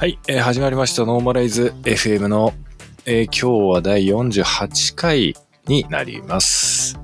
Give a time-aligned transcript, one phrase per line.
[0.00, 1.04] はい、えー始まりました。
[1.04, 2.54] ノーマライズ FM の、
[3.04, 6.98] えー今日は第48回になります。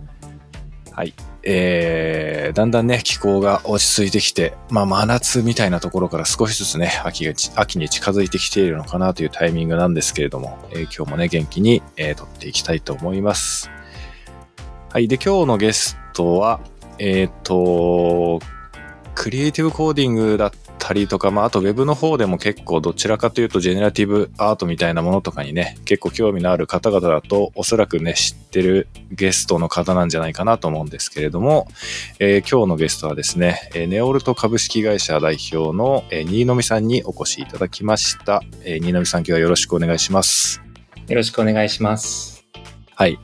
[0.92, 1.12] はい。
[1.42, 13.70] えー、だんだんね、気候が落ち着いてきて、まあ、真夏みたいなところから少しずつね、秋が、秋に近づいてきているのかなというタイミングなんですけれども、えー今日もね、元気に、えー撮っていきたいと思います。
[14.90, 15.06] はい。
[15.06, 16.60] で、今日のゲストは、
[16.98, 18.40] えっ、と、
[19.14, 31.66] クリエイティブコーディングだったたりとか、まあ、あとウェブの方でも結構どちらかというとジェネラティブアートみたいなものとかにね、結構興味のある方々だとおそらくね、知ってるゲストの方なんじゃないかなと思うんですけれども、
[32.20, 38.44] えー今日のゲストはですね、えーネオルト株式会社代表の、えー新野美さんにお越しいただきました。
[38.62, 40.62] えー新野美さん今日はよろしくお願いします。
[41.08, 42.46] よろしくお願いします。
[42.94, 43.18] はい。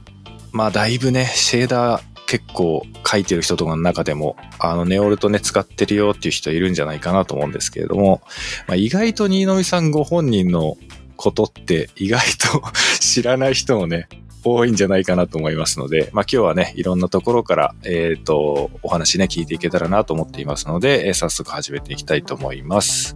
[0.51, 8.23] まあ、だいぶね、シェーダー結構書いてる人とかの中でも、あの、ネオルトね、使ってるよっていう人いるんじゃないかなと思うんですけれども、
[8.67, 10.79] まあ、意外と新野さんご本人の
[11.17, 12.63] ことって意外と
[13.01, 14.09] 知らない人もね、
[14.45, 23.15] 多いんじゃないかなと思いますので、まあ今日はね、いろんなところから、えっ、と、お話ね、聞いていけたらなと思っていますので、えー早速始めていきたいと思います。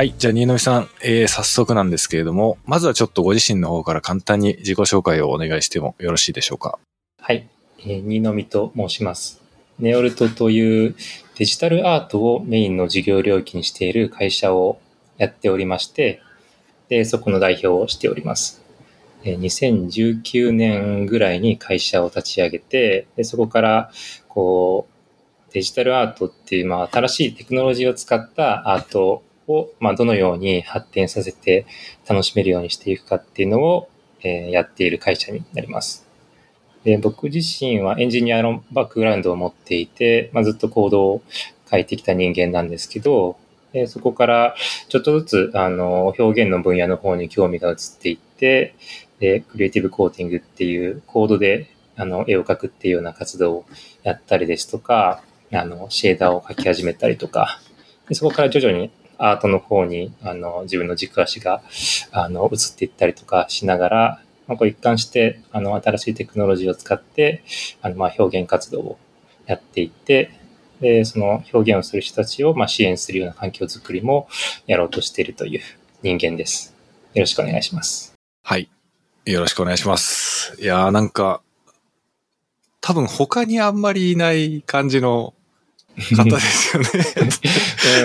[0.00, 0.14] はい。
[0.16, 6.78] じゃあ、新野さん、えー早速なんですけれども、まずはちょっとご自身の方から簡単に自己紹介をお願いしてもよろしいでしょうか？
[7.18, 7.46] はい。
[7.80, 9.42] えー、新野美と申します。
[9.78, 10.96] ネオルトという
[11.36, 14.80] デジタルアートをメインの事業領域にしている会社を
[15.18, 16.22] やっておりまして、
[16.88, 18.62] で、そこの代表をしております。
[19.22, 23.90] えー2019年ぐらいに会社を立ち上げて、でそこから、
[24.28, 31.66] こう、デジタルアートっていう、まあ、新しいテクノロジーを使ったアートを、まあ、どのように発展させて
[32.08, 33.88] 楽しめるようにしていくかっていうのを、
[34.22, 36.06] えーやっている会社になります。
[36.84, 41.22] で僕自身はエンジニアのバックグラウンドを持っていて、まあ、ずっとコードを
[41.70, 43.36] 書いてきた人間なんですけど、
[43.72, 44.54] でそこから
[44.88, 48.74] ちょっとずつあの表現の分野の方に興味が移っていって、
[49.18, 53.66] でクリエイティブコーティングっていうコードであの絵を描くっていうような活動を
[54.02, 55.22] やったりですとか、
[55.52, 57.60] あのシェーダーを描き始めたりとか、
[58.08, 58.90] でそこから徐々に
[59.20, 61.62] アートの方にあの自分の軸足が
[62.10, 67.44] あの移っていったりとかしながら、まあ、こう一貫してあの新しいテクノロジーを使って
[67.82, 68.98] あのまあ表現活動を
[69.46, 70.30] やっていって
[70.80, 74.28] でその表現をする人たちをまあ支援するような環境づくりも
[74.66, 75.60] やろうとしているという
[76.02, 76.74] 人間です。
[77.12, 78.14] よろしくお願いします。
[78.42, 78.70] はい。
[79.26, 80.56] よろしくお願いします。
[80.60, 81.42] いやーなんか、
[82.80, 85.34] 多分他にあんまりいない感じの
[85.96, 86.88] 方ですよね。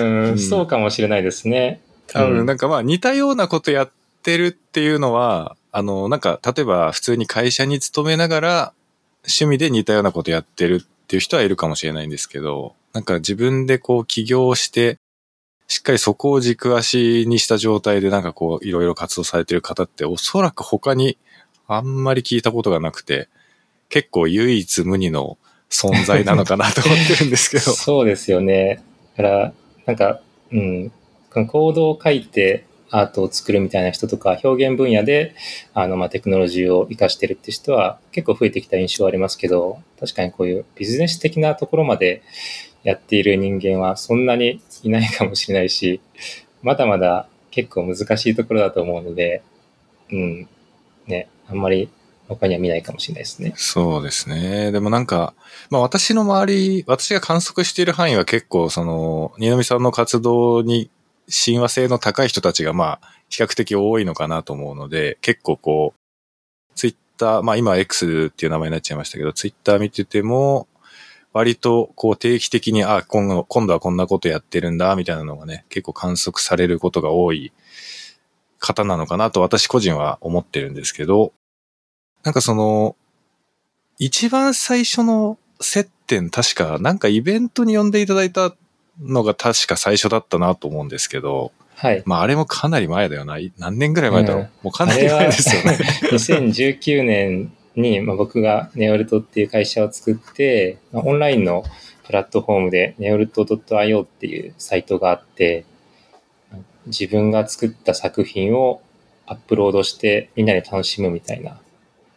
[0.00, 1.80] うん、うんそうかもしれないですね。
[2.08, 3.90] 多うん分なんかまあ似たようなことやっ
[4.22, 8.72] てるっていうのは、あの、なんか例えば普通に会社に勤めながら
[9.24, 14.98] 趣味で似たようなことやってるっていう人はいるかもしれないんですけど、なんか自分でこう起業して、
[15.68, 21.18] しっかりそこを軸足にした状態でなんかこういろいろ活動されてる方っておそらく他に
[21.66, 23.28] あんまり聞いたことがなくて、
[23.88, 25.38] 結構唯一無二の
[25.70, 27.62] 存在なのかなと思ってるんですけど。
[27.74, 28.82] そうですよね。
[29.16, 29.52] だから、
[29.86, 30.20] なんか、
[30.52, 30.92] うん、
[31.30, 35.34] コードを書いてアートを作るみたいな人とか、表現分野で、
[35.74, 42.22] あの、まあ、テクノロジーを活かしてるって人は結構増えてきた印象はありますけど、確かにこういうビジネス的なところまで
[42.84, 46.00] やっている人間はそんなにいないかもしれないし、
[46.62, 49.42] まだまだ結構難しいところだと思うので、
[50.10, 50.48] うん、
[51.06, 51.88] ね、あんまり
[52.28, 53.52] 他には見ないかもしれないですね。
[53.56, 54.72] そうですね。
[54.72, 55.34] でもなんか、
[55.70, 60.90] まあ私の周り、私が観測している範囲は結構その、新波さんの活動に
[61.28, 70.68] 親和性の高い人たちがまあ比較的多いのかなと思うので、結構こう、ツイッター、まあ今 X っていう名前になっちゃいましたけど、ツイッター見てても、
[71.32, 77.52] 割とこう定期的に、あ、今度、今度はこんなことやってるんだ、みたいなのがね、結構観測されることが多い
[78.58, 81.32] 方なのかなと私個人は思ってるんですけど、
[82.26, 82.96] なんかその、
[83.98, 88.52] 一番最初の接点、確か、なんかイベントに呼んでいただいた
[89.00, 92.02] のが確か最初だったなと思うんですけど、はい。
[92.04, 93.38] まああれもかなり前だよな。
[93.38, 94.42] い何年ぐらい前だろう。
[94.42, 95.78] うんもうかなり前ですよね。
[96.10, 101.62] 2019 年に、まあ、僕がネオルトっていう会社を作って、まあ、オンラインの
[102.06, 105.64] プラットフォームで neolto.io っていうサイトがあって、
[106.86, 108.80] 自分が作った作品を
[109.26, 111.60] アップロードしてみんなで楽しむみたいな、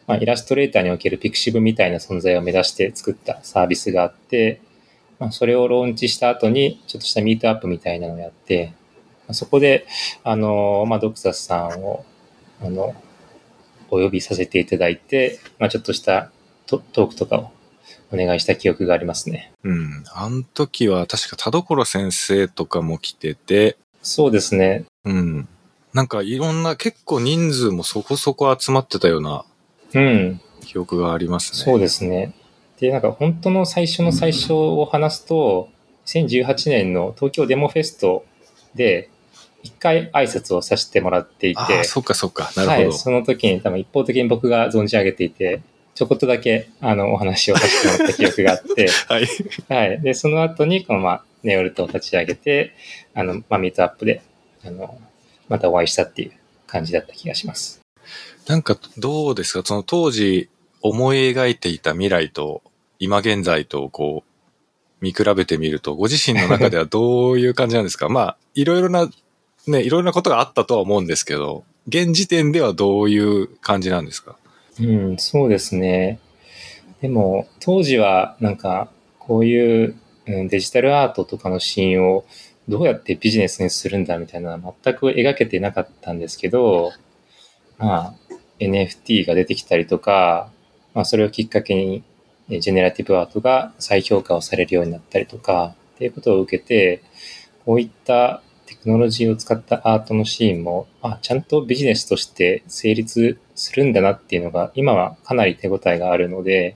[0.09, 4.59] まあ、イラストレーターにおけるピクシブみたいな存在を目指して作ったサービスがあって、
[5.19, 8.73] まあ、それをローンチした後にちょっとしたミートアップみたいなのをやって、
[9.27, 9.85] まあそこで、
[10.23, 12.03] あの、まあ、ドクサスさんを、
[12.59, 12.95] あの、
[13.91, 16.31] お呼びさせていただいて、まあ、ちょっとした
[16.65, 17.51] トトークとかを
[18.11, 19.51] お願いした記憶がありますね。
[19.63, 20.03] うん。
[20.11, 24.85] あの時は確か田所先生とかも来てて、そうですね。
[25.06, 25.47] うん。
[25.94, 29.45] なんかいろんな結構人数もそこそこ集まってたような
[29.94, 30.41] うん。
[30.62, 31.57] 記憶がありますね。
[31.71, 32.33] そうですね。
[32.80, 35.69] で、なんか本当の最初の最初を話すと、
[36.06, 38.25] 2018年の東京デモフェスト
[38.75, 39.09] で、
[39.62, 42.51] 一回挨拶をさせてもらっていて、ああ、そっかそっか。
[42.56, 42.81] なるほど。
[42.83, 45.62] はい、その時に多分一方的に僕が存じ上げていて、
[45.95, 49.27] ちょこっとだけあのお話をさせてもらった記憶があって、 はい。
[49.68, 50.01] はい。
[50.01, 52.74] で、その後に、このまあ、ネオルトを立ち上げて、
[53.13, 54.21] あの、まあ、ミートアップで、
[54.63, 54.97] あの、
[55.50, 56.31] またお会いしたっていう
[56.68, 57.78] 感じだった気がします。
[58.47, 59.61] なんかどうですか？
[59.65, 60.50] その当時
[60.81, 62.61] 思い描いていた未来と
[63.00, 68.07] 今現在とこう見比べてみるとご自身の中ではどういう感じなんですか？
[68.09, 69.09] まあいろいろな
[69.67, 74.35] ね、いろいろなことがあったとは思うんですけど、現時点ではどういう感じなんですか？
[74.79, 76.19] うん、そうですね。
[77.01, 78.89] でも、当時はなんか、
[79.19, 79.95] こういう、
[80.25, 82.25] うん、デジタルアートとかのシーンを
[82.67, 86.91] どうやってビジネスにするんだみたいなのは全く描けてなかったんですけど、
[87.79, 88.13] まあ、
[88.59, 90.51] NFT が出てきたりとか、
[90.93, 92.03] まあ、それをきっかけに、
[92.49, 97.01] ジェネラティブアートが再評価をされるようになったりとか、っていうことを受けて、
[97.65, 106.75] こういったテクノロジーを使ったアートのシーンも、あ、ちゃんとビジネスとして成立するんだなっていうのが、今はかなり手応えがあるので、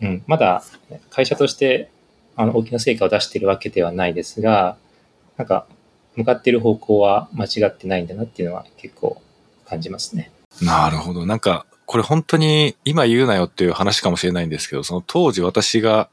[0.00, 0.62] うん、まだ
[1.10, 1.88] 会社として
[2.36, 4.76] あの大きな成果を出しているわけではないですが、
[5.36, 5.66] なんか、
[6.16, 9.20] 向かっている方向は間違ってないんだなっていうのは結構
[9.64, 10.30] 感じますね。
[10.62, 11.26] なるほど。
[11.26, 16.08] なんか、これ本当に今言うなよっていう話かもしれないんですけど、その当時私が、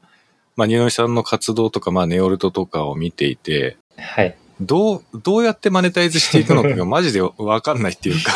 [0.56, 4.36] まあ、ニノミさんの活動とか、まあ、ネオルトとかを見ていて、はい。
[4.60, 8.32] どう、どうやってマネタイズしていくのかが マジでわかんないっていうか、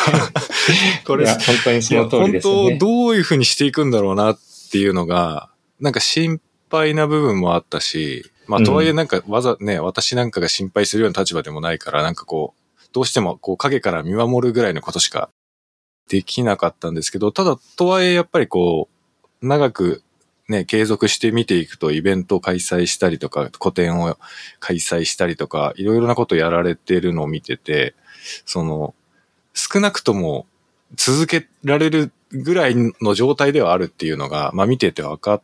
[1.05, 2.53] これ本当にその通りですね。
[2.53, 4.39] 本当どういうふうにしていくんだろうなっ
[4.71, 5.49] ていうのが、
[5.79, 12.61] なんか心配な部分もあったし、まあとはいえなんかわざね、私なんかが心配するような立場でもないから、なんかこう、
[12.93, 15.29] どうしてもこう影から見守るぐらいのことしか
[16.09, 18.89] できなかったんですけど、ただとはいえやっぱりこ
[19.41, 20.01] う、長く
[20.49, 24.17] ね、継続して見ていくとイベントを開催したりとか、個展を
[24.59, 27.95] 開催したりとか、いろいろなことやられてるのを見てて、
[28.45, 28.95] その、
[29.53, 30.45] 少なくとも
[30.95, 35.41] 続けられるぐらいの状態ではあるっていうのが、まあ見てて分かっ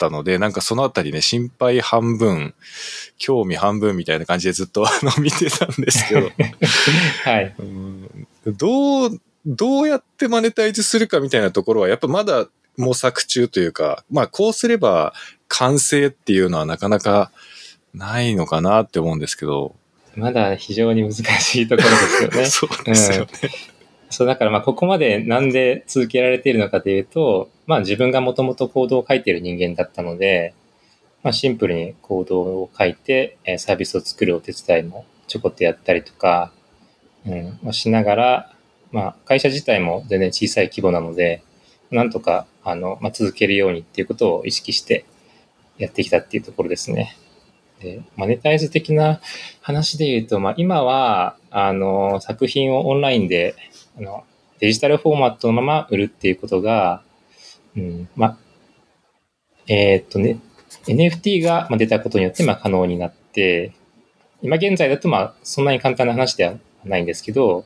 [0.00, 2.54] たので、なんかそのあたりね、心配半分、
[3.18, 6.32] 興味半分みたいな感じでずっと あの見てたんですけど、
[7.24, 7.54] はい。
[7.58, 12.48] うんどう、どうやってマネタイズするかみたいなところは、やっぱまだ
[12.78, 15.12] 模索中というか、まあこうすれば
[15.48, 17.30] 完成っていうのはなかなか
[17.92, 19.76] ないのかなって思うんですけど。
[20.16, 22.46] まだ非常に難しいところですよね。
[22.50, 23.30] そうですよね。
[24.10, 30.54] そう、だからまあここまでなんで続けられているのかというと、まあ自分がもともとコードを書いている人間だったので、
[31.22, 36.52] まあシンプルにコードを書いてえサービスを作るお手伝いもちょこっとやったりとか、
[37.26, 38.52] うん、まあしながら、
[38.92, 41.42] まあ会社自体も全然小さい規模なので、
[41.90, 45.04] なんとかあの、まあ、続けるようにっていうことを意識して
[45.78, 47.16] やってきたっていうところですね。
[47.80, 49.20] で、マネタイズ的な
[49.60, 53.54] 話で言うと、まあ、今は、あの、作品をオンラインで、
[54.00, 54.24] の、
[54.58, 57.02] デジタルフォーマットのまま売るっていうことが、
[57.76, 58.38] うん、まあ、
[59.66, 60.38] えーっとね、
[60.86, 63.72] NFT が出たことによって、まあ、可能になって、
[64.42, 66.54] 今現在だと、まあ、そんなに簡単な話では
[66.84, 67.64] ないんですけど、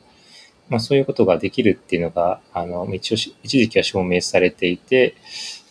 [0.69, 5.15] まあ、そういうことができるっていうのが、あの、一応、一時期は証明されていて、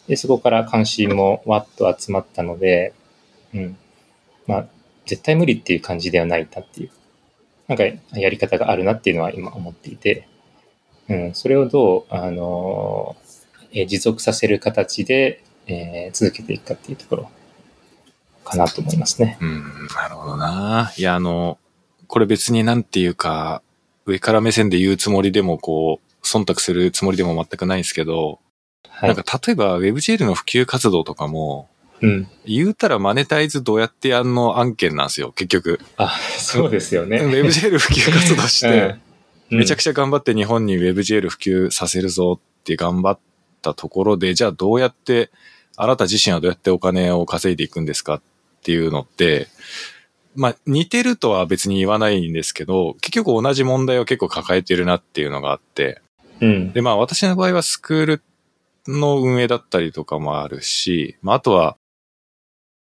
[0.07, 2.93] で、そこから関心もわっと集まったので、
[3.55, 3.77] うん。
[4.47, 4.67] まあ、
[5.07, 6.91] 絶対無理っていう感じではないなっていう、
[7.69, 10.29] なんかやり方があるなっていうのは今思っていて、
[11.09, 13.17] うん、それをどう、あの
[13.73, 17.31] えー持続させる形で、えー続けていくかっていうところ
[18.45, 19.39] かなと思いますね。
[19.41, 19.63] うん、
[19.95, 20.93] なるほどな。
[20.97, 21.59] いや、あの、
[22.07, 23.63] これ別になんていうか、
[24.07, 28.39] 上から目線で言うつもりでも、こう、忖度するつもりでも全くないんですけど、
[28.89, 29.15] はい。
[29.15, 31.69] なんか例えば WebGL の普及活動とかも、
[32.01, 32.29] うん。
[32.45, 35.81] 言うたらマネタイズどうやってやんの案件なんですよ、結局。
[35.97, 37.19] あ、そうですよね。
[37.19, 39.01] WebGL 普及活動して、うん、
[39.51, 43.19] めちゃくちちゃ頑張って日本に WebGL 普及させるぞって頑張っ
[43.63, 45.31] たところで、じゃあどうやって、
[45.77, 48.23] あなた自身はどうやってお金を稼いでいくんですかっ
[48.63, 49.49] ていうのって、
[50.35, 56.47] まあ似てるとは別に言わないんですけど、結局同じ問題を結構抱えてるなっていうのがあって、ゃ。
[56.47, 56.73] うん。
[56.73, 58.23] でまあ私の場合はスクール
[58.89, 61.77] の運営だったりとかもあるし、まああとは、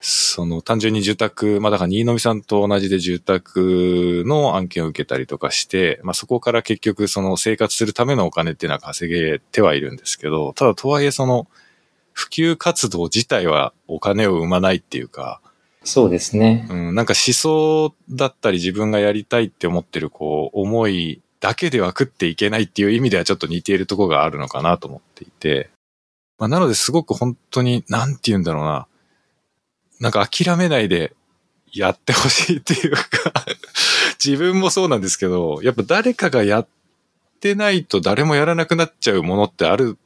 [0.03, 11.48] その単純に住宅、まあだから新野さんと同じで住宅の案件を受けたりとかして、まあそこから結局その生活するためのお金っていうのは稼げてはいるんですけど、ただとはいえその
[12.13, 15.39] 普及活動自体はお金を生まないっていうか、
[15.84, 16.67] そうですね。
[16.72, 25.70] うん、なんか思想だったり自分がやりたいって思ってるこう思いだけでは食っていけないっていう意味ではちょっと似ているところがあるのかなと思っていて、
[26.38, 28.88] まあ、なのですごく本当に、なんて言うんだろうな、
[30.01, 31.13] なんか諦めないで
[31.72, 33.01] やってほしいっていうか
[34.24, 36.67] 自分もそうなんですけど、やっぱ誰かがやっ
[37.39, 39.98] てないと誰もやらなくなっちゃうものってある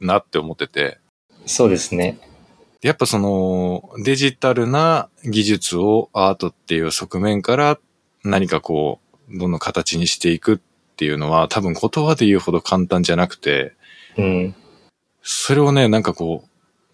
[0.00, 0.98] なって思ってて、
[1.46, 2.18] そうですね。
[2.82, 7.78] やっぱそのデジタルな技術をアートっていう側面から
[8.24, 10.58] 何かこう、どんどん形にしていくっ
[10.96, 13.74] ていうのは多分言葉で言うほど簡単じゃなくて、
[14.16, 14.54] うん。
[15.22, 16.44] それをね、なんかこ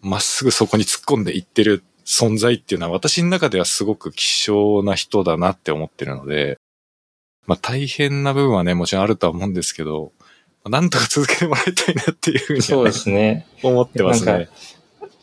[0.03, 6.59] う、まっすぐそこに突っ込んでいってる存在っていうのは私の中ではすごく希少な人だなって思ってるので、
[7.47, 10.13] まあ大変な部分はね、もちろんあるとは思うんですけど、
[10.67, 13.47] なんとか続けてもらいたいなっていうふうにそうですね。
[13.63, 14.49] 思ってますね。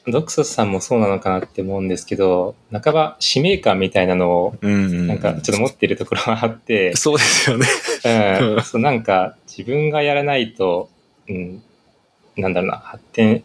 [0.08, 5.08] ドクソスさんもそうなのかなって思うんですけど、半ば使命感みたいなのを、うんうん。
[5.08, 7.68] なんかちょっと持ってるところがあって、そうですよね。
[8.06, 10.90] う、うんんそうなんか自分がやらないと、
[11.28, 11.64] うん、
[12.36, 13.44] なんだろうな、発展、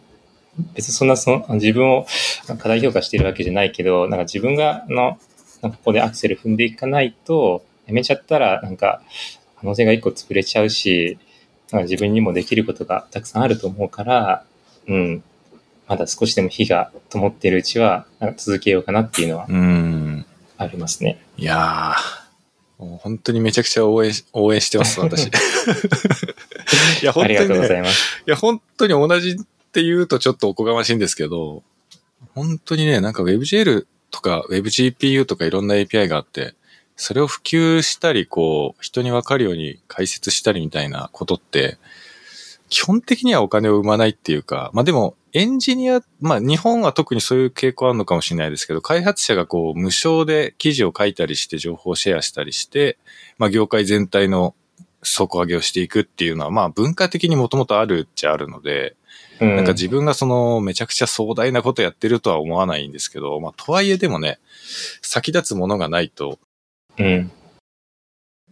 [0.73, 2.05] 別にそんなその自分を
[2.47, 5.17] 過大評価してるわけじゃないけど、なんか自分があの、
[5.61, 9.01] なんかここでアクセル踏んでいかないと、やめちゃったらなんか
[9.59, 11.17] 可能性が一個潰れちゃうし、
[11.71, 14.45] なんか自分にもできることがたくさんあると思うから、
[14.87, 15.23] うん、
[15.87, 20.25] まだ少しでも火が灯っているうちは、なんか続けようかなっていうのはうん。
[20.57, 21.19] ありますね。
[21.37, 25.27] いやー、もう本当にめちゃくちゃ応援し、応援してます、私。
[27.01, 28.23] いや、本ありがとうご当にね、ざいます。
[28.25, 29.37] いや、本当に同じ
[29.77, 31.61] って言うとちょっとおこがましいんですけど、
[32.33, 36.55] 本当にね、なんか WebGL とか WebGPU とかいろんな API があって、
[36.95, 41.77] それを普及したり、こう、人にわかるように解説したりみたいなことって、
[42.69, 52.97] 基本的にはお金を生まないっていうか、まあでも、エンジニア、まあ日本は特にそういう傾向あるのかもしれないですけど、開発者がこう無償で記事を書いたりして情報をシェアしたりして、
[53.37, 54.55] まあ業界全体の
[55.03, 58.95] 底上げをしていくっていうのは、まあ文化的にもともとあるっちゃあるので、
[59.39, 64.39] うん、なんか自分がそのめちゃくちゃ壮大なことやってるとは思わないんですけど、まあとはいえでもね、
[65.01, 66.39] 先立つものがないと、
[66.97, 67.31] うん。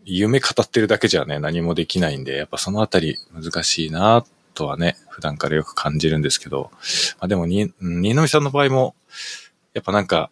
[0.06, 4.24] 夢語ってるだけじゃね、何もできないんで、やっぱそのあたり難しいな
[4.54, 6.70] とはね、普段からよく感じるんですけど、
[7.20, 8.96] まあでもに、新野さんの場合も、
[9.74, 10.30] やっぱなんか、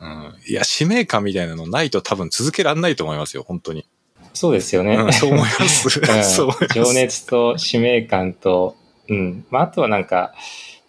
[0.00, 3.86] うん、いや、使命感みたいなのないと多分続けらんないと思いますよ、本当に。
[4.32, 4.96] そうですよね。
[4.96, 5.88] うん、そう思います。
[6.00, 6.74] うん そう思います。
[6.74, 8.76] 情熱と使命感と、
[9.08, 9.46] うん。
[9.50, 10.34] まあ、あとはなんか、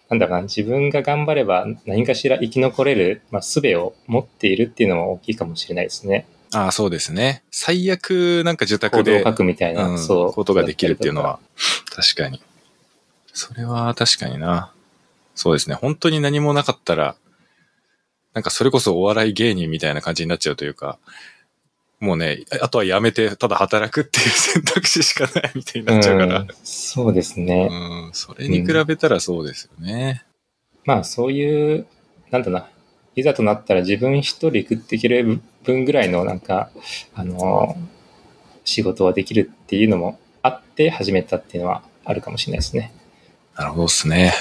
[0.08, 6.26] なんだろうな、自分が頑張れば何かしら生き残れる、まあ、術を持っているっていうのも大きいかもしれないですね。
[6.52, 7.44] ああ、そうですね。
[7.50, 10.32] 最悪、なんか受コ託でを書、くみたいな、うん、そう。
[10.32, 11.38] ことができるっていうのは、
[11.94, 12.42] 確かに。
[13.32, 14.72] それは確かにな。
[15.36, 15.76] そうですね。
[15.76, 17.14] 本当に何もなかったら、
[18.34, 20.98] なんかそれこそお笑い芸人みたいな感じになっちゃうというか、
[22.00, 26.40] もうね、あとはやめて、ただ働くっていう 選択肢しかないみたいになっちゃうから。
[26.40, 27.68] うんそうですね。
[27.70, 30.24] うん、それに比べたらそうですよね。
[30.84, 31.86] まあ、そういう、
[32.30, 32.70] なんだな、
[33.16, 36.70] いざとなったら自分一人食っていける分ぐらいの、なんか、
[37.14, 37.76] あの、
[38.64, 42.92] 仕事はできるっていうのもあって始めたっていうのはあるかもしれないですね。
[43.56, 44.32] なるほどですね。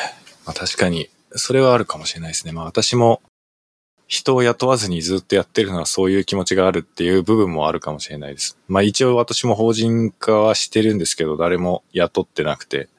[0.46, 2.54] まあ確かに、それはあるかもしれないですね。
[2.54, 3.22] まあ私も
[4.10, 8.58] 人を雇わずにずっとやってるのはそういう気持ちがあるっていう部分もあるかもしれないです。
[8.68, 12.90] まあ一応私も法人化はしてるんですけど、誰も雇ってなくて、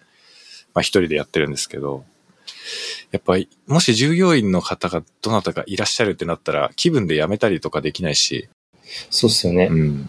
[0.72, 2.04] まあ一人でやってるんですけど、
[3.10, 8.48] やっぱり、もし従業員の方がどなたかいらっしゃるってなったら、気分で辞めたりとかできないし、
[9.10, 9.66] そうっすよね。
[9.68, 9.98] うん。
[9.98, 10.08] やっ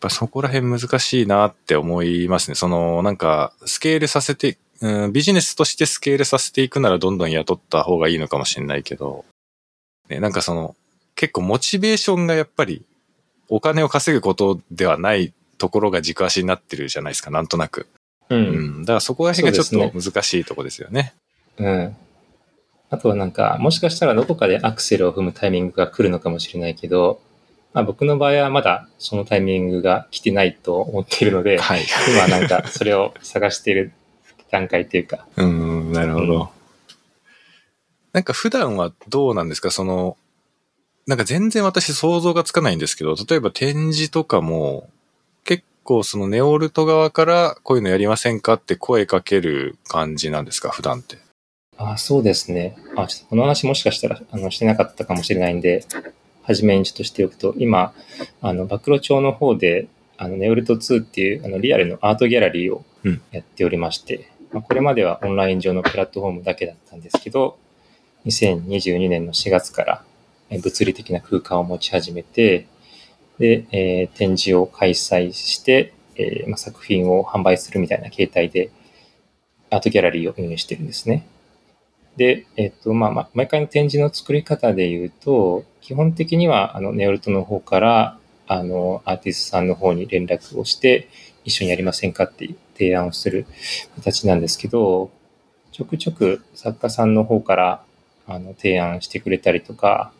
[0.00, 2.54] ぱそこら辺難しいなって思いますね。
[2.54, 9.26] その、なんか、スケールさせて、うん、ビジネスとしてスケールさせていくならどんどん雇った方がいいのかもしれないけど、
[10.10, 10.76] ね、なんかその、
[11.14, 12.84] 結構モチベーションがやっぱり、
[13.48, 17.86] お金を稼ぐことではないところが軸足になってるじゃないですか、なんとなく。
[18.28, 18.36] う。
[18.36, 18.82] うんん。
[18.82, 21.14] だからそこら辺がちょっと難しいとこですよね。
[21.58, 21.96] うん。
[22.90, 27.20] あとはなんか、もしかしたらどこかでアクセルを踏むタイミングが来るのかもしれないけど、
[27.72, 31.84] まあ僕の場合はまだそのタイミングが来てないと思っているので、はい。
[32.08, 33.92] 今なんかそれを探している
[34.50, 36.50] 段階っていうか、うん、なるほど。
[38.12, 39.70] うんなんか普段はどうなんですか？
[39.70, 40.16] その、
[41.06, 44.90] なんか全然私想像がつかないんですけど、例えば展示とかも、
[45.44, 48.54] 結構そのネオルト側からこういうのやりませんか？
[48.54, 50.70] って声かける感じなんですか？
[50.70, 51.18] 普段って。
[51.76, 52.76] あ、そうですね。
[52.96, 55.86] あ、ちょっとこの話もしかしたら、あの、してなかったかもしれないんで、
[56.42, 57.94] 初めにちょっとしておくと、今、
[58.42, 59.86] あの、暴露町の方で、
[60.18, 62.84] あの、ネオルト2っていう、あの、リアルのアートギャラリーを
[63.30, 64.24] やっておりまして、うん、
[64.54, 67.56] まあ、これまではオンライン上のプラットフォームだけだったんですけど、
[68.26, 70.04] 2022年の4月から
[70.50, 72.66] 物理的な空間を持ち始めて、
[73.38, 78.70] で、えー、展示を開催して、えーまあ、作品を販売するみたいな形態で、
[79.70, 81.26] アートギャラリーを運営してるんですね。
[82.16, 91.08] で、えっ、と、まあ、ま、毎回の展示の作り方で言うと、基本的には、あの、ネオルトの方から、あの、アーティストさんの方に連絡をして、
[91.44, 93.46] 一緒にやりませんかって提案をする
[93.96, 95.10] 形なんですけど、
[95.72, 97.84] ちょくちょく作家さんの方から、
[98.30, 100.12] あの、提案してくれたりとか、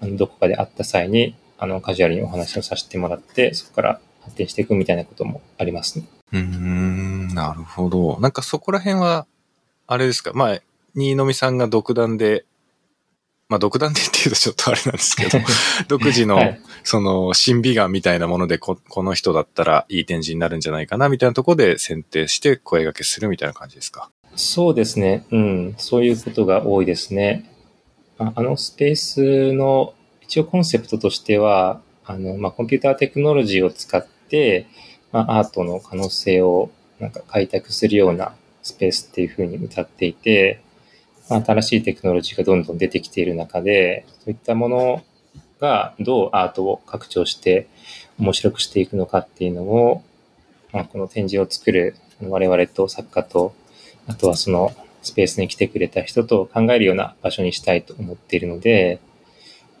[0.00, 6.06] あの、どこかで会った際に、あの、カジュアルにお話をさせてもらって、そこから発展していくみたいなこともありますね。
[6.32, 8.18] うん、なるほど。
[8.20, 9.26] なんかそこら辺は、
[9.86, 10.60] あれですか、まあ、
[10.94, 12.44] 新見さんが独断で、
[13.48, 15.38] まあ独断でっていうとちょっとあれなんですけど、
[15.88, 16.38] 独自の、
[16.84, 24.10] その、審美眼みたいなものでこ、この人だったらいい展示になるんじゃないかな、みたいなところで選定して声掛けするみたいな感じですか？
[24.36, 25.24] そうですね。
[25.30, 25.74] うん。
[25.78, 27.50] そういうことが多いですね。
[28.18, 34.66] あのスペースの一応コンセプトとしては、あの、まあ、コンピューターテクノロジーを使って、
[35.10, 40.60] まあ、アートの可能性をなんか開拓するようなスペースっていうふうに歌っていて、
[41.28, 45.02] まあ、新しいテクノロジーがどんどん出てきている中で、そういったもの
[45.60, 47.68] がどうアートを拡張して
[48.18, 50.02] 面白くしていくのかっていうのを、
[50.72, 53.54] まあ、この展示を作る我々と作家と、
[54.06, 59.00] あとはそのスペースに来てくれた人と考えるような場所にしたいと思っているので、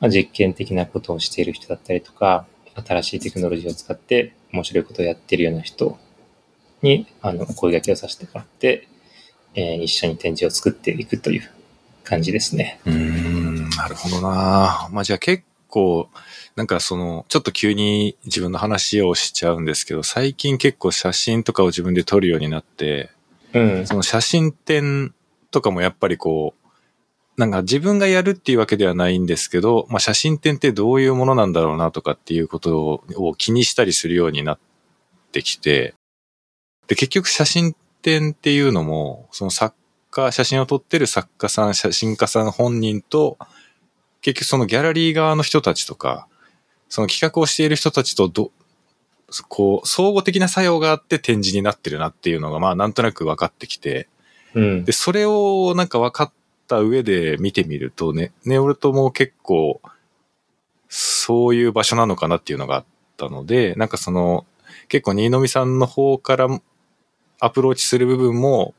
[0.00, 5.98] まあ、実験的なことをしている人だったりとか、新しいテクノロジーを使って面白いことをやっているような人
[6.82, 8.88] に、あの、声掛けをさせてもらって、
[9.54, 11.50] えー、一緒に展示を作っていくという
[12.04, 12.80] 感じですね。
[12.86, 16.08] うん、なるほどなまあじゃあ結構、
[16.56, 23.10] なんかその、ちょっと急に自分の話をしちゃうんですけど、最近結構写真とかを自分で撮るようになって、
[23.52, 25.14] うん、その写真展
[25.50, 26.60] とかもやっぱりこう、
[27.40, 34.58] なんか自分がやるっていうわけではないんですけど、まあ写真展ってどういうものなんだろうなとかっていうことを気にしたりするようになっ
[35.32, 35.94] てきて、
[36.86, 39.74] で、結局写真展っていうのも、その作
[40.10, 43.38] 家、写真を撮ってる作家さん、写真家さん本人と、
[44.20, 46.26] 結局そのギャラリー側の人たちとか、
[46.88, 48.50] その企画をしている人たちとど、
[49.48, 54.08] こう、相互的な作用があって展示になってるなっていうのが、まあなんとなく分かってきて、
[54.54, 56.32] うん、で、それをなんか分かっ
[56.66, 59.80] た上で見てみるとね、ネオルトも結構、
[60.88, 62.84] そういう場所なのかなっていうのがあっ
[63.16, 64.46] たので、なんかその、
[64.88, 66.48] 結構新見さんの方から
[67.38, 68.74] アプローチする部分も、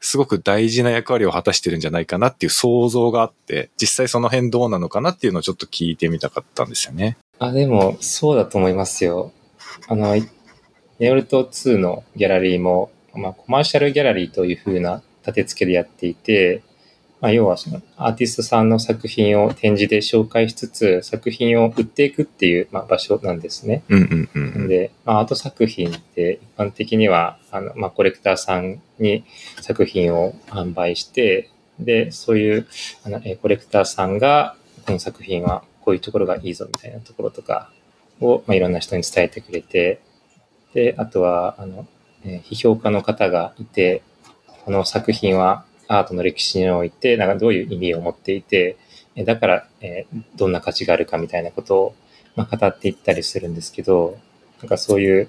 [0.00, 7.16] すごく大事な役割を果たしてるんじゃないかなっていう想像があって、実際その辺どうなのかなっていうのをちょっと聞いてみたかったんですよね。
[7.38, 9.32] あ、でも、そうだと思いますよ。
[9.88, 10.14] あの、
[10.98, 16.62] ネオルト2のギャラリーも、まあ、コマーシャルギャラリーという風な立て付けでやっていて、
[17.20, 23.82] まあ、要はそのアーティストさんの作品を展示で紹介しつつ、作品を売っていくっていう、まあ、場所なんですね。
[23.88, 29.24] うんうんうん、で、まあ、アート作品って一般的には、あの、まあ、コレクターさんに
[29.60, 32.66] 作品を販売して、で、そういう
[33.04, 34.56] あのコレクターさんが、
[34.86, 37.70] この作品はこういうところがいいぞみたいなところとか
[38.20, 40.00] を、まあ、いろんな人に伝えてくれて、
[40.72, 41.86] で、あとは、あの、
[42.24, 44.02] え、批評家の方がいて、
[44.64, 48.76] この作品はアートの歴史において、なんかどういう意味を持っていて、
[49.24, 51.94] だから、え、どんな価値があるかみたいなことを、
[52.34, 54.18] まあ、語っていったりするんですけど、
[54.60, 55.28] なんかそういう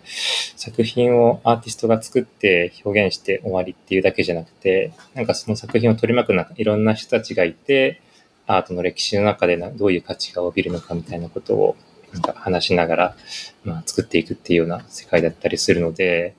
[0.56, 8.02] 作品をアーティストが作って表現して終わりっていうだけじゃなくて、なんかその作品を取り巻く中、いろんな人たちがいて、
[8.48, 11.76] アートの歴史の中でどういう価値が帯びるのかみたいなことを
[12.15, 13.15] なんか話しながら、
[13.65, 16.36] まあ、作っていくっていうような世界だったりするので、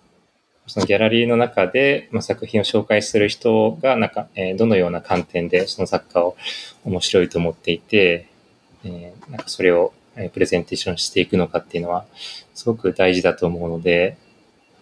[0.67, 6.37] そのギャラリーの中で、まあ、作品を紹介する人が、なんか、えー、どのような観点でその作家を
[6.85, 8.27] 面白いと思っていて、
[8.85, 12.07] えー、なんかそれを、えプレゼンテーションしていくのかっていうのは、
[12.55, 14.17] すごく大事だと思うので、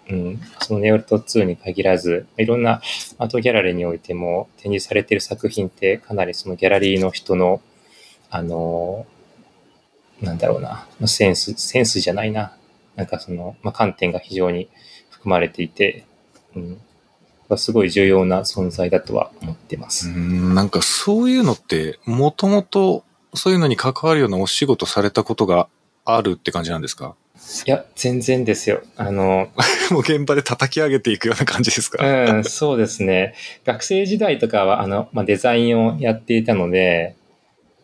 [0.08, 2.80] うん、そのネオルト2に限らず、いろんな
[3.18, 7.60] アートギャラリーにおいても展示されている作品ってかなりそのギャラリーの人の、
[8.30, 9.06] あの、
[10.20, 12.56] なんだろうな、センス、センスじゃないな。
[12.96, 14.68] なんかその、まあ、観点が非常に
[15.10, 16.04] 含まれていて、
[16.54, 16.80] うん、
[17.58, 20.08] すごい重要な存在だとは思ってます。
[20.08, 25.68] うんなんかそういうのって、もともとそういうのに関わるようなお仕事されたことが
[26.04, 27.16] あるって感じなんですか？
[27.66, 28.82] いや、全然ですよ。
[28.96, 29.48] あの、
[29.90, 32.04] もう現場で叩き上げていくような感じですか？
[32.34, 33.34] うん、そうですね。
[33.64, 37.16] 学生時代とかは、あの、まあ、デザインをやっていたので、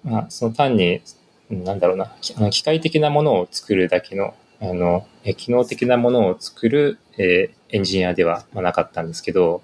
[0.04, 1.02] まあ、その単に、
[1.50, 9.62] なんだろうな、あの機械的なものを作るだけの、あの、機能的なものを作る、えーエンジニアでは、なかったんですけど、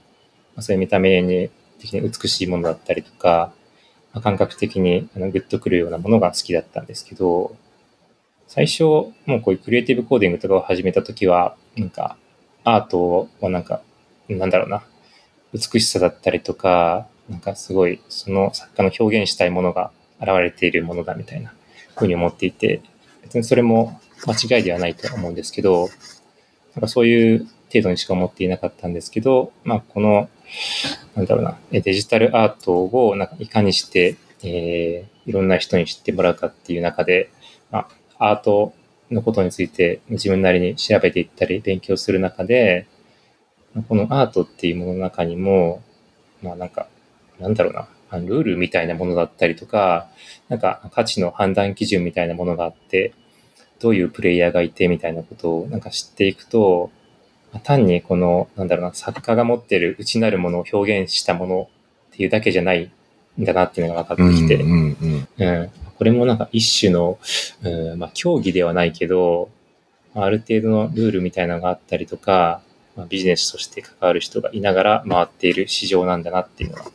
[0.55, 3.53] ま、そういう見た目に的に美しいものだったりとか、
[4.13, 7.57] まあ、感覚的にあのグッとくるようなものが好きだったんですけど、
[8.49, 12.17] 最初、もうこういうクリエイティブコーディングとかを始めたときは、なんか、
[12.63, 13.83] アートはなんか、
[14.29, 14.85] なんだろうな、
[15.53, 21.53] 美しさだったりとか、なんかすごい、その作家の表現したいものが現れているものだみたいな。
[21.97, 22.83] ふうに思っていて、
[23.23, 25.89] 別にそれも間違いではないと思うんですけど、
[26.75, 30.29] なんかそういう程度にしか思っていなかったんですけど、まあこの、
[31.15, 37.31] なんだろうな、デジタルアートをなんかいかにして、えーいろんな人に知ってもらうかっていう中で、
[37.71, 38.73] まあ、アート
[39.11, 42.87] のことについて自分なりに調べていったり勉強する中で、
[43.89, 45.83] このアートっていうものの中にも、
[46.43, 46.87] まあなんか、
[47.39, 47.89] なんだろうな、
[48.21, 50.09] ルールみたいなものだったりとか、
[50.49, 53.13] なんか価値の判断基準みたいなものがあって、
[53.79, 56.91] どういうプレイヤーがいてみたいなことをなんか知っていくと、
[57.53, 61.69] まあ単にこの、なんだろうな、作家が持ってる内なるものを表現したもの
[62.13, 62.91] っていうだけじゃない
[63.41, 65.49] んだなっていうのが分かってきて、うんうんうん。
[65.49, 67.19] うん、これもなんか一種の、
[67.63, 69.51] うんまあ、競技ではないけど、
[70.15, 72.63] まあある程度のルールみたいなのがあったりとか、
[72.97, 76.91] まあ、ビジネスとして関わる人がいながら回っている市場なんだなっていうのは、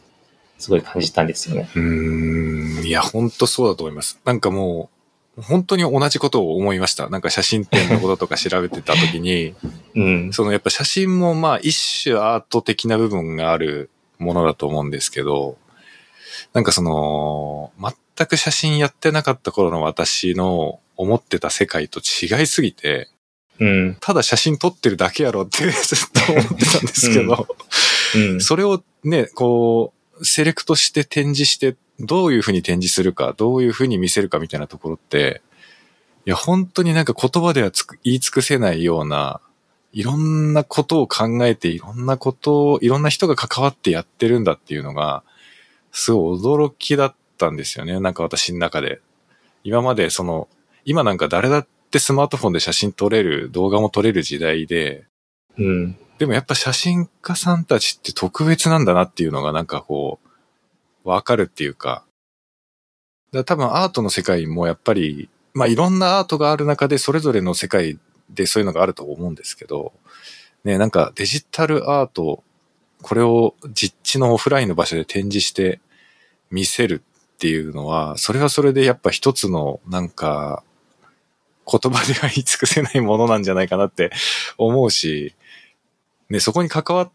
[0.61, 1.69] すごい感じたんですよね。
[1.75, 2.85] うーん。
[2.85, 4.19] いや、本当そうだと思います。
[4.23, 4.89] なんかも
[5.37, 7.09] う、本当に同じことを思いました。
[7.09, 9.55] なんか写真展のこととか調べてた時に、
[9.95, 10.33] うん。
[10.33, 15.57] そのやっぱ写真もまあ一種アート的な部分があるものだと思うんですけど、
[16.53, 17.71] なんかその、
[18.17, 23.09] 全く写真やってなかった頃の私の思ってた世界と違いすぎて、
[23.59, 23.97] うん。
[23.99, 27.47] ただ写真撮ってるだけやろってずっと思ってたんですけど、
[28.15, 28.41] うん。
[28.41, 35.41] それをね、こう、セレクトして展示して、どういうふうに展示するか、どういうふうに見せるかみたいなところって、
[36.25, 37.71] いや、本当になんか言葉では
[38.03, 39.41] 言い尽くせないような、
[39.93, 45.23] いろんなことを考えて、いろんなことを、いろんな人が関わってやってるんだっていうのが、
[45.91, 47.99] すごい驚きだったんですよね。
[47.99, 49.01] なんか私の中で。
[49.63, 50.47] 今までその、
[50.85, 55.05] 今なんか誰だってスマートフォンで写真撮れる、動画も撮れる時代で、
[55.57, 55.97] うん。
[56.21, 60.19] でもやっぱ写真家さんたちって特別なんだなっていうのがなんかこ
[61.03, 62.05] う、わかるっていうか。
[63.31, 67.97] だから多分アートの世界もやっぱり、まあいろんなアートがある中でそれぞれの世界
[68.29, 69.93] でそういうのがあると思うんですけど、
[70.63, 72.43] ね、なんかデジタルアート、
[73.01, 75.81] これを実地のオフラインの場所で展示して
[76.51, 77.01] 見せる
[77.33, 80.63] っていうのは、それはそれでやっぱ一つのなんか
[81.65, 84.11] 言葉では言い尽くせないものなんじゃないかなって
[84.59, 85.33] 思うし、
[86.31, 87.11] ね、そこに関わっ、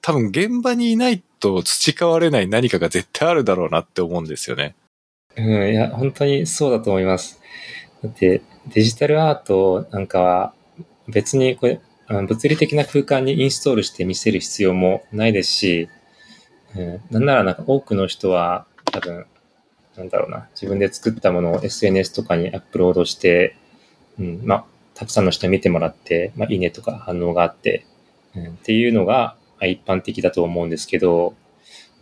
[0.00, 4.74] 多分現場にいないと培われない何かが絶対あるだろうなって思うんですよね。
[5.36, 5.72] うん。
[5.72, 7.40] いや、本当にそうだと思います。
[8.02, 10.54] だって、デジタルアートなんかは
[11.08, 15.88] 別にこれ、物理的な空間にインストールして見せる必要もないですし、
[16.76, 19.26] うん、なんならなんか多くの人は多分、
[19.96, 23.56] なんだろうな、自分で作ったものを SNS とかにアップロードして、
[24.18, 24.64] うん、まあ、
[24.94, 27.86] たくさんの人に見てもらって、まあ、いいねとか反応があって、
[28.36, 31.34] うん、っていうのがまあ一般的だと思うんですけど、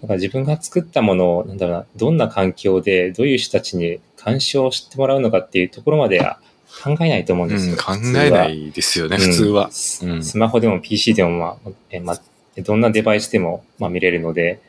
[0.02, 6.40] だから自分が作ったものを、なんだろうな、どんな環境で、どういう人たちに干渉してもらうのかっていうところまでは
[6.82, 7.74] 考えないと思うんですよ。
[7.74, 9.70] うん、考えないですよね、普通は。
[9.70, 12.20] スうんスマホでも PC でも、まあえまあ、
[12.60, 14.60] どんなデバイスでも、まあ、見れるので、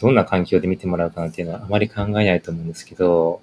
[0.00, 3.40] どんな環境で見てもらうかなっていうのはあまり考えないと思うんですけど、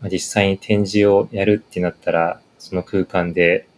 [0.00, 3.68] まあ、実際に展示をやるってなったら、その空間で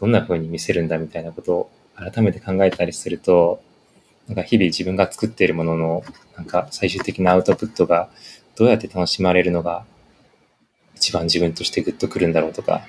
[0.00, 1.70] どんな風に見せるんだみたいなことを
[2.10, 3.62] 改めて考えたりすると、
[4.28, 6.04] なんか日々自分が作っているものの、
[6.36, 8.10] なんか最終的なアウトプットが
[8.56, 9.84] どうやって楽しまれるのが
[10.94, 12.86] 一番自分としてグッとくるんだろうとか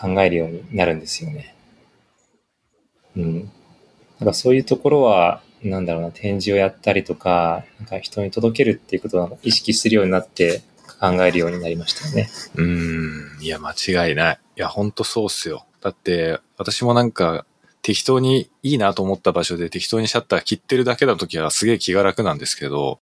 [0.00, 1.54] 考えるようになるんですよね。
[3.16, 3.50] うん。
[4.20, 10.62] なんかそういうところは、なんだろうな、展示をやったりとか、なんか人に届けるっていうことを意識するようになって
[11.00, 12.30] 考えるようになりましたよね。
[12.54, 14.38] うん、いや、間違いない。
[14.56, 15.66] いや、ほんとそうっすよ。
[15.80, 17.44] だって、私もなんか、
[17.82, 23.00] 適当にいいなと思った場所で適当にシャッター切ってるだけの時はすげえ気が楽なんですけど、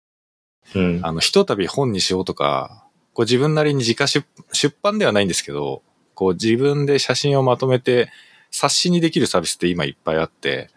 [0.75, 1.01] うん。
[1.03, 5.83] あの、ひとたび本にしようとか、こう自分なりに自家出出版ではないんですけど、
[6.15, 8.11] こう自分で写真をまとめて
[8.51, 10.71] 冊子にできるサービスって今いっぱいあって、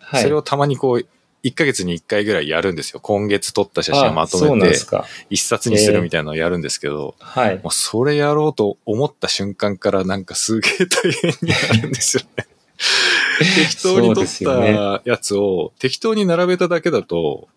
[0.00, 0.22] はい。
[0.22, 1.08] それをたまにこう
[1.46, 3.00] 1ヶ月に1回ぐらいやるんですよ。
[3.00, 5.06] 今月撮った写真をまとめてです、か。
[5.30, 7.56] 一冊にするみたいなのをやるんですけど、はい。
[7.62, 12.55] もうそれやろうと思った瞬間からなんかすげえ大変になるんですよね。
[13.38, 17.48] 適当に撮ったやつを適当に並べただけだと、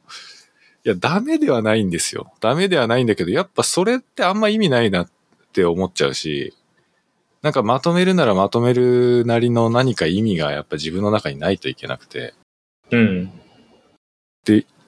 [0.86, 2.32] いや、ダメではないんですよ。
[2.40, 5.10] ダメではないんだけど、やっぱそれってあんま意味ないなっ
[5.52, 6.54] て思っちゃうし、
[7.42, 12.34] なんかまとめるならまとめるなりの何か意味がやっぱ自分の中にないといけなくて。
[12.92, 13.32] うん。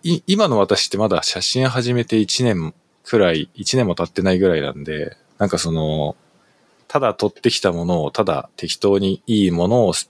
[0.04, 6.15] い今の私ってまだ写真始めて1年くらい、1年も経ってないぐらいなんで、なんかその、
[6.88, 10.08] ただ撮ってきたものを、ただ適当にいいものをひ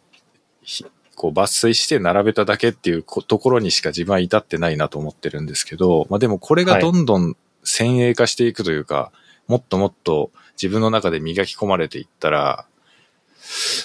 [1.16, 9.12] こう抜粋して並べただけっていうこところにしか自分は至ってないなと思ってるんですけど、まあでもこれがどんどん先鋭化していくというか、
[9.48, 12.66] もっともっと自分の中で磨き込まれていったら、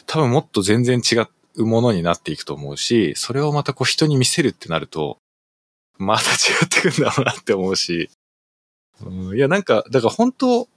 [0.07, 1.17] 多分もっと全然違
[1.57, 5.19] うものになっていくと思うし、それをまたこう人に見せるってなると、
[5.99, 6.35] また違
[6.65, 8.11] ってくんだろうなって思うし、
[9.05, 10.69] うんいやなんか、だから本当、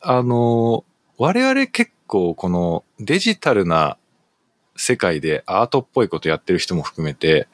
[0.00, 0.84] あの、
[1.16, 3.96] 我々結構このデジタルな
[4.76, 7.48] 世界でアートっぽいことやってる人も含めて、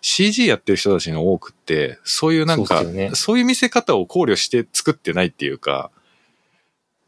[0.00, 3.10] CG やってる人たちが多くって、そういうなんか、そうね。
[3.14, 5.90] そういう見せ方を考慮して作ってないっていうか、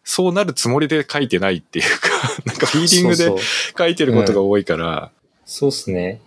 [0.05, 2.09] そうなるつもりで書いてないっていうか、
[2.45, 3.33] なんかフィーリングで
[3.77, 5.11] 書いてることが多いから、
[5.47, 6.21] そうっすね。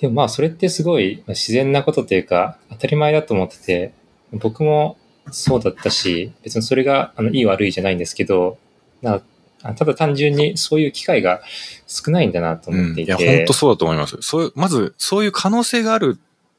[0.00, 3.92] でもまあそれってすごいまあ自然なことというか当たり前だと思ってて、
[4.32, 4.96] 僕も
[5.30, 8.58] そうだったし、別にそれがあのいい悪いじゃないんですけど、
[9.00, 9.22] な
[9.62, 11.40] あただ単純にそういう機会が
[11.86, 12.80] 少ないんだなとうん。
[12.80, 13.22] 思っていて。
[13.22, 14.18] いや、本当そうだと思います。
[14.20, 16.18] そういう、まず、そういう可能性がある、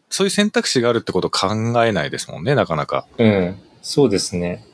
[0.10, 1.48] そういう選択肢があるってことを考
[1.86, 3.06] えないですもんね、なかなか。
[3.18, 4.66] うん、そうですね。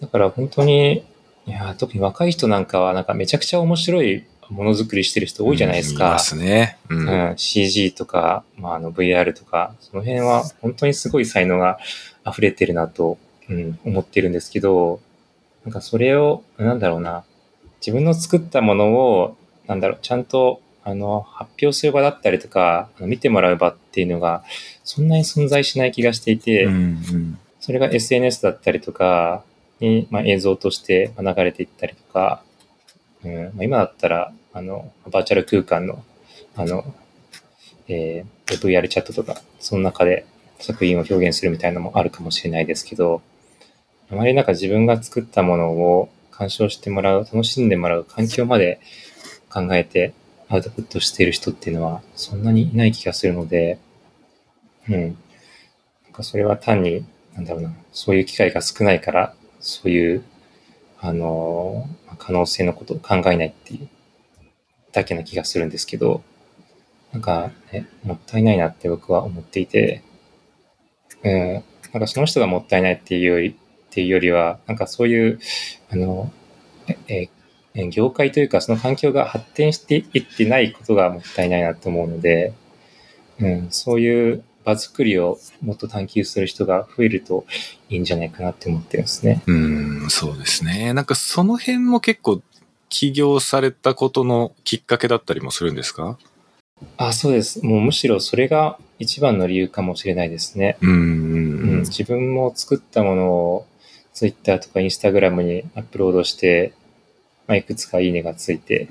[0.00, 1.04] だから本当に、
[1.46, 6.18] いや、特に若い人なんかはなんかめちゃくちゃ面白いものづくりしてる人多いじゃないですかうんいま。
[6.18, 6.78] すね。
[6.88, 7.08] うん。
[7.08, 11.78] うん、CG とか、まあ、あの VR とか、その辺は本当にすごい才能が
[12.26, 15.00] 溢れてるなと、うん、思ってるんですけど、
[15.64, 17.24] なんかそれを、なんだろうな、
[17.80, 24.42] 自分の作ったものを、なんだろう、ちゃんと、あの、発表する場だったりとか、見てもらう場っていうのが、
[24.82, 27.38] そんなに存在しない気がしていて、うんうん。
[27.60, 29.44] それが SNS だったりとか
[29.78, 32.42] に、まあ、映像として流れていったりとか、
[33.24, 36.02] うんまあ、今だったら、あの、バーチャル空間の、
[36.56, 36.84] あの、
[37.88, 40.26] えー VR チャットとか、その中で
[40.58, 43.22] 作品を表現するみたいなのもあるかもしれないですけど、
[44.12, 48.78] あまりなんか自分が作ったものを鑑賞してもらう、楽しんでもらう環境まで
[49.48, 50.12] 考えて
[50.50, 53.78] アウトプットしている人っていうのはそんなにいない気がするので、
[54.86, 55.00] うん。
[56.04, 60.24] なんかそれは単に、なんだろうな、そういう機会が少ないから、そういう、
[61.00, 63.88] あの、可能性のことを考えないっていう
[64.92, 66.22] だけな気がするんですけど、
[67.12, 70.02] なんか、ね、もったいないなって僕は思っていて、
[71.24, 73.56] うん、なんかその人がもったいないっていうより、
[73.92, 75.38] っていうよりは、なんかそういう、
[75.90, 76.32] あの、
[77.08, 77.28] え、
[77.74, 82.54] え、業界というかその環境が発展していってないことがもったいないなと思うので、
[83.38, 87.44] うん、そういう場作りをもっと探求する人が増えると
[87.88, 89.42] いいんじゃないかなって思ってるんですね。
[89.46, 89.52] う
[90.06, 90.92] ん、そうですね。
[90.92, 92.42] なんかその辺も結構
[92.88, 96.18] 起業されたことのきっかけだったりもするんですか？
[96.98, 97.64] あ、そうです。
[97.64, 100.76] もうむしろそれが一番の理由かもしれないですね。
[100.82, 103.66] うん、ううんん、自分も作ったものを
[104.14, 106.72] Twitter とか Instagram にアップロードして、
[107.46, 108.88] まあ、いくつかいいねがついて、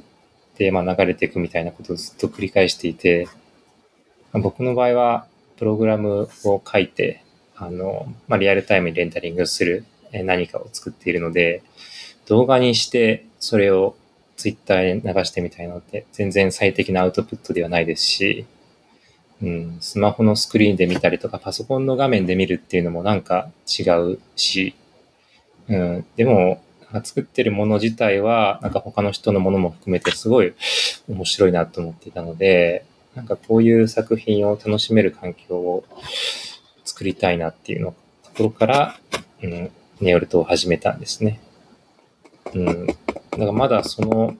[0.58, 3.28] で、まあ、流れていくみたいなことをずっと繰り返していて、
[4.34, 7.24] まあ僕の場合は、プログラムを書いて、
[7.56, 11.62] あの、まあ、リアルタイムにレンダリングする何かを作っているので、
[12.26, 13.96] 動画にして、それを
[14.38, 18.46] Twitter に流してみたいのって、全然最適なアウトプットではないですし、
[19.44, 24.76] うん、スマホのスクリーンで見たりとか、パソコンの画面で見るっていうのもなんか違うし、
[25.72, 26.62] うん、でも、
[27.04, 30.54] 作ってるもの自体は、なんか他の人のものも含めてすごい
[31.08, 35.86] 面白いなと思っていたので、なんかこういう作品を楽しめる環境を
[36.84, 39.00] 作りたいなっていうのところから、
[39.42, 41.40] うん、ネオルトを始めたんですね。
[42.54, 42.88] うん。
[42.88, 42.98] だか
[43.38, 44.36] らまだその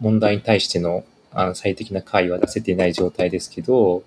[0.00, 4.04] 問題に対してのあの最適な解は出せていない状態ですけど、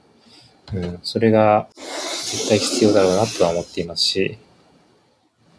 [0.73, 4.37] うん、それが絶対必要だろうなとは思っていますし、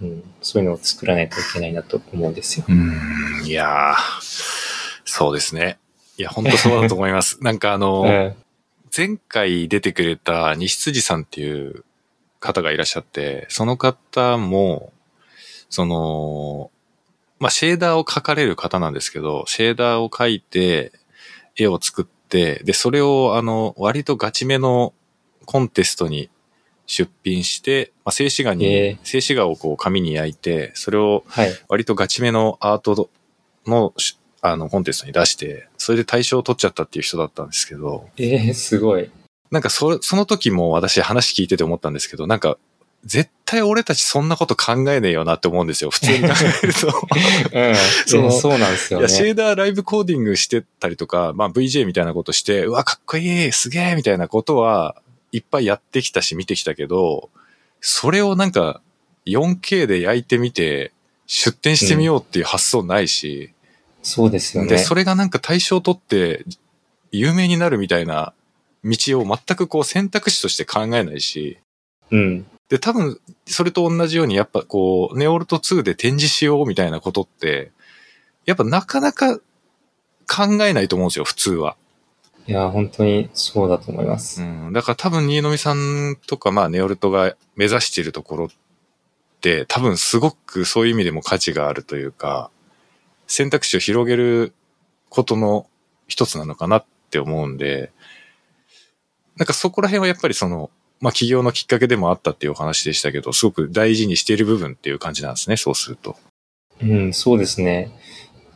[0.02, 2.66] うん、そういうのを作らないといけないなと思うんですよ。
[2.68, 3.96] うん、いやー
[5.04, 5.78] そうですね。
[6.16, 7.38] いや、本当そうだと思います。
[7.44, 8.34] なんかあの、うん
[8.96, 11.84] 前回出てくれた西辻さんっていう
[12.40, 14.94] 方がいらっしゃって、その方も、
[15.68, 16.70] その、
[17.38, 20.92] まあ、シェーダーを描かれる方なんですけど、シェーダーを描いて、
[21.54, 24.92] 絵を作っって、で、それをあの、割とガチめの
[25.46, 26.28] コンテストに
[26.88, 31.50] 出品して、まあ、静止画に、えー静止画をこう紙に焼いて、それをはい。
[31.68, 33.10] 割とガチめのアート
[33.66, 39.10] のしあのコンテストに出して、それで大賞を取っちゃったっていう人だったんですけど、えー、すごい。
[39.50, 42.58] なんかそ、その時も私話聞いてて思ったんですけど、なんか、
[43.04, 45.90] 絶対俺たちそんなこと考えねえよなって思うんですよ。
[45.90, 46.86] 普通に考えると。
[47.54, 47.74] うん。
[48.06, 49.30] そのそうなんですよいや、シェね。
[49.32, 54.96] ーダーライブコーディングしてたりとか、まあ VJ みたいなことして、うわ、かっこいい、すげえみたいなことは
[55.32, 57.30] いっぱいやってきたし見てきたけど、
[57.80, 58.80] それをなんか
[59.26, 60.92] 4K で焼いてみて、
[61.26, 63.52] 出展してみようっていう発想ないし、
[64.02, 64.70] そうですよね。
[64.70, 66.44] で、それがなんか対象を取って
[67.12, 68.32] 有名になるみたいな
[68.84, 71.58] 道を全くこう選択肢として考えないし、
[72.10, 72.46] うん。
[72.68, 77.72] で、多分、それと同じように、やっぱこう、ネオルト2で展示しようみたいなことって、
[78.44, 79.42] やっぱなかなか考
[80.62, 81.76] えないと思うんですよ、普通は。
[82.48, 84.40] いや、本当にそうだと思います。
[84.40, 84.72] うん。
[84.72, 88.48] だから多分、新見さんとか、まあ、ネオルトが目指しているところっ
[89.42, 92.50] て、多分すごくそういう意味でも価値があるというか、
[93.26, 94.54] 選択肢を広げる
[95.10, 95.66] ことの
[96.06, 97.92] 一つなのかなって思うんで、
[99.36, 106.16] なんかそこら辺はやっぱりその、まあ起業のきっかけでもあったっていうお話でしたけど、すごく大事にしている部分っていう感じなんですね、そうすると。
[106.80, 107.92] うん、そうですね。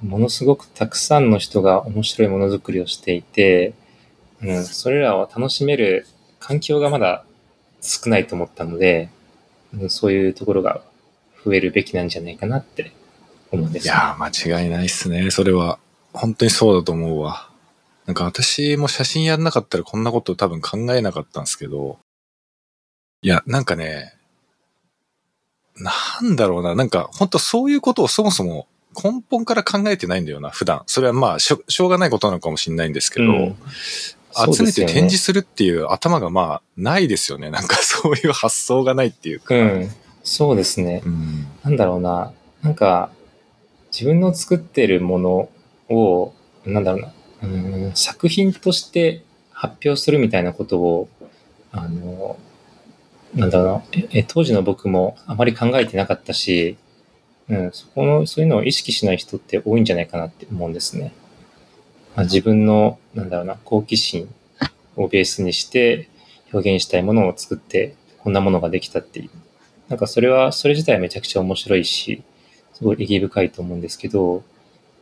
[0.02, 3.74] ものすごくたくさんの人が面白いものづくりをしていて、
[4.42, 6.06] うん、それらを楽しめる
[6.40, 7.24] 環境がまだ
[7.80, 9.08] 少ないと思ったので、
[9.74, 10.82] うん、そういうところが
[11.44, 12.92] 増えるべきなんじゃないかなって
[13.50, 13.94] 思うんですよ。
[13.94, 15.30] いやー、間違いないっすね。
[15.30, 15.78] それは。
[16.12, 17.48] 本当にそうだと思うわ。
[18.06, 21.98] なんか私も写真やんなかったらこんなこと多分考えなかったんですけど、
[23.22, 24.14] いや、なんかね、
[25.76, 25.92] な
[26.28, 28.66] んだろうな、なんか本当そういうことをそもそも
[29.02, 30.82] 根本から考えてないんだよな、普段。
[30.86, 33.56] それはまあしょ、しょうがないことなのかもしれないんですけど、うん
[34.32, 37.50] 集めて展示するっていう頭がまあ、ないですよね。
[37.50, 39.54] なんか そういう発想がないっていうか。
[39.54, 39.90] うん、
[40.22, 41.02] そうですね。
[41.04, 43.10] うんなんだろうな、なんか、
[43.92, 45.48] 自分の作ってるもの
[45.88, 46.32] を、
[46.64, 47.46] なんだろうな、う
[47.88, 51.08] ん、作品として発表するみたいなことを、
[51.70, 52.36] あの、
[53.34, 56.76] なんだろうな、ええ当時の僕もあまり考えてなかったし、
[57.48, 61.12] うん、そこの、そういうのを意識しない人って多いんじゃないかなって思うんですね。
[62.14, 64.28] まあ、自分の、なんだろうな、好奇心
[64.96, 66.08] をベースにして
[66.52, 69.30] 表現したいものを作って、こんなものができたっていう。
[69.88, 72.22] なんかそれは、それ自体はめちゃくちゃ面白いし、
[72.74, 74.42] すごい意義深いと思うんですけど、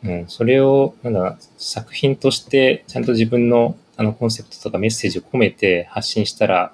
[0.03, 6.73] うん、それを、なんだろうな、作品として、ちゃんと自分のあのコンセプトとかメッセージを込めて発信したら、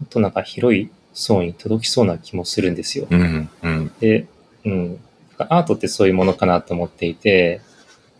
[0.00, 3.06] もっとなんか広い層に届きそうな気もするんですよ。
[3.08, 4.26] うん、うん、で、
[4.64, 5.00] うん、
[5.38, 7.60] アートってそういうものかなと思っていて、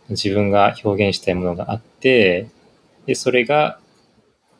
[0.09, 2.47] 自分が表現したいものがあって、
[3.05, 3.79] で、それが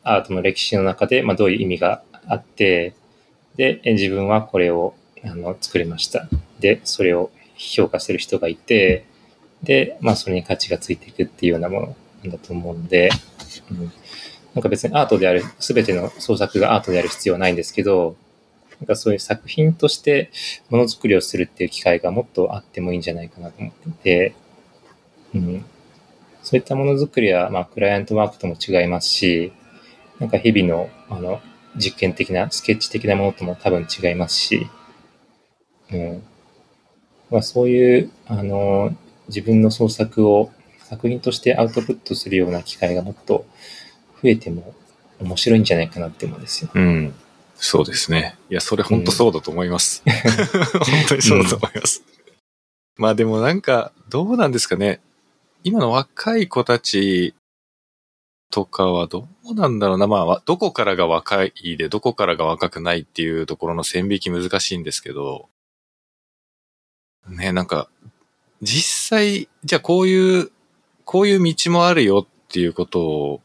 [0.02, 2.94] アートの歴史の中で、まあ、どういう意味があって、
[3.56, 6.28] で、自分はこれをあの作れました。
[6.60, 9.04] で、それを評価する人がいて、
[9.62, 13.10] で、まあ、それに価値がついていくっていうようなものなんだと思うんで、
[13.70, 13.92] うん、
[14.54, 18.16] なんか別にアートである、すべての創作がアートである必要はないんですけど、
[18.80, 20.30] なんかそういう作品として
[20.68, 24.34] ものづくりをするっていう機会がもっとあってもいいんじゃないかなと思ってて、
[25.36, 25.64] うん、
[26.42, 29.52] そういったものづくりは、まあ、クライアントワークとも違いますし、
[30.18, 31.40] なんか日々の、あの、
[31.76, 34.66] 実験的な、スケッチ的なものとも多分違いますし、
[35.92, 36.22] うん。
[37.30, 38.94] まあ、そういう、あの、
[39.28, 40.50] 自分の創作を
[40.88, 43.44] 作品としてアウトプットするような機会がもっと
[44.22, 44.72] 増えても
[45.20, 46.70] 面白いんじゃないかなって思うんですよ。
[46.72, 47.14] うん。
[47.56, 48.36] そうですね。
[48.50, 50.02] いや、それ本当そうだと思います。
[50.06, 52.02] 本当にそうだと思います。
[52.96, 55.00] まあでもなんか、どうなんですかね。
[55.66, 57.34] 今の若い子たち
[58.52, 60.06] とかはどうなんだろうな。
[60.06, 65.48] まあ、どこからが若いで、どこからが若くないっていうところの線引き難しいんですけど、
[67.26, 67.88] ね、なんか、
[68.62, 70.52] 実際、じゃあこういう、
[71.04, 73.40] こういう道もあるよっていうことを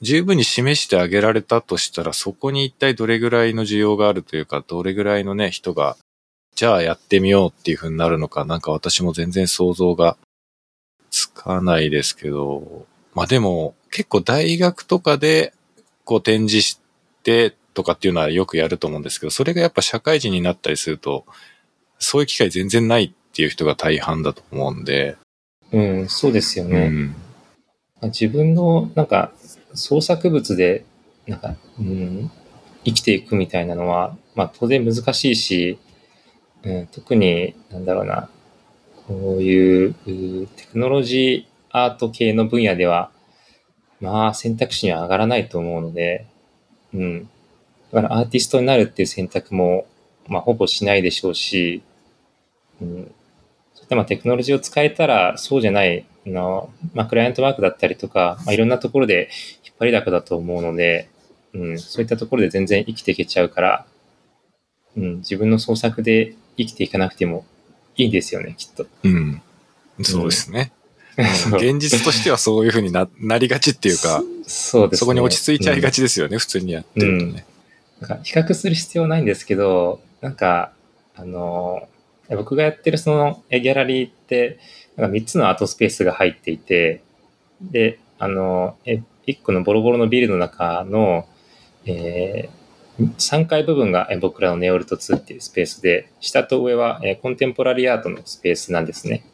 [0.00, 5.96] 十分に示してあげられたとしたら、そこに一体どれぐらいの需要があるというか、どれぐらいのね、人が、
[6.54, 10.16] じゃあやってみようっていう風になるのか、なんか私も全然想像が
[11.34, 15.52] つかないですけど、まあでも、結構大学とかで、
[16.04, 16.80] こう展示し
[17.22, 21.24] てとかっていうのはよくやると思うんですけど、それがやっぱ社会人になったりすると、
[21.98, 25.16] そういう機会全然ないっていう人が大半だと思うんで、
[25.72, 26.88] うん、そうですようね。
[26.88, 27.14] ん。
[28.02, 29.32] 自分のなんか
[29.74, 30.84] 創作物で
[31.26, 32.30] なんか、うん、
[32.84, 35.78] 生きていくみたいなのは、まあ当然難しいし、
[36.62, 38.28] うん、特になんだろうな、
[39.10, 39.94] こういう
[40.46, 43.10] テクノロジーアート系の分野では、
[44.00, 46.26] まあ選択肢には上がらないと思うので、
[46.94, 47.28] うん。
[47.92, 49.88] だからアーティストになるっていう選択も、
[50.28, 51.82] まあほぼしないでしょうし、
[52.80, 53.14] うん。
[53.88, 59.28] でまあテクノロジーを使えたらそうじゃないあの、まあクライアントワークだったりとか、まあいろんなところで
[59.64, 61.08] 引っ張りだこだと思うので、
[61.52, 63.86] うん、そういったところで全然生きていけちゃうから、
[64.96, 67.44] うん、自分の創作で生きていかなくても
[68.00, 68.86] いいんですよね、きっと。
[69.02, 69.42] うん。
[70.02, 70.72] そうですね。
[71.18, 77.44] うん、現実としてはそういうふうにななりがちっていうか、そうです、ね、そこに落ち着いちゃいがちですよね、うん、普通にやってるとね。
[78.00, 80.72] うん、なんか比較する必要ないんですけど、なんか、
[81.14, 81.88] あの、
[82.30, 84.58] 僕がやってるそのギャラリーって、
[84.96, 87.02] なんか3つのアートスペースが入っていて、
[87.60, 91.26] で、あの、え1個のボロボロのビルの中の、
[91.84, 92.59] えー、
[93.00, 99.24] 3階部分が僕らのネオルト2っていうスペースで、下と上はコンテンポラリーアートのスペースなんですね。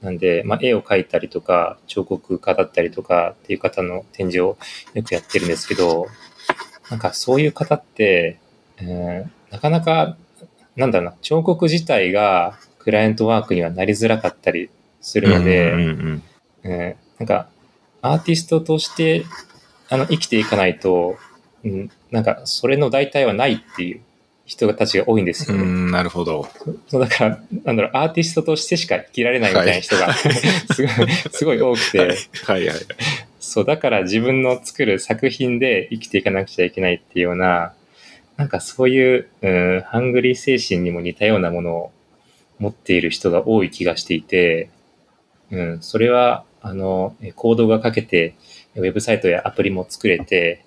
[0.00, 4.58] なんで、まあ、絵を描いたりとか、彫刻家だったりとかっていう方の展示を
[4.94, 6.06] よくやってるんですけど、
[6.90, 8.38] なんかそういう方って、
[8.78, 10.16] えー、なかなか、
[10.76, 15.74] なんだろうな、彫刻自体がクライアントワークにはなりづらかったりするので、
[16.62, 17.48] えなんか
[18.02, 19.24] アーティストとして
[19.88, 21.16] あの生きていかないと、
[21.64, 24.00] うん、なんか、それの代替はないっていう
[24.46, 25.64] 人たちが多いんですよね。
[25.64, 26.48] うん、なるほど。
[26.88, 30.14] そう、だから、なんだろう、アーティストとしてしか生きられないみたいな人が、はい、
[30.72, 32.08] すごい、すごい多くて、はい、
[32.46, 32.76] はいはい
[33.38, 37.74] そう、だから自分の作る作品で生きていかなくちゃいけないっていうような、
[38.38, 41.92] なんかそういう、うん、ハングリー精神にも似たようなものを
[42.58, 44.70] 持っている人が多い気がしていて、
[45.50, 48.36] うん、それは、あの、コードがかけて、
[48.74, 50.65] ウェブサイトやアプリも作れて、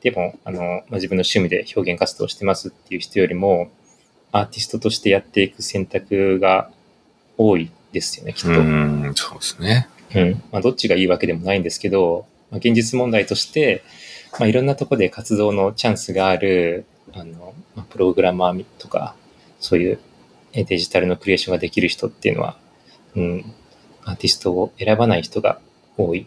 [0.00, 3.70] でも、あの、まあ、自分の趣味で表現活動してますっていう人よりも、
[4.32, 6.70] アーティストとしてやっていく選択が
[7.38, 8.50] 多いですよね、きっと。
[8.50, 9.88] うん、そうですね。
[10.14, 10.42] うん。
[10.52, 13.82] まあ、どっちがいいわけでもないんですけど、まあ、現実問題として、
[14.38, 19.14] まあ、いろんなとこで活動のチャンスがある、あの、まあ、プログラマーとか、
[19.60, 19.98] そういう
[20.52, 22.56] デジタルのクリエーションができる人っていうのは、
[23.16, 23.54] うん、
[24.04, 25.58] アーティストを選ばない人が
[25.96, 26.26] 多い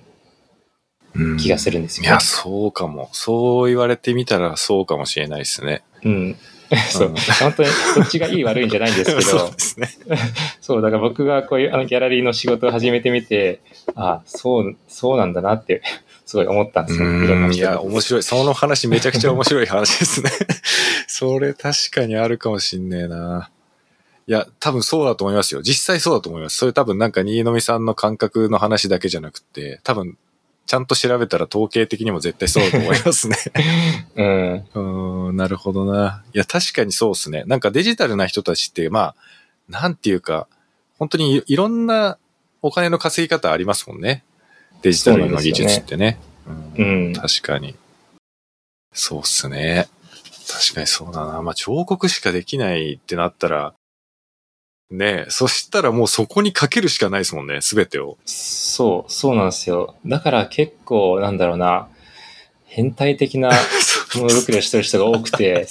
[1.40, 3.10] 気がするんですよ、ね、いや、そうかも。
[3.12, 5.84] そう言われてみたらそうかもしれないですね。
[6.04, 6.36] うん。
[6.92, 9.90] そう、本当にどっちがいい悪いんじゃないんですけど、 そうですね。
[10.62, 13.62] そう、だから僕がこういうあのギャラリーの仕事を始めてみて、
[13.96, 15.82] あそう、そうなんだなって、
[16.26, 17.52] すごい思ったんですよ。
[17.52, 18.24] いや、面白い。
[18.24, 20.30] その話めちゃくちゃ面白い話ですね。
[21.08, 23.50] それ確かにあるかもしんねえな。
[24.28, 25.62] いや、多分そうだと思いますよ。
[25.62, 26.58] 実際そうだと思います。
[26.58, 30.18] それ多分なんか新見さんの感覚の話だけじゃなくて、多分
[30.68, 33.38] ちゃんと調べたら統計的にも絶対そうだと思いますね。
[34.16, 35.28] うん。
[35.30, 36.24] うん、なるほどな。
[36.34, 37.44] いや、確かにそうですね。
[37.48, 39.16] なんかデジタルな人たちって、まあ、
[39.70, 40.48] なんていうか、
[41.00, 42.18] 本当にいろんな
[42.62, 44.26] お金の稼ぎ方ありますもんね。
[44.82, 46.20] デジタルの技術ってね。
[46.46, 47.76] うねうん、うん、確かに。
[48.94, 49.88] そうっすね。
[50.48, 51.42] 確かにそうだな。
[51.42, 53.74] まあ、彫刻しかできないってなったら、
[54.90, 58.18] ねえ、そしたらもうそこにかけるしかないですもんね、すべてを。
[58.26, 59.96] そう、そうなんですよ。
[60.06, 61.90] だから結構、なんだろうな、
[62.66, 63.50] 変態的な
[64.16, 65.68] ものづくりをしてる人が多くて、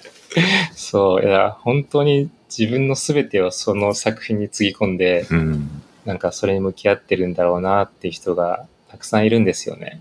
[0.74, 10.00] そういや、本当に自分のすべてをその作品につぎ込んで、うん、なんかそれに向き合ってるんだろうなっていう人がたくさんいるんですよね。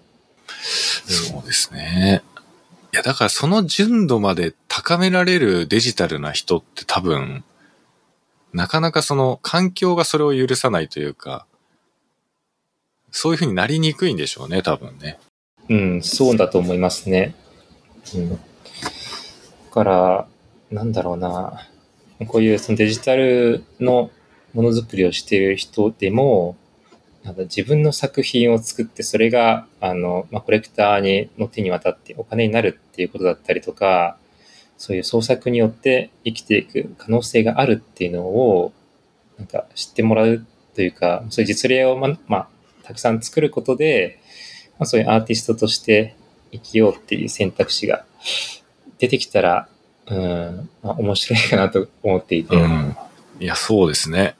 [1.05, 2.23] そうですね。
[2.93, 7.43] いや、だからその純度まで高められるデジタルな人って多分、
[8.53, 11.45] なかなかその環境がそれを許さないというか、
[13.11, 15.19] そういうふうになりにくいんでしょうね、多分ね。
[15.69, 17.35] うん、そうだと思いますね。
[18.15, 18.29] うん。
[18.31, 18.37] だ
[19.71, 20.27] から、
[20.71, 21.67] なんだろうな。
[22.27, 24.11] こういうそのデジタルの
[24.53, 26.57] ものづくりをしている人でも、
[27.23, 34.17] なんか自分の作品を作って、それが、あの、まあ、コレクターにの手に渡ってお金になるっていうことだったりとか、
[34.79, 38.71] そういう創作によって生きていく可能性があるっていうのを、
[39.37, 42.47] なんか知ってもらうというか、そういう実例をま、まあ、
[42.83, 44.19] たくさん作ることで、
[44.79, 46.15] まあ、そういうアーティストとして
[46.53, 48.05] 生きようっていう選択肢が
[48.99, 49.67] 出てきたら、
[50.07, 52.55] うん、まあ、面白いかなと思っていて。
[52.55, 52.95] うん、
[53.41, 54.37] いや、そうですね。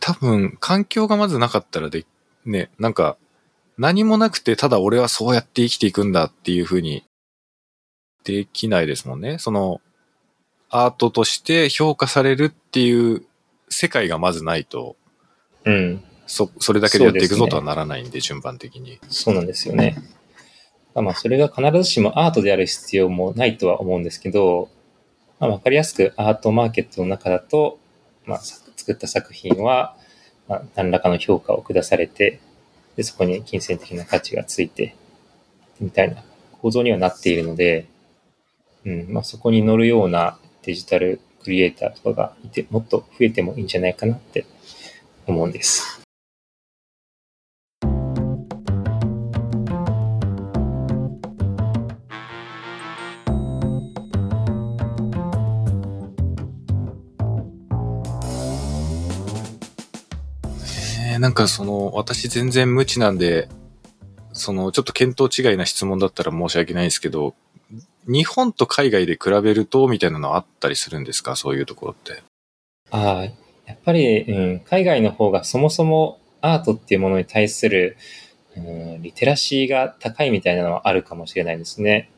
[0.00, 2.04] 多分、環境がまずなかったらで、
[2.44, 3.16] ね、なんか、
[3.78, 7.04] 何もなくて、ただ俺はそうやって生きていくんだっていうふうに
[8.26, 9.38] できないですもんね。
[9.38, 9.80] その、
[10.68, 13.24] アートとして評価されるっていう
[13.68, 14.96] 世界がまずないと、
[15.64, 16.02] うん。
[16.26, 18.98] そ、それだけでやっていくぞとはならないんで、順番的に。
[19.08, 19.96] そうなんですよね。
[20.94, 24.70] まあ、それが必ずしもアートである必要もないとは思うんですけど、
[25.38, 27.78] まあ、わかりやすくアートマーケットの中だと、
[28.24, 29.96] まあ、作った作品は、
[30.48, 32.40] まあ、何らかの評価を下されて、
[32.96, 34.96] で、そこに金銭的な価値がついて、
[35.80, 36.24] みたいな
[36.62, 37.86] 構造にはなっているので、
[38.86, 44.46] うん、まあそこに乗るようなデジタルクリエイターとかがいて、もっと増えてもいいんじゃないかなって
[45.26, 46.00] 思うんです。
[61.10, 63.48] えーなんかその、私全然無知なんで、
[64.32, 67.34] その、ちょっと見当違いな質問だったら申し訳ないんですけど、
[68.06, 71.36] 日本と海外で比べると、みたいなのはあったりするんですか？
[71.36, 72.22] そういうところって。
[72.90, 73.30] ああ、や
[73.74, 77.96] っぱり、うん、海外の方がそもそもアートっていうものに対する、
[78.56, 82.10] うん、リテラシーが高いみたいなのはあるかもしれないですね。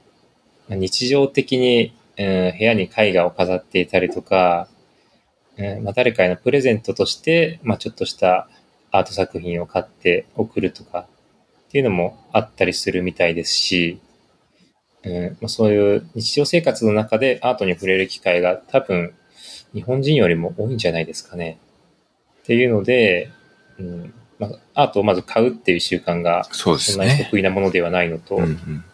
[0.68, 4.68] 日常的に、うん、部屋に絵画を飾っていたりとか、
[5.56, 8.48] うんまあ、誰かへのプレゼントとして、まあ、ちょっとした
[8.90, 11.08] アート作品を買って送るとか
[11.68, 14.00] っていうのもあったりするみたいですし、
[15.04, 19.14] うんまあ、そういう日常生活の中でアートに触れる機会が多分
[19.72, 21.58] 日本人よりも多いんじゃないですかね。
[22.42, 23.30] っていうので、
[23.78, 28.84] うんまあ、アートをまず買うっていう習慣がそうでそんなに得意なものではないのと、うんうん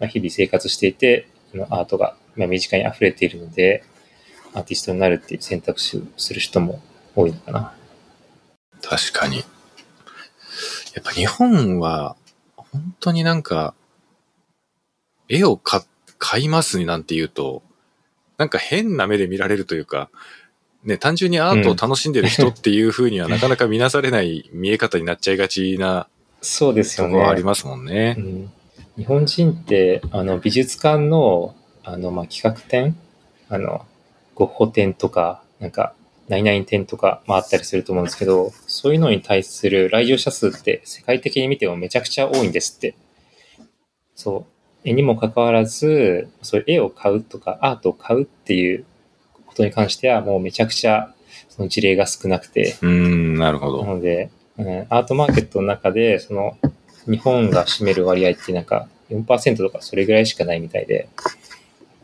[0.00, 3.84] まあ、日々生活していて、そのアートがまあ身近に溢れているので、
[4.54, 6.80] アーティストになるっていう選択肢をする人も
[7.14, 7.74] 多いのかな。
[8.82, 9.38] 確かに。
[9.38, 9.42] や
[11.00, 12.16] っぱ日本は、
[12.56, 13.74] 本当になんか、
[15.32, 15.80] 絵を買
[16.18, 17.62] 買いますになんて言うと、
[18.38, 20.10] なんか変な目で見られるというか、
[20.84, 26.08] ね、単純にアートを楽しんでる人っていう風にはなかなか見なされない見え方になっちゃいがちな
[26.40, 27.46] そうですよところはありね。
[27.46, 28.20] ますもんねう。
[28.20, 28.52] ん、
[28.96, 31.54] 日本人って、あの、美術館の、
[31.84, 32.96] あの、まあ、企画展
[33.48, 33.86] あの、
[34.34, 35.94] ゴッホ展とか、なんか、
[36.28, 42.94] 何々展とか、まあ、あったりすると思うんですけど、そういうのに対する来場者数って世界的に見てもめちゃくちゃ多いんですって。
[44.14, 44.46] そ
[44.84, 48.84] にもかかわらず、そういう絵を買うとか、アートを買うっていう
[49.46, 51.14] ことに関しては、もうめちゃくちゃ、
[51.48, 53.84] その事例が少なくて、うーん、なるほなど。
[53.84, 56.56] ので、うん、アートマーケットの中で、その、
[57.06, 61.08] 日本が占める割合ってなんか4%とかそれぐらいしかないみたいで、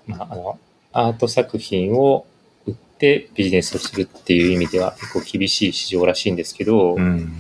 [0.07, 0.59] まあ、あの、
[0.93, 2.27] アート作品を
[2.67, 7.33] 売ってビジネスをするっていう意味では結構厳しい市場らしいんですけど、うん。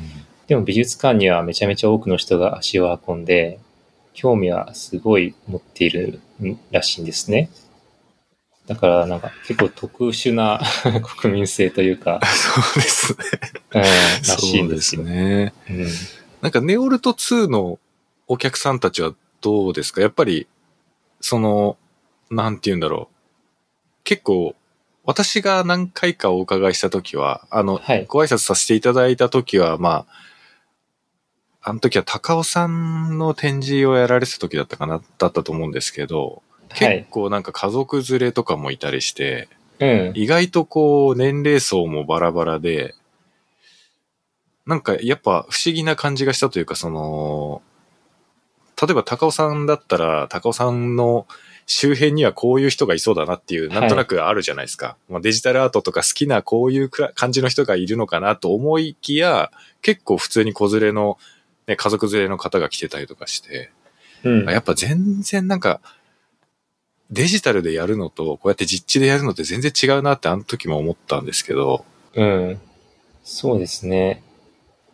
[0.47, 3.59] でも美術館にはめちゃめちゃ多くの人が足を運んで、
[4.20, 6.18] 興味はすごい持っている
[6.72, 7.50] らしいんですね。
[8.66, 10.60] だからなんか結構特殊な
[11.20, 13.18] 国民性というか、そうですね。
[13.74, 15.02] うん、らしいんですよ。
[15.04, 15.54] ね。
[15.70, 15.86] うん
[16.40, 17.78] なんかネオルト2の
[18.28, 20.00] お客さんたちはどうですか？
[20.00, 20.46] やっぱり、
[21.20, 21.76] その、
[22.30, 23.16] なんて言うんだろう。
[24.04, 24.54] 結構、
[25.04, 30.27] 私が何回かお伺いしたときは、あの、はいご挨拶させていただいたときは、まあ、
[31.68, 37.10] あの時は高尾さんの展示をやられてた時だったかな、だったと思うんですけど、はい結。
[37.10, 40.12] 構なんか家族連れとかもいたりして、うん。
[40.14, 42.94] 意外とこう年齢層もバラバラで、
[44.64, 47.60] なんかやっぱ不思議な感じがしたというか、その、
[48.80, 51.26] 例えば高尾さんだったら、高尾さんの
[51.66, 54.96] 周辺にはこういう人がいそうだなっていう、はいなんとなくあるじゃないですか。
[55.10, 59.50] まあ、デジタルアートとか好きなこういう感じの人がいるのかなと思いきや、
[59.82, 61.18] 結構普通に子連れの、
[61.68, 63.70] ね、家族連れの方が来てたりとかして、
[64.24, 64.50] うん。
[64.50, 65.80] やっぱ全然なんか、
[67.10, 72.60] デジタルでやるのと、こうやって実地でやるのって全然違うなってあの時も思ったんですけど、うん。
[73.22, 74.22] そうですね。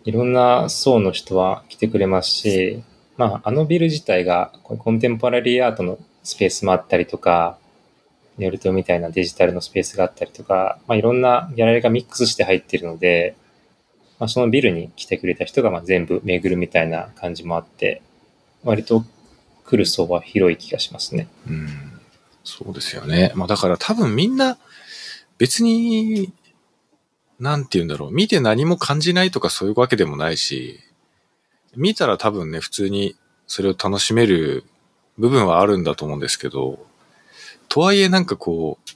[0.05, 2.83] いろんな層の人は来てくれますし、
[3.17, 7.59] まあ、あのビル自体がコンテンポラリーアートのスペースもあったりとか、
[8.37, 13.37] ネオルトみたいなデジタルのスペースがあったりとか、まあ、いろんなギャラリーがミックスして入っているので、
[14.19, 18.03] まあ、そのビルに来てくれた人がまあ全部巡るみたいな感じもあって、
[18.63, 19.05] 割と
[19.65, 21.29] 来る層は広い気がしますね。
[21.49, 21.69] うん、
[22.45, 23.33] そうですよね。
[23.35, 24.59] まあだから多分みんな
[25.39, 26.33] 別に、
[27.41, 30.81] なんて言うんだろう、見て何も感じないとかそういうわけでもないし、
[31.77, 34.65] 見たら多分ね、普通にそれを楽しめる
[35.19, 36.87] 部分はあるんだと思うんですけど、
[37.69, 38.91] とはいえなんかこう、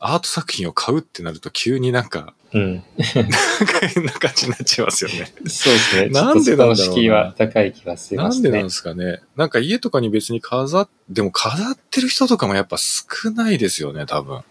[0.00, 2.74] アート作品を買うってなると急になんか、うん。
[2.74, 5.32] なんか変な感じになっちゃいますよね。
[5.46, 6.08] そうですね。
[6.08, 8.50] なんでなんだろうな敷居は高い気がしますね。
[8.50, 9.20] なんでなんですかね。
[9.36, 14.42] なんか家とかに別に飾っ、でも飾ってる人とかもやっぱ少ないですよね、多分。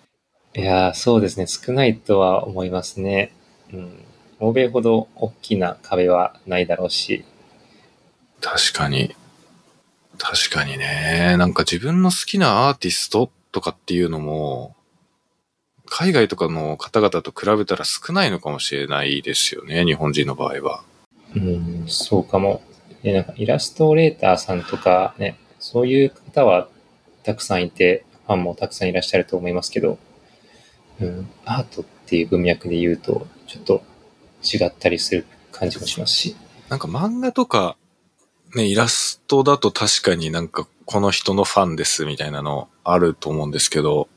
[0.56, 1.46] いやー、そうですね。
[1.48, 3.34] 少ないとは思いますね。
[3.74, 4.04] うん。
[4.40, 7.26] 欧米ほど大きな壁はないだろうし。
[8.40, 9.16] 確かに。
[10.18, 11.36] 確かにね。
[11.38, 14.76] なんか自分の好きなアーティストとかっていうのも、
[15.90, 20.84] 海外とかの方々と比べたら少ないのかもしれないですよね、日本人の場合は。
[21.36, 22.62] うん、そうかも。
[23.04, 26.68] で、なんかイラストレーターさんとかね、そういう方は
[27.24, 29.98] たくさんいて、ファンもたくさんいらっしゃると思いますけど、
[31.02, 33.84] うん、アートっていう文脈で言うと、ちょっと
[34.44, 36.36] 違ったりする感じもしますし。
[36.70, 37.78] なんか漫画とか、
[38.56, 44.08] ね、イラストだと確かになんかこの人のファンですみたいなのあると思うんですけど、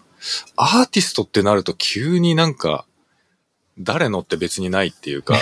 [0.56, 2.86] アーティストってなると急になんか、
[3.78, 5.34] 誰のって別にないっていうか、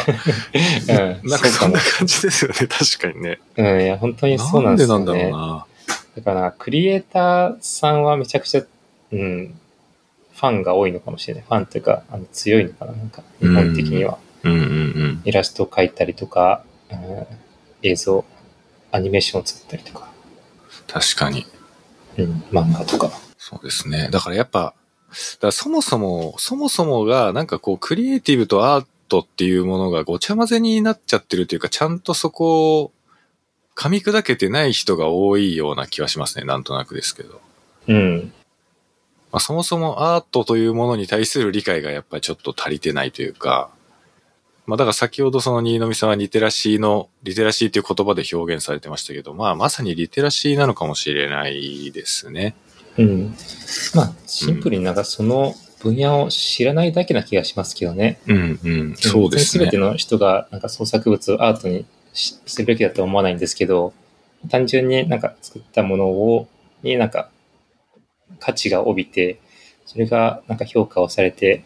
[0.89, 0.97] うん、
[1.29, 1.81] なんかそんな。
[1.81, 3.41] 感じですよね、確かにね。
[3.57, 5.05] うん、いや、本当にそうなんですよね。
[5.05, 5.67] なんでなんだろうな。
[6.17, 8.63] だから、クリエイターさんはめちゃくちゃ、
[9.13, 9.55] うん、
[10.35, 11.45] ファンが多いのかもしれない。
[11.47, 14.19] ファンというか、あの強いのかな、なんか、日本的には。
[14.43, 15.23] うんうんうん。
[15.25, 17.27] イラストを描いたりとか、うん
[17.83, 18.25] 映像、
[18.93, 20.11] アニメーションを作ったりとか、
[20.87, 21.47] 確かに。
[22.19, 23.11] うん、漫画とか。
[23.51, 24.09] そうですね。
[24.13, 24.75] だからやっぱ、
[25.41, 32.93] だそもそも、そもそもがなんかこうクリエイティブとアートっていうものがごちゃ混ぜになっちゃってるというか、ちゃんとそこを
[33.75, 36.45] 噛み砕けてない人が多いような気はしますね。
[36.45, 37.41] なんとなくですけど。
[37.89, 38.33] うん、
[39.33, 43.71] まあ、そもそもアートというものに対する理解がやっぱりちょっと足りてないというか、
[44.67, 52.55] まあだから先ほどその新見さんはリテラシーの、リテラシーという言葉で表現されてましたけど、まあまさにリテラシーなのかもしれないですね。
[52.99, 53.35] うん。
[53.95, 58.21] まあ、シンプルになんかその分野を知らないだけな気がしますけどね。
[58.27, 58.97] うんうん。
[58.97, 59.79] そうですねすべて。
[59.79, 63.93] の人がなんか創作物をアートにしするべきだとは思わないんですけど、
[64.49, 66.49] 単純になんか作ったものを、
[66.83, 67.31] になんか
[68.39, 69.41] 価値が帯びて、
[69.87, 71.65] それがなんか評価をされて、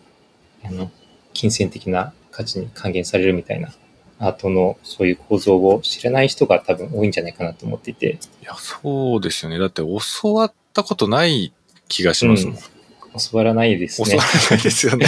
[0.64, 0.90] あの、
[1.32, 3.72] 金銭的な価値に還元されるみたいな
[4.18, 9.58] アートのそういう構造を知らない人が多分多いんじゃないかなと思っていて、いや、そうですよね。
[9.58, 11.52] だって教わったことない
[11.88, 12.56] 気がしますもん。
[13.30, 14.10] 教わらないですね。
[14.10, 15.06] 教わらないですよね。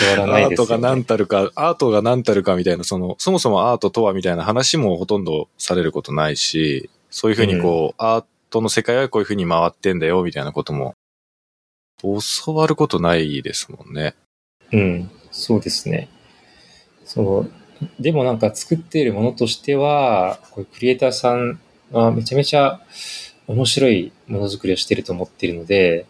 [0.00, 0.66] 教わらないアーですよ、ね。
[0.66, 10.94] トが何たるか、アートが何たるかみたいな、その、そもそもアートとはみたいな話もほとんどされることないし、そういうふうにこう、アートの世界はこういうふうに回ってんだよ、みたいなことも、
[12.02, 14.14] 教わることないですもんね。
[14.72, 16.08] うん、そうですね。
[17.04, 17.50] そう。
[18.00, 21.60] でもなんか作っているものとしては、こういうクリエイターさん
[21.92, 22.80] はめちゃめちゃ
[23.46, 26.06] 面白いものづくりをしていると思っているので、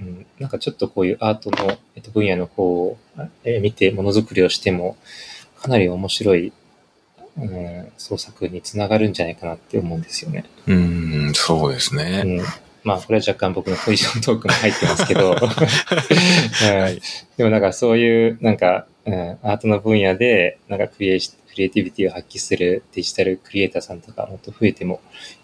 [0.00, 2.98] うん、なんかちょっとこういうアートの、えっと、分野の方を
[3.44, 4.96] えー見てものづくりをしても、
[5.60, 6.52] かなり面白い、
[7.36, 10.44] うん、創作につながるんじゃないかなって思うんですよね。
[10.66, 12.22] うーん、そうですうね。
[12.22, 12.40] ん。
[12.84, 15.36] まあ、これは若干僕のポジショントークも入ってますけど。
[17.36, 21.26] でもなんかそういうなんか、うん、アートの分野でなんかクリエイク
[21.58, 25.00] リエイティビティを発揮するデジタルクリエイターさんとかもっと増えても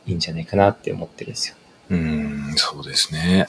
[0.07, 1.57] いいんじゃないかなって思ってるんですよ。
[1.91, 3.49] うん、そうですね。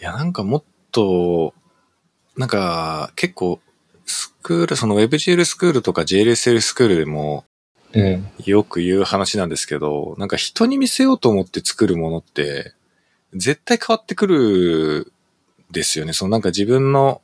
[0.00, 1.54] いや、なんかもっと、
[2.36, 3.60] なんか結構、
[4.04, 7.44] スクール、その WebGL スクールとか JLSL スクールでも。
[8.44, 12.74] よく言う話なんですけど、なんか人に見せようと思って作るものって、
[13.32, 15.12] 絶対変わってくる
[15.70, 16.12] ですよね。
[16.12, 17.22] そのなんか自分の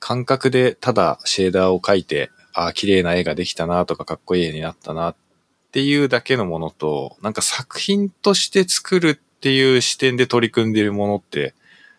[0.00, 5.14] 感覚でただシェーダーを描いて、ああ、綺麗な絵ができたなとかかっこいい絵になったなっ
[5.72, 11.54] ていうだけのものと、なんか作品として作るっていう視点で取り組んでいるものって、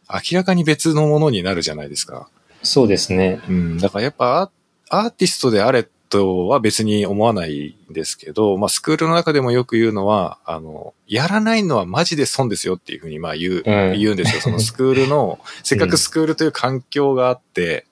[0.10, 2.30] 明らかに別のものになるじゃないですか。
[2.62, 3.41] そうですね。
[3.49, 4.49] うん、だからやっぱ
[4.89, 14.41] アアーティストであれとは別に思わないんですけど、まあスクールの中でもよく言うのは、あの、やらないのはマジで損ですよっていうふうにまあ言う、うん言うんですよ。
[14.41, 17.88] そのスクールの、 せっかくスクールという環境があって、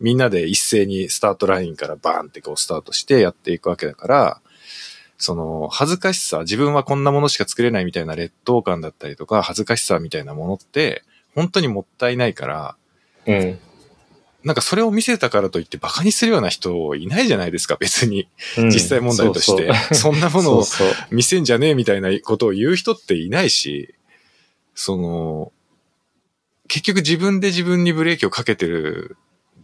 [0.00, 4.40] みんなで一斉にスタートラインからバーンってこうスタートしてやっていくわけだから、
[5.18, 11.02] その、恥ずかしさ、自分はこんなものしか作れないみたいな劣等感だったりとか、恥ずかしさみたいなものって、
[11.34, 12.76] 本当にもったいないから、
[13.26, 13.58] うん。
[14.44, 18.28] なんかそれを見せたからといってバカにするような人いないじゃないですか、別に。
[18.58, 19.72] うん実際問題として。
[19.94, 20.64] そ んなものを
[21.10, 23.94] 見せんじゃねえみたいなことを言う人っていないし、
[24.74, 25.52] その、
[26.68, 29.16] 結局自分で自分にブレーキをかけてる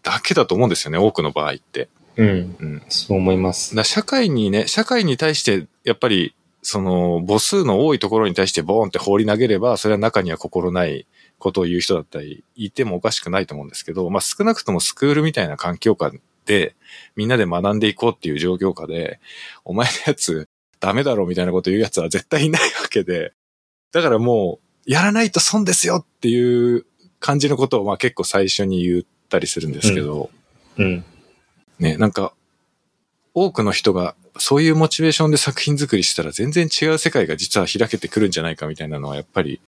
[0.03, 1.89] だけだと思うんですよね、多くの場合って。
[2.17, 2.57] うん。
[2.59, 2.83] うん。
[2.89, 3.75] そう思います。
[3.77, 11.07] ら社会にね、社会に対して、やっぱり、その、母数の多いところに対してボーンって放り投げれば、それは中には心ない
[11.39, 16.13] ことを言う人だったり、いてもおかしくないと思うんですけど、まあ少なくともスクールみたいな環境下
[16.47, 16.77] で、
[17.17, 19.19] みんなで学んでいこうっていう状況下で、
[19.65, 20.49] お前のやつ
[20.79, 23.33] ダメだろみたいなこと言うやつは絶対いないわけで、
[23.93, 26.87] だからもう、やらないと損ですよっていう
[27.21, 29.01] 感じのことをまあ結構最初に言
[29.33, 30.31] ったりするんですけど、
[30.77, 31.05] うん。
[31.79, 32.35] ね、なんか、
[33.35, 39.63] 多くの人がそういうモチベーションで作品作りしたら全然違う世界が実は開けてくるんじゃないかみたいなのはやっぱり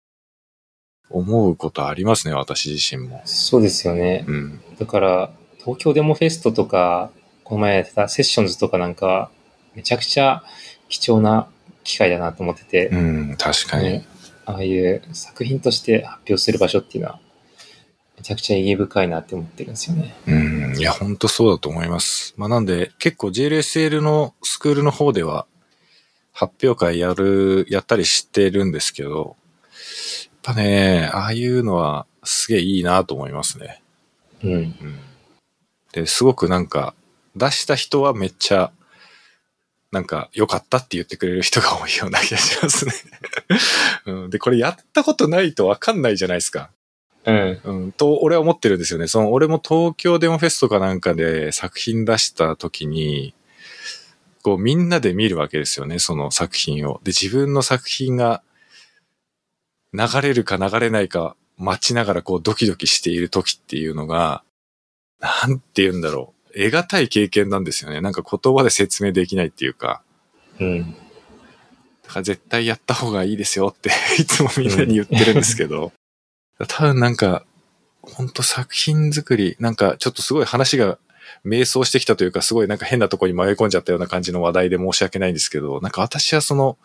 [1.09, 3.23] 思うことありますね、私自身も。
[3.25, 4.25] そうですよね。
[4.29, 4.61] うん。
[4.79, 7.11] だから、東京デモフェストとか、
[7.43, 9.31] この前やってたセッションズとかなんか、
[9.75, 10.43] めちゃくちゃ
[10.89, 11.49] 貴重な
[11.85, 13.85] 機会だなと思ってて、うん、確かに。
[13.85, 14.07] ね
[14.47, 17.21] ああいう作品として発表する場所っていうのは、
[18.17, 20.15] めちゃくちゃ意義深いなって思ってるんですよね。
[20.27, 22.35] うん、いや、本当そうだと思います。
[22.37, 25.47] まあ、なんで、結構 JLSL のスクールの方では、
[26.33, 29.37] 発表会やる、やったりしてるんですけど、
[30.45, 33.83] やっぱね、ああいうのはすげえいいなと思いますね。
[34.43, 34.53] うん。
[34.53, 34.99] うん。
[35.93, 36.95] で、すごくなんか、
[37.37, 38.73] 出した人はめっちゃ、
[39.93, 42.93] なんか、良かったって言ってくれる人が多いような気がしますね。
[44.07, 46.71] うん、で、これやったことないとわかんないじゃないですか。
[47.27, 47.61] うん。
[47.65, 49.07] うん、と、俺は思ってるんですよね。
[49.07, 53.35] その、俺も東京デモフェスとかなんかで作品出した時に、
[54.43, 57.01] こう、みんなで見るわけですよね、その作品を。
[57.03, 58.43] で、自分の作品が
[59.95, 64.43] 流れるか流れないか待ちながらこう、ドキドキしている時っていうのが、
[65.21, 66.71] なんて言うんだろう。
[66.71, 68.01] 得難い経験なんですよね。
[68.01, 70.03] なんか言葉で説明できないっていうか。
[70.61, 70.95] うん。
[72.03, 75.93] だから絶対やった方がいいですよって いつもみんなに言ってるんですけど、
[76.59, 77.45] 多分なんか、
[78.03, 80.99] ほんと作品作り、なんかちょっとすごい話が
[81.43, 86.79] 迷走してきたというか、すごいなんか変なとこに迷い込んじゃったような感じの話題で申し訳ないんですけど、なんか私はその、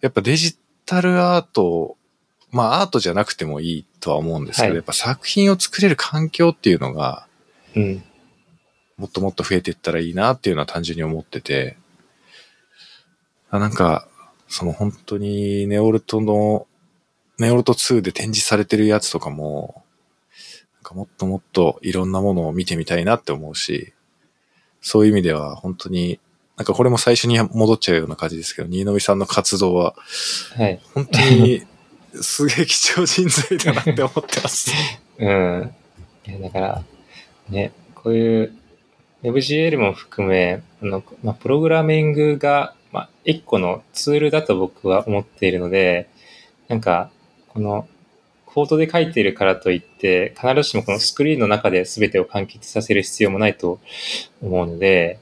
[0.00, 0.56] やっぱデジ
[0.86, 1.96] タルアート、
[2.50, 7.26] まあアートじゃなくてもいいとは思うんですけど、はいやっぱ作品を作れる環境っていうのが、
[7.74, 8.02] うん。
[8.96, 11.76] もっともっと増えていったらいいなっていうのは単純に思ってて、
[13.50, 14.08] あなんか、
[14.48, 16.66] その本当にネオルトの、
[17.38, 19.84] ネオルト2で展示されてるやつとかも、
[20.76, 23.92] なんかもっともっといろんなものを見てみたいなって思うし、
[24.80, 26.18] そういう意味では本当に、
[26.56, 29.94] なんかこれも最初に戻っちゃうような感じですけど、新野さんの活動は
[30.56, 30.80] はい。
[30.94, 31.62] 本当に
[32.14, 34.72] すげえ貴重人材だなって思ってます。
[35.18, 35.74] うん。
[36.26, 36.84] いや、だから、
[37.48, 38.52] ね、こういう
[39.22, 46.08] WebGL も含め、あの、まあ、プログラミングが、まあ、一個のツールだと僕は思っているので、
[46.68, 47.10] なんか、
[47.48, 47.88] この、
[48.46, 53.78] コードで書いてるからといって、必ずしもこのスクリーンの中で全てを完結させる必要もないと
[54.42, 55.18] 思うので、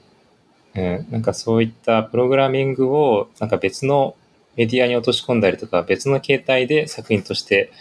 [0.74, 4.14] うん、なんかそういったプログラミングを、なんか別の
[4.56, 7.72] メディアに落とし込んだりとか、別の形態で作品として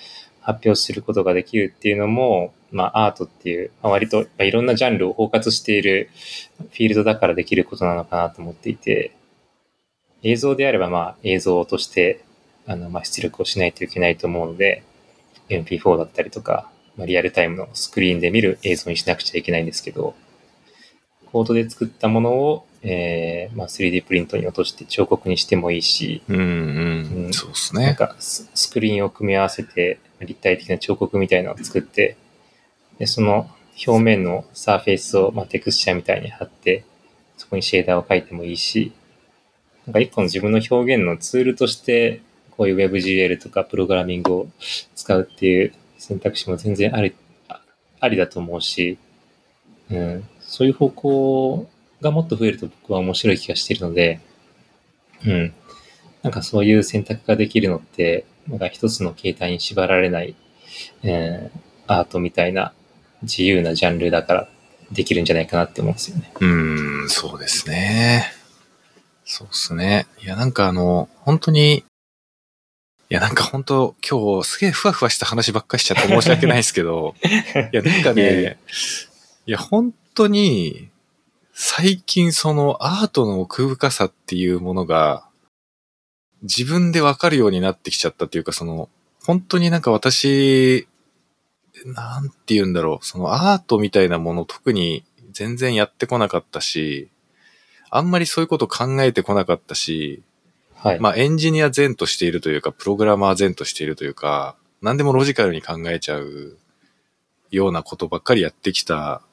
[0.41, 6.09] 発表することができるっていうのも、まあ、アートっていう、まあ、割とまあいろんなジャンルを包括している
[6.57, 9.15] フィールドだからできることなのかなと思っていて、
[10.23, 12.24] 映像であれば、まあ、映像として、
[12.67, 14.83] あの、まあ、出力をしないといけないと思うので、
[15.49, 20.15] MP4 だったりとか、まあ、リアルタイムのスクリーンで見る映像にしなくちゃいけないんですけど、
[21.31, 27.33] コードで作ったものを、えーまあ、3D プリントに落として彫刻にしてもいいし、うんううんん。
[27.33, 27.95] そうですなんね。
[27.95, 32.15] かススクリーンを組み合わせて立体的な彫刻みたいなのを作って、
[32.99, 33.49] で、その
[33.85, 36.85] 表面のサーフェイスを、まあ、テクスチャーみたいに貼って、
[37.37, 38.93] そこにシェーダーを描いてもいいし、
[39.85, 42.21] なんか一個の自分の表現のツールとして、
[42.57, 44.47] こういう WebGL とかプログラミングを
[44.95, 47.15] 使うっていう選択肢も全然あり、
[47.99, 48.97] ありだと思うし、
[49.89, 51.69] うん、そういう方向
[52.01, 54.19] がもっと増えると僕は面白い気がしているので、
[55.25, 55.53] うん、
[56.23, 60.35] なんかそういう選択ができるのって、なんか一つの形態に縛られない、
[61.03, 62.73] えーアートみたいな
[63.21, 64.49] 自由なジャンルだから
[64.91, 66.31] できるんじゃないかなって思うんですよね。
[66.39, 66.45] う
[67.05, 68.31] ん、そうですね。
[69.23, 70.05] そうですね。
[70.21, 71.83] いや、なんかあの、本当に、
[73.15, 78.57] や、なんか本当今日すげえふわふわした話ばっかりしちゃって申し訳ないですけど、 いや、なんかね、
[79.45, 80.89] いや、本当に、
[81.53, 85.27] 最近そのアートの奥深さっていうものが、
[86.41, 88.89] 自分でわかるようになってきちゃったっていうか、その、
[89.23, 90.87] 本当になんか私、
[91.85, 97.09] なんて言うんだろう、そのアートみたいなもの特に全然やってこなかったし、
[97.89, 100.23] あんまりそういうこと考えてこなかったし、
[100.85, 100.99] はい。
[100.99, 106.57] まあエンジニア前としているというか、プログラマー前としているというか、何でもロジカルに考えちゃう
[107.49, 109.23] ようなことばっかりやってきた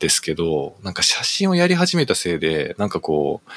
[0.00, 3.50] ですけど、なんか写真をやり始めたせいで、なんかこう、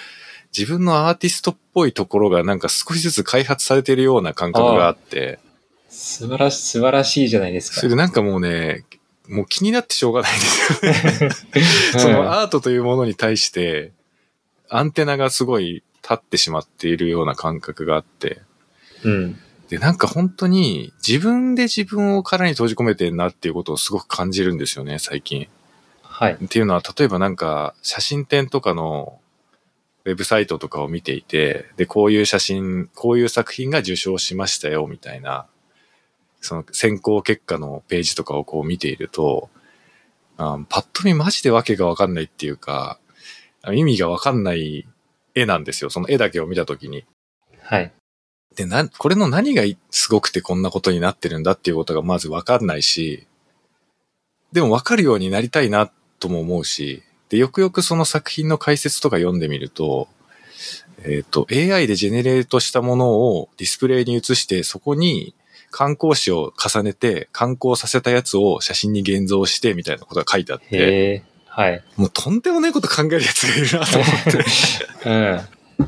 [0.55, 5.39] 自分のアーティストっぽいところがなんか少しずつ開発されているような感覚があって、
[5.89, 7.77] 素晴らし、素晴らしいじゃないですか。
[7.77, 8.85] それでなんかもうね、
[9.27, 11.31] もう気になってしょうがないですよね。
[11.97, 13.91] そうんのアートというものに対して、
[14.69, 18.41] アンテナがすごい立ってしまっているような感覚があって、
[19.03, 19.39] うん。
[19.69, 25.47] で、なんか本当に自分で自分を殻に閉じ込めてんなっていうことをすごく感じるんですよね、最近。
[26.03, 26.33] はい。
[26.33, 29.19] っていうのは、例えばなんか写真展とかの
[30.05, 35.47] ウェブサイトとかを見ていて、で、こういう写真、こういう作品が受賞しましたよ、みたいな、
[36.41, 39.49] その選考結果のページとかをこう見ていると、
[40.37, 42.99] あパッと見マジでわけがわかんないっていうか、
[43.71, 44.85] 意味がわかんない
[45.35, 45.89] 絵なんですよ。
[45.89, 47.05] その絵だけを見たときに。
[47.61, 47.91] はい。
[48.55, 53.27] で、な、これの何がすごくてこんなことになってるんだっていうことがまずわかんないし、
[54.51, 60.07] でもわかるようになりたいなとも思うし、で、よくよくその作品の解説とか読んでみると、
[61.03, 65.33] えっ、と、AI でジェネレートしたものをディスプレイに移して、そこに
[65.71, 71.23] 観光紙を重ねて観光させたやつを写真に現像してみたいなことが書いてあって。
[71.55, 71.83] はい。
[71.97, 74.45] もうとんでもないこと考えるやつがいるなと思って。
[75.79, 75.87] うん。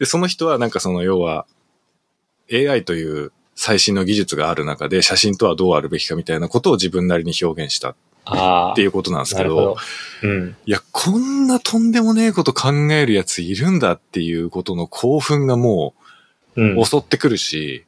[0.00, 1.46] で、その人はなんかその要は
[2.52, 7.94] AI という最新の技術がある中で写真とはどうあるべきかみたいなことを自分なりに表現したっ。
[8.74, 9.76] ていうことなんですけど、ど。
[10.22, 10.56] うん。
[10.64, 15.94] いや、こんなとんでもねえこと考えるやついるんだっていうことの興奮がも
[16.56, 16.80] うん。
[16.80, 17.84] う襲ってくるし、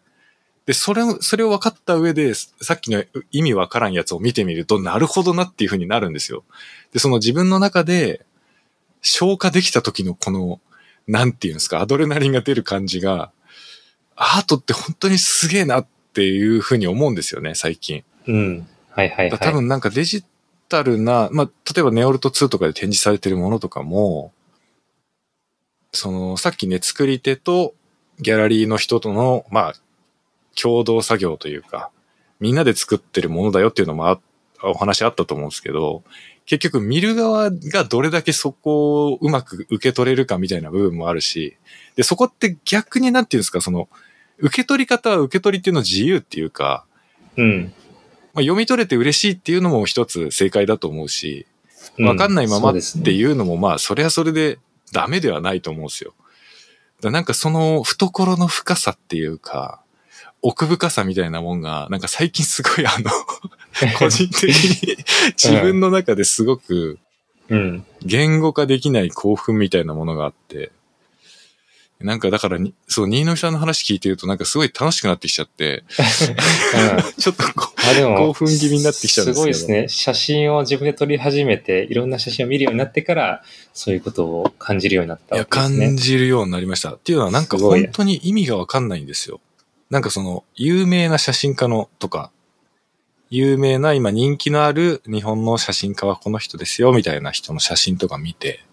[0.66, 6.44] で、それを、それを分かった上で、さっきの意味わからんやつを見てみると、なるほどなっていう風になるんですよ。
[6.92, 8.26] で、その自分の中で
[9.00, 10.60] 消化できた時のこの、
[11.06, 13.30] なんていうんですか、アドレナリンが出る感じが、
[14.16, 18.02] アートって本当にすげえなっていう風に思うんですよね、最近。
[18.26, 18.66] うん。
[18.90, 19.38] はいはいはい。
[19.38, 20.24] 多分なんかデジ
[20.68, 24.32] タルな、まあ、例えばネオルト2とかで展示されてるものとかも、
[25.92, 27.74] その、さっきね、作り手と
[28.18, 29.74] ギャラリーの人との、まあ、
[30.60, 31.90] 共同作業というか、
[32.40, 34.20] みんなで作ってるものだよっていうのもあ
[34.62, 36.02] お話あったと思うんですけど、
[36.46, 41.56] 結局見る側がどれだけそこをうまく受け取れるかみたいな部分もあるし、
[41.96, 43.88] で、そこって逆になんていうんですか、その、
[44.38, 46.84] 受け取り方は受け取りっていうの自由っていうか、
[47.36, 47.72] うん。
[48.34, 51.56] まあ、読み取れて嬉しいっていうのも一つ正解だと思うし、うん
[51.98, 54.58] わかんないままっていうのもまあ、それはそれで
[54.92, 56.14] ダメではないと思うんですよ。
[57.00, 59.80] だなんかその懐の深さっていうか、
[60.48, 63.10] 奥深さみたいなもんが、なんか最近すごいあの、
[63.98, 64.96] 個人的に
[65.36, 66.98] 自分の中ですごく
[67.48, 67.84] うん。
[68.02, 70.72] 言語化できない興奮みたいなものがあって、
[72.00, 77.14] なんかだからに、そう、新野さんの話聞いてるとなんかすごい楽しくなってきちゃって、うん。
[77.18, 79.88] ちょっと興奮気味になってきちゃうんですけどすごいですね。
[79.88, 83.42] 写真を自分で撮り始めて、いろんな写真を見るようになってから、
[83.72, 85.86] そういうことを感じるようになったう、いや、わけですね。
[85.86, 86.92] 感じるようになりました。
[86.92, 89.40] っていうのはなんか本当に意味がわかんないんですよ。
[89.90, 92.30] なんかその、有名な写真家のとか、
[93.30, 98.64] 有名な今人気のある日本の写真家はこの人ですよ、みたいな人の写真とか見て、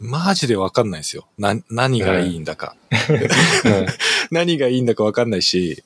[0.00, 1.28] マジでわかんないですよ。
[1.38, 2.74] な、何がいいんだか。
[2.90, 3.86] うん
[4.30, 5.84] 何がいいんだかわかんないし、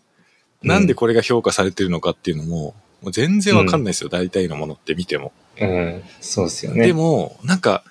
[0.62, 5.32] なんでこれが評価されてるのかっていうのも、もう全然わかんないですよ、大体のものって見ても。
[5.61, 6.03] うん。
[6.20, 6.87] そうですよね。
[6.87, 7.84] でも、なんか、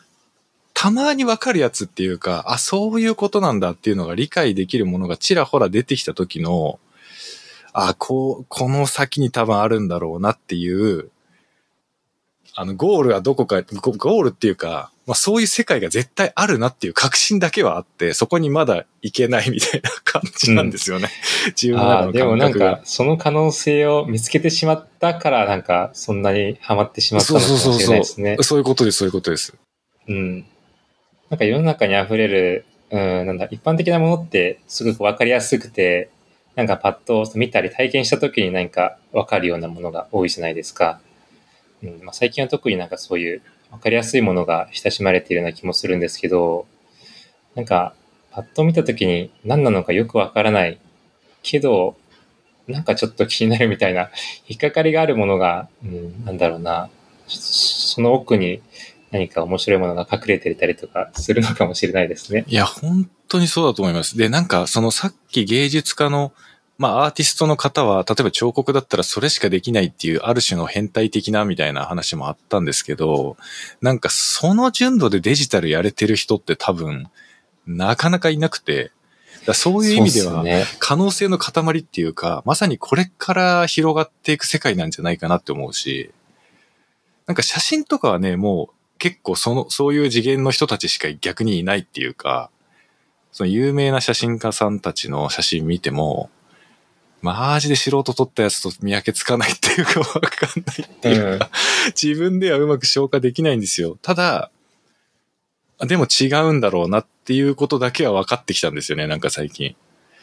[0.76, 6.80] たまにわかるやつっていうか、あ、そういうことなんだっていうのが理解できるものがちらほら出てきた時の、
[7.74, 11.10] あ、こう、この先に多分あるんだろうなっていう、
[12.56, 21.10] あの、ゴールはどこか、ゴゴールっていうか、まあそういう世界が絶対あるなっていう確信だけはあって、そこにまだ行けないみたいな感じなんですよね。
[21.48, 22.82] 自分の中でもなんか、。
[22.84, 28.38] その可能性を見つけてしまったから、なんか、そんなにハマってしまったそうのかもしれそうそうそうないですね。
[28.42, 29.54] そういうことです、そういうことです。
[30.08, 30.46] うん。
[31.30, 36.10] なんか世の中に溢れる、うん、なんだ、一般的なものってすごくわかりやすくて、
[36.56, 41.02] なんかパッと見たり体験した時に何かわかるようなものが多いじゃないですか。
[41.84, 46.66] うんまあ、最近は特になんかそういうわかりやすいものが親しまれているような気もするんですけど、
[47.56, 47.94] なんか
[48.32, 50.80] パッと見た時に何なのかよくわからない
[51.42, 51.96] けど、
[52.68, 54.10] なんかちょっと気になるみたいな
[54.48, 56.90] 引っかかりがあるものが、うん、なんだろうな、
[57.28, 58.62] その奥に
[59.12, 62.44] 何か面白いものが隠れていたりとかするのかもしれないですね。
[62.48, 64.18] いや、本当にそうだと思います。
[64.18, 66.34] で、なんか、そのさっき芸術家の、
[66.78, 73.38] まあ、アーティストの方は、例えば彫刻だったらそれしかできないっていう、ある種の変態的なみたいな話もあったんですけど、
[73.82, 77.08] なんか、その純度でデジタルやれてる人って多分、
[77.66, 78.92] なかなかいなくて、
[79.46, 80.44] だそういう意味では。
[80.80, 86.12] 可能性の塊っていうか、まさにこれから広がっていく世界なんじゃないかなって思うし、
[87.28, 92.50] なんか写真とかはね、もう結構その、そういう次元の人たちしか逆にいないっていうか、
[93.32, 96.30] その有名な写真家さんたちの写真見ても、
[97.22, 101.50] マジで素人撮ったやつと見分けつかないっていうかわかんないっていうか、
[102.00, 103.98] 自分ではうまく消化できないんですよ。
[104.02, 104.52] ただ、
[105.80, 109.76] でも違うんだろうなっていうことだけは分かってきたんですよね、なんか最近。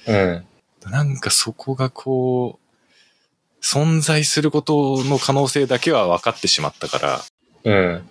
[0.07, 0.47] うん。
[0.91, 7.23] なんかそこがこう、存在することの可能性だけは分かってしまったから、
[7.65, 8.09] うん。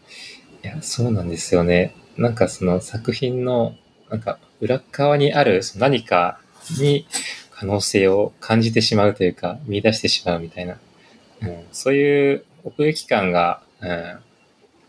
[0.63, 1.95] いや、そうなんですよね。
[2.17, 3.75] なんかその作品の、
[4.09, 6.39] なんか裏側にあるその何か
[6.77, 7.07] に
[7.51, 10.77] 可能性を感じてしまうというか、見出してしまうみたいな。
[11.41, 14.19] うん、そういう奥行き感が、うん、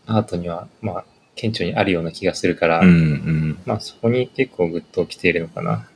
[0.05, 1.05] アートには、まあ、
[1.35, 3.59] 顕著にあるような気がするから、うんうん。
[3.65, 5.87] まあそこに結構グッと来ているのかな。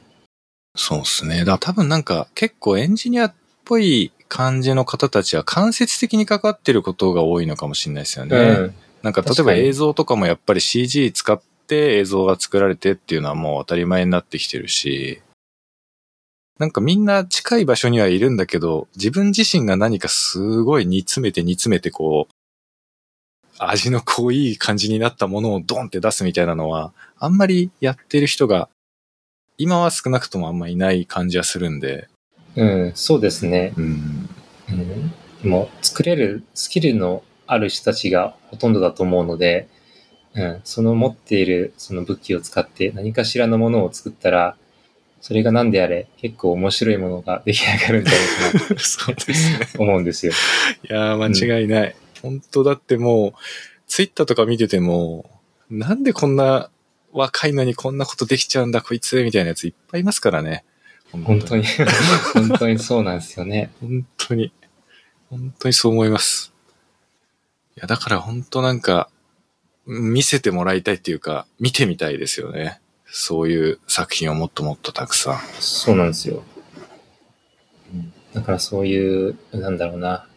[0.76, 1.40] そうですね。
[1.40, 3.34] だから多分なんか結構エンジニアっ
[3.66, 8.38] ぽい感じの方たちは間接的に関わってることが多いのかもしれないですよね。
[8.38, 8.76] うん。
[9.04, 15.22] なんか例えば映像とかもやっぱり CG 使って映像が作られてっていうのはもう当たり前になってきてるし、
[16.60, 22.34] なんかみんな近い場所にはいるんだけど、自分自身が何かすごい煮詰めて煮詰めてこう、
[23.60, 28.70] 味の濃い感じになったものをドンって出すみたいなのは、あんまりやってる人が、
[29.60, 32.08] 今は少なくともあんまいない感じはするんで、
[32.56, 33.74] うん、そうですね。
[33.78, 34.30] うん。
[34.70, 35.10] うん、
[35.44, 39.68] でも作れるスキルのある人たちがほとんどだと思うので、
[40.36, 44.56] うん、その持っているその武器を使って何かしらのものを作ったら、
[45.22, 49.68] それが何であれ結構面白いものが出来上がるんじゃないかな そうですね。
[49.74, 50.34] と思うんですよ。
[50.90, 51.96] いやー、間違いない。
[52.22, 53.34] 本当だってもう、
[53.88, 55.30] ツイッターとか見てても、
[55.70, 56.70] なんでこんな
[57.12, 60.64] 若いのにこんなことできちゃうんだ、こいつ、みたいなやついっぱいいますからね。
[61.12, 61.64] 本当に、
[62.34, 63.72] 本当にそうなんですよね。
[63.82, 64.52] 本当に、
[65.30, 66.54] 本当にそう思います。
[67.78, 69.08] いや、だから本当なんか、
[69.86, 72.82] 見せてもらいたいっていうか、見てみたいですよね。
[73.06, 75.40] そういう作品をもっともっとたくさん。
[75.60, 76.44] そうなんですよ。
[78.34, 80.28] だからそういう、なんだろうな、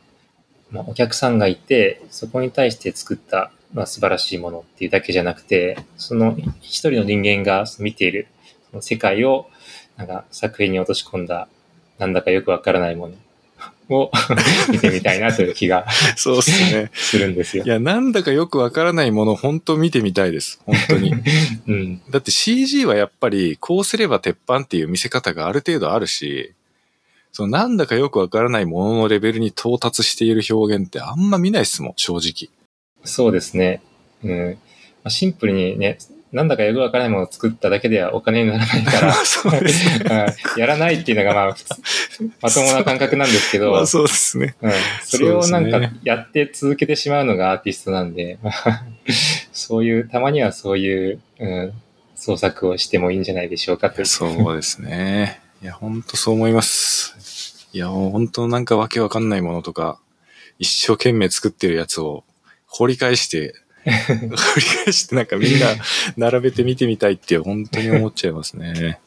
[0.71, 8.29] まあ、お客さんがいて、そこに対して作った、まあ、素晴らしいものっていうだけじゃなくて、その一人の人間が見ている
[8.71, 9.49] その世界を、
[9.97, 11.49] なんか作品に落とし込んだ、
[11.99, 13.15] なんだかよくわからないもの
[13.91, 14.11] を
[14.71, 15.87] 見てみたいなという気が
[16.17, 16.91] そうっすね。
[16.95, 17.69] するんですよい。
[17.69, 20.61] や、なんだかよくわからないもの、本当見てみたいです。
[20.65, 21.13] 本当に。
[21.67, 22.01] うん。
[22.11, 26.53] だって CG はやっぱりこうすれば鉄板っていう見せ方がある程度あるし、
[27.33, 32.51] そのなんだかよくわからないもののレベルに到達している表現ってあんま見ないっすもん、正直。
[33.05, 33.83] そうですね。
[34.23, 34.59] うん。
[35.03, 35.99] まあ、シンプルにね、
[36.33, 39.15] なんだかよくわからないものを作っただけではお金にならないから、
[40.57, 41.57] やらないっていうのがまあ
[42.41, 44.55] まともな感覚なんですけど、まあそうですね。
[44.63, 44.73] うん、
[45.05, 48.85] それをなんかやって続けてしまうのがアーティストなんで、ま あ
[49.53, 51.73] そういう、たまにはそういう、うん、
[52.15, 54.05] 創作をしてもいいんじゃないでしょうかと。
[54.05, 55.41] そうですね。
[55.63, 57.69] いや、本当そう思います。
[57.73, 59.99] いや、もう本当なんかわけわかんないものとか、
[60.59, 62.25] 一生懸命作ってるやつを
[62.67, 63.55] 掘り返して、
[63.87, 64.31] 掘り
[64.85, 65.69] 返してなんかみんな
[66.17, 69.01] 並べて見てみたいって本当に思っちゃいますね。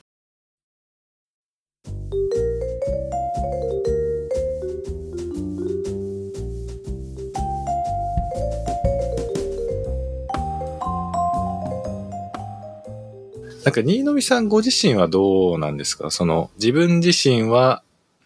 [13.64, 16.12] なんか、新野美さんご自身はどうなんですか？
[16.12, 17.82] その、自分自身は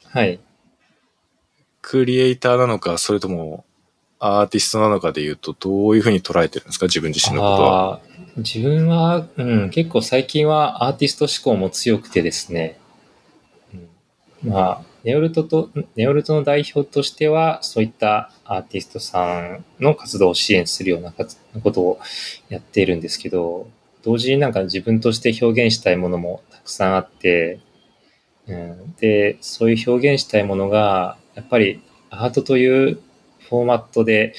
[0.09, 0.39] はい。
[1.83, 3.63] クリエイターなのか、それとも
[4.19, 6.85] アーティストなのかで言うと、どういうふうに捉えてるんですか？
[6.87, 8.01] 自分自身のことは。
[8.37, 12.79] 自分は、うん、結構最近はアーティスト思考も強くてですね、
[14.43, 21.13] うん、まあ、ネオルトと、ネオルトの代表としては、そういったアーティストさんの活動を支援するような
[21.63, 21.99] ことを
[22.49, 23.69] やっているんですけど、
[24.03, 27.59] 同時になんか自分として表現したいものもたくさんあって、
[28.47, 32.99] うん、で、そういう表現したいものが、やっぱりアートという
[33.49, 34.33] フォーマットで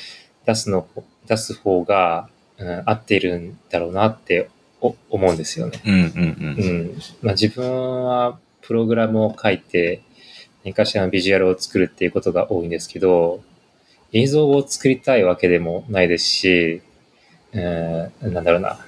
[0.46, 0.86] 出すの、
[1.26, 2.28] 出す方が、
[2.58, 4.50] うん、合っているんだろうなって
[4.80, 5.80] お思うんですよね。
[5.84, 6.06] うんうんう
[6.58, 6.82] うん。
[6.86, 6.94] ん。
[7.22, 10.02] まあ自分はプログラムを書いて
[10.64, 13.42] 何かしらのビジュアルを作るっていうことが多いんですけど、
[14.12, 16.82] 映像を作りたいわけでもないですし、
[17.52, 18.78] えーなんだろうな、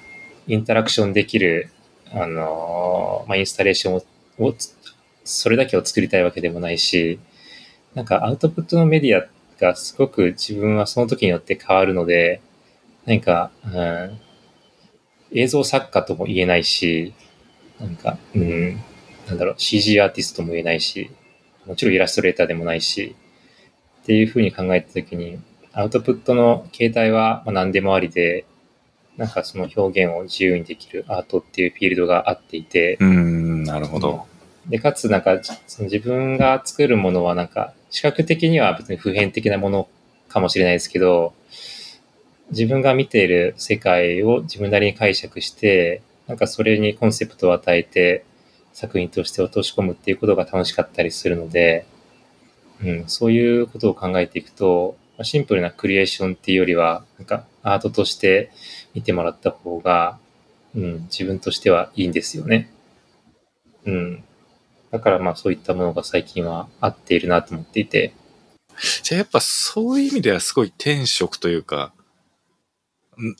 [0.46, 1.70] インタラクションできる、
[2.12, 4.02] あのーまあ、インスタレーションを
[4.38, 4.74] をつ
[5.24, 7.20] それだけを作りたいわけでもないし、
[7.94, 9.26] なんかアウトプットのメディア
[9.60, 12.40] がすごく自分はその時によって変わるので、
[13.04, 14.20] 何か、うん、
[15.32, 17.14] 映像作家とも言えないし、
[17.78, 18.76] なんか、うん、
[19.28, 21.10] なんだろう、CG アーティストも言えないし、
[21.66, 23.14] もちろんイラストレーターでもないし、
[24.02, 25.38] っていうふうに考えたときに、
[25.72, 28.44] アウトプットの形態はまあ何でもありで、
[29.16, 34.26] なんかその表現を自由にできるアートっていうフィールドがあっていて、うーん、なるほど。
[34.70, 39.88] で、かつなんか、その自分が作るものはなんか、視覚的には別に普遍的なもの
[40.28, 41.34] かもしれないですけど、
[42.50, 48.24] 自分が見ている世界を自分なりに解釈して、なんかそれにコンセプトを与えて
[48.72, 51.84] 作品として落とし込むっていうことが楽しかったりするので、
[52.82, 58.50] うん、そういうことを考えていくと、シンプルなクリエーションっていうよりは、なんかアートとして
[58.94, 60.18] 見てもらった方が、
[60.74, 62.70] うん、自分としてはいいんですよね。
[63.84, 64.24] うん。
[64.90, 68.12] だからまあそういったものが最近は合っているなと思っていて、
[69.02, 71.92] じゃあやっぱそういう意味ではすごい天職というか、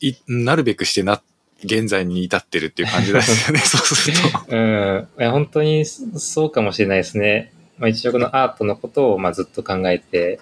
[0.01, 1.23] いなるべくしてな、
[1.65, 4.17] 現在に至ってるっていう感じですよね、 そうする
[4.49, 4.57] と。
[4.57, 5.09] うん。
[5.19, 7.53] いや、本当にそうかもしれないですね。
[7.79, 10.41] まあ、一応このアートのことをまあずっと考えて、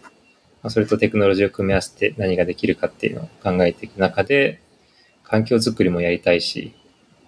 [0.62, 4.60] まあ、それとテクノロジーを組み合わせて何ができるかっていうのを考えていく中で、
[5.22, 6.74] 環境づくりもやりたいし、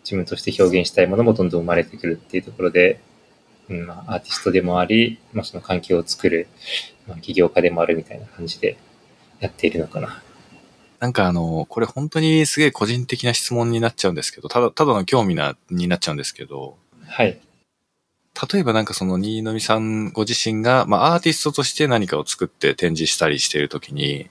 [0.02, 3.00] 自分として表現したいものもどんどん生まれてくるっていうところで、
[3.70, 6.48] うんまあ、アーティストでもあり、まあ、その環境を作る、
[7.06, 8.76] まあ、起業家でもあるみたいな感じで
[9.38, 10.22] やっているのかな。
[10.98, 17.40] なんかあの、これ本当にすげえ個人的な質問になっちゃうんですけど、ただ、ただの興味な、になっちゃうんですけど、はい。
[18.52, 24.28] 例えばなんかその新のみさんご自身が、まあアーティストとして何かを作って展示したりしているときに、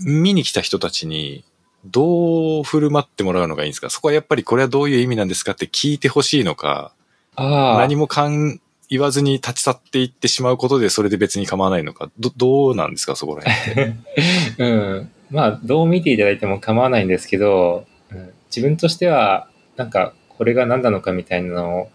[0.00, 1.44] 見に来た人たちに
[1.84, 3.90] どう振る舞ってもらうのがいいんですか？
[3.90, 6.92] そこはやっぱりこれはどういう意味なんですかって聞いてほしいのか。
[7.38, 13.92] 何も勘言わずに立ち去っていってしまうことでそれで別に構わないのか、ど、どうなんですかそこら辺。
[14.58, 15.10] うん。
[15.30, 21.90] まあ、どう見ていただいても構わないんですけど、うん自分としては、なんか、これが何なのかみたいなのを、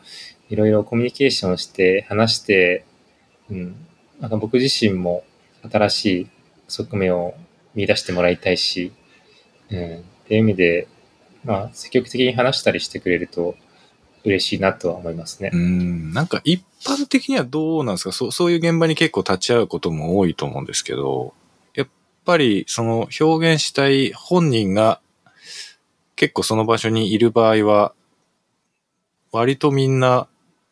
[0.51, 2.85] いろいろコミュニケーションして、話して、
[3.49, 3.75] うん。
[4.19, 5.23] なんか僕自身も
[5.69, 6.27] 新しい
[6.67, 7.33] 側面を
[7.73, 8.91] 見出してもらいたいし、
[9.71, 9.97] うん。
[9.97, 10.87] っていう意味で、
[11.43, 13.55] まあ、積極的に話したりしてくれると
[14.25, 15.57] 嬉しいなとは思いますねう。
[15.57, 18.11] ん、なんか一般的にはどうなんですか？
[18.11, 21.33] そうそういう現場に結構立ち会うことも多いと思うんですけど、
[21.75, 21.87] やっ
[22.25, 24.99] ぱりその表現したい本人が
[26.15, 27.93] 結構その場所にいる場合は、
[29.31, 30.27] 割とみんな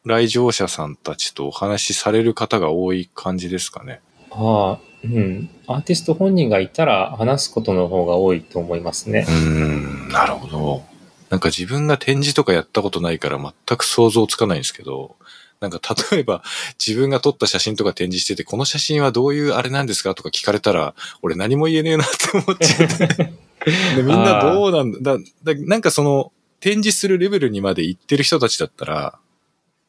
[0.06, 4.02] 来場者さんたちとお話しされる方が多い感じですかね？
[4.32, 5.50] ああ、うん。
[5.68, 9.32] アーティスト本人がいたら話すことの方が多いと思いますねう。
[9.32, 10.84] ん、なるほど。
[11.32, 15.16] なんか自分が展示とかやったことないから全く想像つかないんですけど、
[15.62, 15.80] なんか
[16.12, 16.44] 例えば
[16.78, 23.32] 自分が撮った写真とか展示してて、この写真はどういうあれなんですかとか聞かれたら、俺何も言えねえなって思っちゃって。
[23.96, 29.18] でみんなどうなんだだだなんかその展示するレベルにまで行ってる人たちだったら、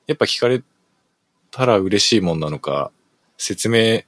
[0.06, 0.62] やっぱ聞かれ
[1.50, 2.92] たら嬉しいもんなのか、
[3.36, 4.02] 説明、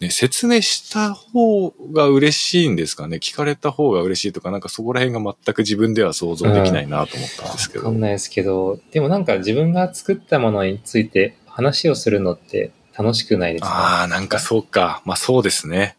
[0.00, 3.18] ね、説明した方が嬉しいんですかね？
[3.18, 7.84] 聞かれた方が嬉しいとか、なんかそこら辺が全く自分では想像できないなと思ったんですけど。
[7.84, 13.68] わかんないですけど、でもなんか自分が作ったものについて話をするのって楽しくないですか？
[13.68, 15.02] ああ、なんかそうか。
[15.04, 15.96] まあそうですね。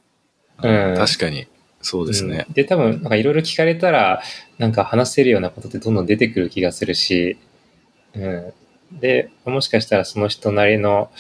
[0.62, 1.48] うん確かに。
[1.82, 2.46] そうですね。
[2.48, 4.22] うんで、多分、なんかいろいろ聞かれたら、
[4.58, 7.38] なんか話せるようなことってどんどん出てくる気がするし、
[8.16, 8.54] うん。
[9.00, 11.12] で、もしかしたらその人なりの、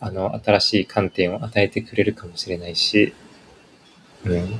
[0.00, 3.14] あの、新しい観点を与えてくれるかもしれないし、
[4.24, 4.50] うん。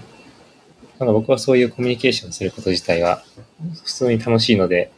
[0.99, 3.25] なんか僕はそういうコミュニケーションすること自体は、
[3.85, 4.91] 普通に楽しいので、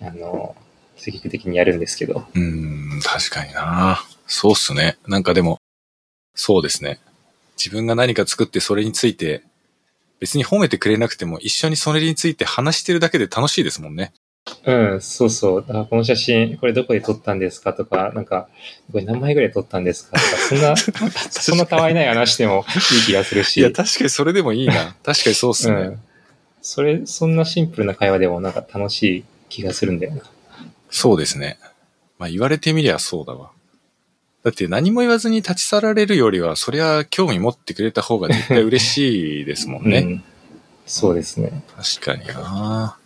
[0.00, 0.56] あの、
[0.96, 4.00] 積極的にやるんですけど、うん、確かにな。
[4.26, 4.98] そうっすね。
[5.06, 5.58] なんかでも、
[6.34, 7.00] そうですね。
[7.56, 9.42] 自分が何か作ってそれについて、
[10.20, 14.12] 別に褒めてくれなくても一緒にそれについて話してるだけで楽しいですもんね。
[14.64, 15.60] うん、そうそう。
[15.62, 18.48] だからこの写真、これどこで撮ったんですかとか、なんか、
[18.90, 20.76] これ何枚ぐらい撮ったんですかとか、そんな、
[21.30, 22.64] そんなたわいない話しても
[22.94, 23.58] いい気がするし。
[23.58, 24.96] いや、確かにそれでもいいな。
[25.02, 25.74] 確かにそうっすね。
[25.74, 26.00] うん。
[26.60, 30.22] それ、そんなシンプルな会話でもなんか楽しい気がするんだよな。
[30.90, 31.58] そうですね。
[32.18, 33.50] まあ言われてみりゃそうだわ。
[34.44, 39.98] だって何も言わずに立ち去られるよりは、そりゃ興味持ってくれた方が絶対嬉しいですもんね。
[39.98, 40.24] うん。
[40.86, 41.62] そうですね。
[41.76, 42.96] 確かにな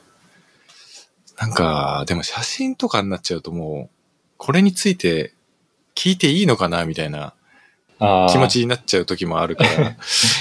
[1.39, 3.97] なんか、でも写真とかになっちゃうともう、
[4.39, 5.35] これについて
[5.95, 7.35] 聞いていいのかなみたいな。
[7.99, 9.97] 気持ちになっちゃう時もあるから、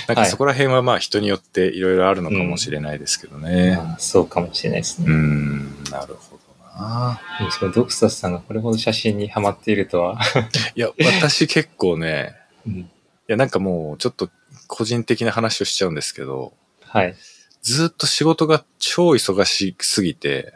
[0.07, 3.77] なんかそこら辺はまあ人によっていろいろあるのかもしれないですけどね。
[3.77, 5.11] まあそうかもしれないですうね。
[5.13, 6.45] ん、なるほど
[6.77, 7.21] な
[7.61, 10.19] でもドクサスさんがこれほど写真にハマっているとは。
[10.75, 12.35] いや、私結構ね、
[12.67, 12.89] うん
[13.27, 14.29] いやなんかもうちょっと
[14.67, 16.53] 個人的な話をしちゃうんですけど、
[16.83, 17.15] はい。
[17.63, 20.53] ずっと仕事が超忙しすぎて、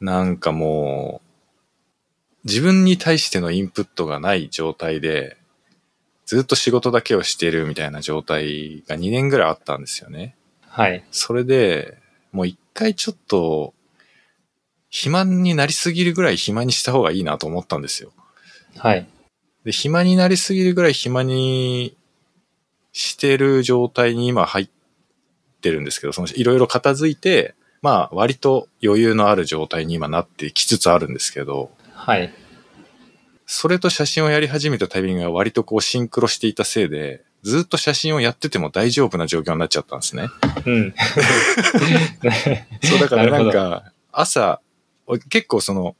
[0.00, 1.30] なんかもう、
[2.44, 5.36] 自分に対してのインプットがない状態で、
[6.24, 10.36] ずっと仕事だけをしてるみたいな状態が2年ぐらいあったんですよね。
[10.62, 11.04] はい。
[11.10, 11.98] それで、
[12.32, 13.74] もう一回ちょっと、
[14.88, 18.12] 暇になりすぎるぐらい暇にした方がいいなと思ったんですよ。
[18.76, 19.06] はい。
[19.64, 21.96] で、暇になりすぎるぐらい暇に
[22.92, 24.68] してる状態に今入っ
[25.60, 32.32] てるんですけど、そのいろいろ片付いて、まあ割と余裕のある状態に今なってきつつあるんですけど、はい。
[33.46, 40.28] それと写真をやり始めたタイミングが割とこうシンクロしていたせいで、ずっと写真をやってても大丈夫な状況になっちゃったんですね。
[40.66, 40.94] うん。
[42.82, 44.60] そうだからなんか、朝、
[45.30, 45.96] 結構その、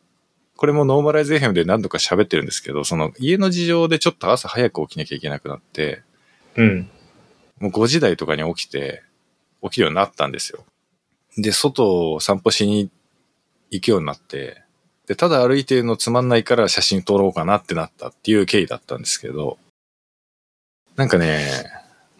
[0.56, 6.02] これもノーマライズ FM で何度か喋ってるんですけど、その家の事情でちょっと朝早く起きなきゃいけなくなって、
[6.56, 6.90] うん。
[7.58, 9.02] もう5時台とかに起きて、
[9.62, 10.64] 起きるようになったんですよ。
[11.42, 12.90] で、外を散歩しに
[13.70, 14.62] 行くようになって、
[15.06, 19.58] で、ただ歩いてるのつまんないから写真撮ろうかなってなったっていう経緯だったんですけど、
[20.96, 21.64] なんかね、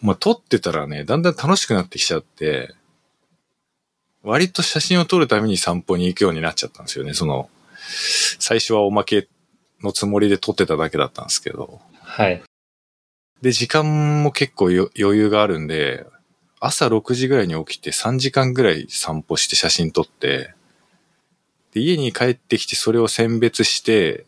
[0.01, 2.73] まあ、撮ってたらね、だんだん楽しくなってきちゃって、
[4.23, 7.13] 割と写真を撮るために散歩に行くようになっちゃったんですよね。
[7.13, 7.49] その、
[8.39, 9.27] 最初はおまけ
[9.81, 11.81] のつもりで撮ってただけだったんですけど。
[12.01, 12.41] はい。
[13.41, 16.05] で、時間も結構よ余裕があるんで、
[16.63, 20.53] 朝6時ぐらいに起きて3時間ぐらい散歩して写真撮って、
[21.73, 24.25] で、家に帰ってきてそれを選別して、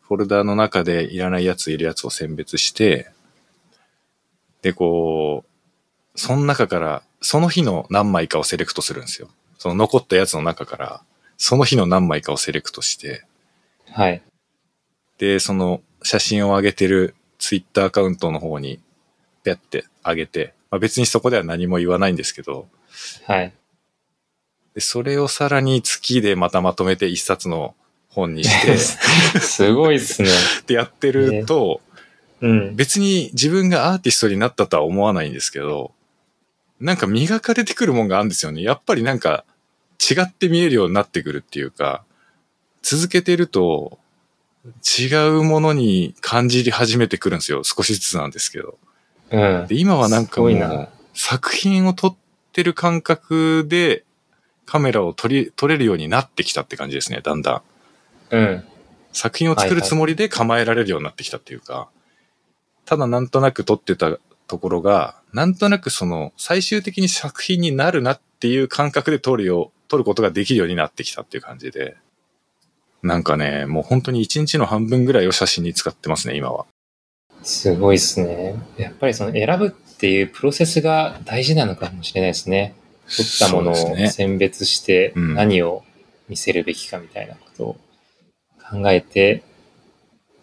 [0.00, 3.10] フォルダーの中でいらないやついるやつを選別して、
[4.62, 9.28] で、こう、その中から、その日の何枚かをセレクトするんですよ。
[9.58, 11.02] その残ったやつの中から、
[11.36, 13.24] その日の何枚かをセレクトして、
[13.90, 14.22] はい。
[15.18, 18.80] で、その写真を上げてるツイッターアカウントの方に、
[19.42, 22.66] ペッて上げて、まあ、別にそこでは何も言わないんですけど、
[23.26, 23.52] はい。
[24.74, 27.74] でそれをさらに月でまたまとめて一冊の
[28.08, 28.78] 本にして、
[29.38, 30.30] すごいっすね。
[30.60, 31.82] ってやってると、
[32.40, 32.74] うん。
[32.74, 35.92] 別に自分がアーティストになったとは思わないんですけど、
[36.80, 38.62] なんか磨かれてくるもんがあるんですよね。
[38.62, 39.44] やっぱりなんか
[40.00, 42.02] 違って見えるようになってくるっていうか、
[42.80, 43.98] 続けてると
[44.98, 47.62] 違うものに感じ始めてくるんですよ。
[47.62, 48.78] 少しずつなんですけど。
[49.32, 49.66] うん。
[49.66, 52.16] で、今はなんかもうな作品を撮っ
[52.52, 54.04] てる感覚で
[54.66, 57.62] カメラを撮り、撮れるようになってきたって感じですね、だんだ
[58.30, 58.36] ん。
[58.36, 58.64] うん。
[59.12, 61.88] 作品を作るつもりで構えられるようになってきたっていうか、
[62.84, 71.96] ただなんとなく撮ってたところが、なんとなくその最終的に作品になるなっていう感覚で撮るよう、撮ることができるようになってきたっていう感じで、
[73.02, 76.66] なんかね、もう本当に一日の半分ぐらいを写真に使ってますね、今は。
[77.42, 78.56] すごいっすね。
[78.76, 82.74] やっぱりその選ぶっていうプロセスが大事なのかもしれないですね。
[83.08, 83.74] 取ったものを
[84.08, 85.84] 選別してうん何を
[86.28, 87.76] 見せるべきかみたいなことを
[88.70, 89.42] 考えて、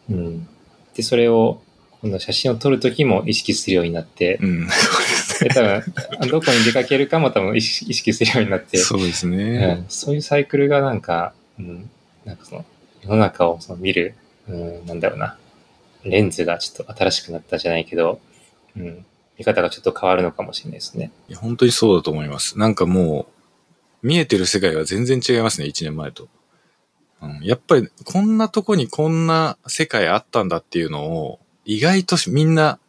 [0.10, 0.48] うん。
[0.96, 1.62] で、それを
[2.02, 8.78] 今度写真を撮るときも意識するようになって、うん、 そうで多分どこに出かけるかも多分意識するようになって。
[8.78, 9.74] そうですうね。
[9.74, 11.90] ん、そういうサイクルがなんか、うん、
[12.26, 12.66] なんかその
[13.04, 14.16] 世の中をその見る、
[14.48, 15.38] うん、なんだろうな、
[16.04, 18.20] レンズがちょっと新しくなったじゃないけど、
[18.76, 19.06] うん、
[19.38, 21.12] 見方がちょっと変わるのかもしれないですね。
[21.28, 22.60] いや本当にそうだと思います。
[22.60, 23.28] なんかも
[24.04, 26.28] う、見えてる世界は全然違いますね、1年前と。
[27.22, 32.80] うん、やっぱり、こんなとこにこんな世界あったんだっていうのを、意外とみんな、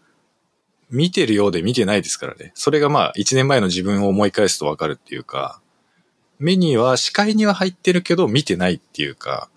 [0.91, 2.51] 見てるようで見てないですからね。
[2.55, 5.61] それがまあ、1年前の自分を思い返すとわかるっていうか、
[6.41, 9.51] 目には、視界には入ってるけど見てないっていうか、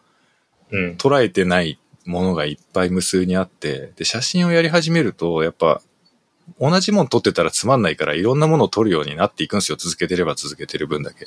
[0.71, 0.95] うん。
[0.97, 5.81] 捉えてないものがいっぱい無数にあって、で、写真をやり始めると、やっぱ、
[6.59, 9.77] 同じもの撮ってたらつまんないから、いろんなものを撮るようになっていくんですよ。
[9.77, 11.25] 続けてれば続けてる分だけ。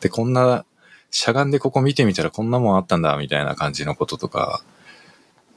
[0.00, 0.64] で、こんな、
[1.10, 4.62] しゃがんでここ見てみたらこんなもんあったんだ、みたいな感じのこととか、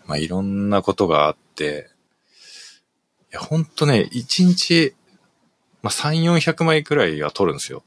[0.05, 1.89] まあ、いろんなことがあって、
[3.31, 4.93] いや、ほんとね、1日、
[5.81, 7.83] まあ、3、400枚くらいは撮るんですよ。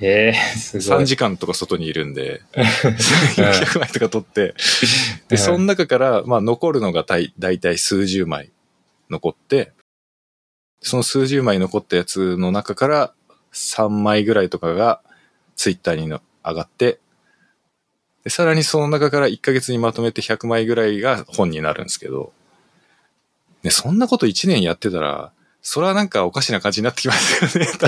[0.00, 1.06] ええすご3い。
[1.06, 4.54] 時間とか外にいるんで、 400枚とか撮って、
[5.28, 8.50] で、その中から、まあ、残るのがだいだいたい数十枚
[9.10, 9.72] 残って、
[10.80, 13.12] その数十枚残ったやつの中から
[13.52, 15.02] 3枚ぐらいとかが
[15.56, 16.98] ツイッターにの上がって、
[18.24, 22.32] で、さらにその中から1ヶ月にまとめて100枚ぐらいが本になるんですけど、
[23.62, 27.86] ね、そんなこと1年やってたら、それはなんかおかしな感じになってきますよね、多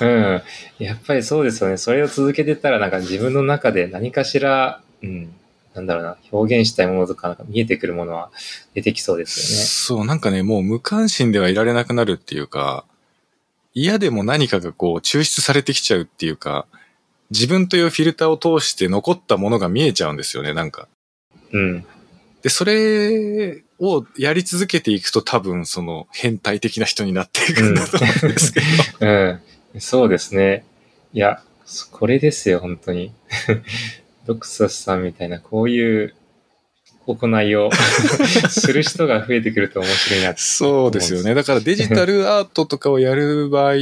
[0.00, 0.08] 分。
[0.08, 0.42] う
[0.80, 0.84] ん。
[0.84, 1.76] やっぱりそうですよね。
[1.76, 5.34] それを続けてたら、なんか自分の中で何かしら、うん、
[5.74, 8.30] なんだろうな、表現したいものとか、なんか見えてくるものは
[8.74, 12.84] 出てきそうですそう、なんかね、もう無関心ではいられなくなるっていうか、
[13.74, 16.66] 嫌でも何かがこう抽出されてきちゃうっていうか、
[17.30, 20.88] 自分というフィルターを通して残ったものが見えちゃうんですよね、なんか。
[21.52, 21.70] よね。
[21.72, 21.86] うん。
[22.42, 28.66] で、それをやり続けていくと多分その変態的な人になっていくんだと思うんですけど。
[29.00, 29.38] う
[29.74, 29.80] ん。
[29.80, 30.64] そうですね。
[31.12, 33.12] いや、そこれですよ、本当に。
[34.26, 36.14] ドクサスさんみたいな、こういう
[37.06, 37.70] 行いを
[38.50, 40.40] する人が増えてくると面白いなって。
[40.40, 41.34] そうですよね。
[41.34, 43.74] だからデジタルアートとかをやる場合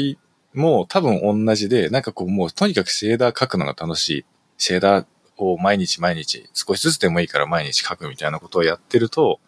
[0.55, 4.24] も多分同じで、なんかこうもうとにかくシェーダー描くのが楽しい。
[4.59, 5.07] シェーダー
[5.45, 9.41] を毎日毎日少しずつでもいいから毎日描くみたいなことをやってると、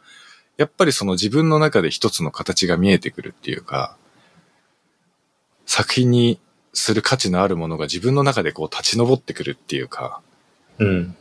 [0.57, 3.97] やっぱりその自分の中で一つの形が見えてくるっていうか、
[5.67, 6.41] 作品に
[6.73, 10.21] する価値のあるものが自分の中でこう立ち上ってくるっていうか、
[10.79, 11.17] うん。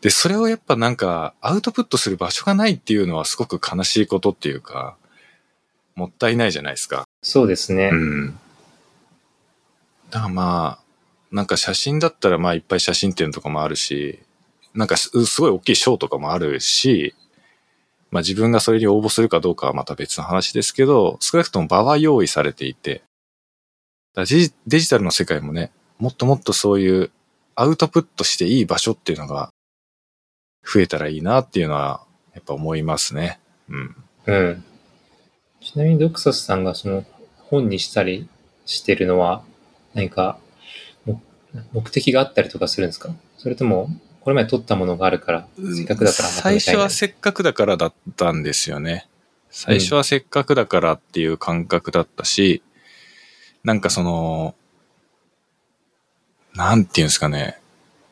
[0.00, 4.96] で、それをやっぱなんかアウトプットする場所がないっていうのはすごく悲しいことっていうか、
[5.94, 7.06] もったいないじゃないですか。
[7.22, 7.90] そうですね。
[7.92, 8.38] うん。
[10.10, 10.81] だからまあ、
[11.32, 14.20] なんか写真だったらまあいっぱい写真展とかもあるし、
[14.74, 15.10] なんかす
[15.40, 17.14] ごい大きいショーとかもあるし、
[18.10, 23.02] まあ自分がそれに応募するかどうかはまた別の話ですけど、少なくとも場は用意されていて、
[24.14, 27.10] だデジデジタルの世界もね、もっともっとそういう
[27.54, 29.50] アウトプットしていい場所っていうのが
[30.64, 32.04] 増えたらいいなっていうのは
[32.34, 33.40] やっぱ思いますね。
[33.70, 33.96] うん。
[34.26, 34.64] うん。
[35.62, 37.04] ちなみにドクサスさんがその
[37.38, 38.28] 本にしたり
[38.66, 39.42] してるのは
[39.94, 40.38] 何か
[41.72, 43.14] 目的があったりとかするんですか？
[43.38, 49.08] それともこれまで撮ったものがあるから、せっかくだからまと最めたいな初はせっかくだからだったんですよね。
[49.50, 52.62] 最初はせっかくだからっていう感覚だったし、
[53.64, 54.54] なんかその、
[56.54, 57.58] なんていうんですかね、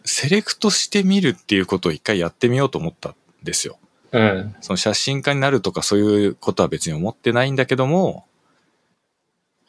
[0.05, 3.79] セレクトしてみるっていうことを一回やってみようと思ったんですよ。
[4.13, 4.55] うん。
[4.61, 8.27] その写真家になるとかそういうことは別に思ってないんだけども、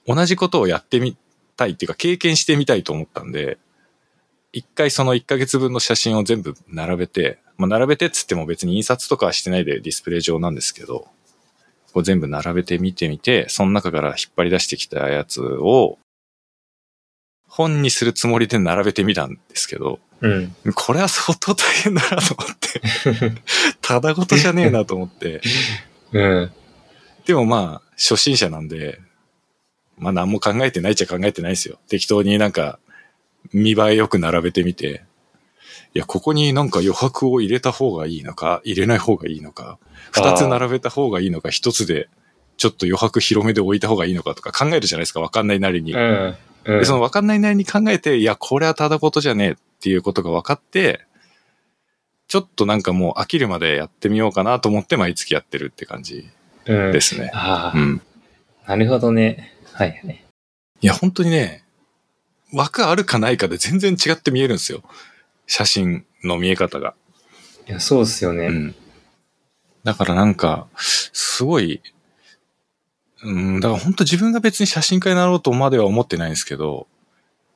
[0.07, 1.15] 同じことをやってみ
[1.62, 3.60] たいっていうか経験してみたいと思ったんで、
[4.52, 11.08] 一回その1ヶ月分の写真を全部並べて、まあ並べてっつっても別に印刷とかはしてないでディスプレイ上なんですけど、
[11.94, 16.00] こう全部並べて見てみて、その中から引っ張り出してきたやつを
[17.48, 20.56] 本にするつもりで並べてみたんですけど、うん。
[20.74, 23.42] これは相当大変だなと思って、
[23.82, 25.42] ただごとじゃねえなと思って、
[26.14, 26.52] うん。
[27.26, 29.00] でもまあ、初心者なんで、
[30.02, 31.78] まあ何も考えてないっちゃ考えてないですよ。
[31.88, 32.80] 適当になんか、
[33.53, 35.03] 見栄えよく並べてみて、
[35.94, 39.78] いや、ここになんか余白を入れた方がいいのか、入れない方がいいのか、
[40.11, 42.10] 二つ並べた方がいいのか、一つで、
[42.57, 45.94] ちょっと余白広めで置いた方がいいのかとか考えるじゃないですか、わかんないなりに。
[45.94, 46.36] うん。
[46.65, 51.06] うんで、そのわかんないなりに考えて、いや、これはただごとじゃねえっていうことが分かって、
[52.28, 56.30] ちょっとなんかもう飽きるまでやってみようかなと思って毎月やってるって感じ
[56.65, 57.32] うんですね。
[57.34, 58.02] ああ、うん。
[58.65, 59.52] なるほどね。
[59.73, 60.26] はいはい。
[60.81, 61.64] いや、本当にね、
[62.53, 64.84] 枠あるかないかで全然違って見えるんですよ。
[65.48, 66.95] 写真の見え方が。
[67.68, 68.48] いや、そうっすよね。
[68.48, 68.76] うん。
[69.84, 71.81] だからなんか、すごい、
[73.23, 76.88] うん、だから本当自分が別に写真家になろうとまでは思ってないんですけど、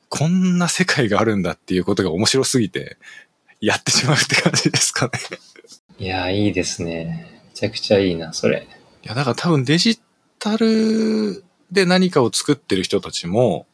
[0.08, 2.96] こんな世界があるんだっていうことが面白すぎて、
[3.60, 5.12] やってしまうって感じですかね。
[5.98, 7.42] いや、いいですね。
[7.46, 8.68] めちゃくちゃいいな、それ。
[9.02, 10.00] いや、だから多分デジ
[10.38, 13.66] タルで何かを作ってる人たちも、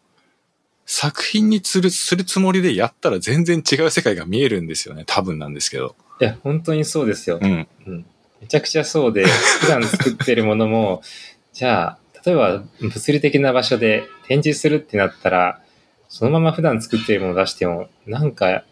[0.86, 5.05] 作品にするするつもりでやったら全然違う世界が見えるんですよね。
[5.06, 5.94] 多分なんですけど。
[6.20, 7.39] いや、本当にそうですよ。
[7.40, 7.69] うん。
[7.86, 8.06] うん。
[8.40, 11.02] めちゃくちゃそうで、普段作ってるものも、
[11.55, 15.60] じゃあ、例えば物理的な場所で展示するってなったら、
[16.09, 18.64] そのまま普段作ってるものを出しても、なんか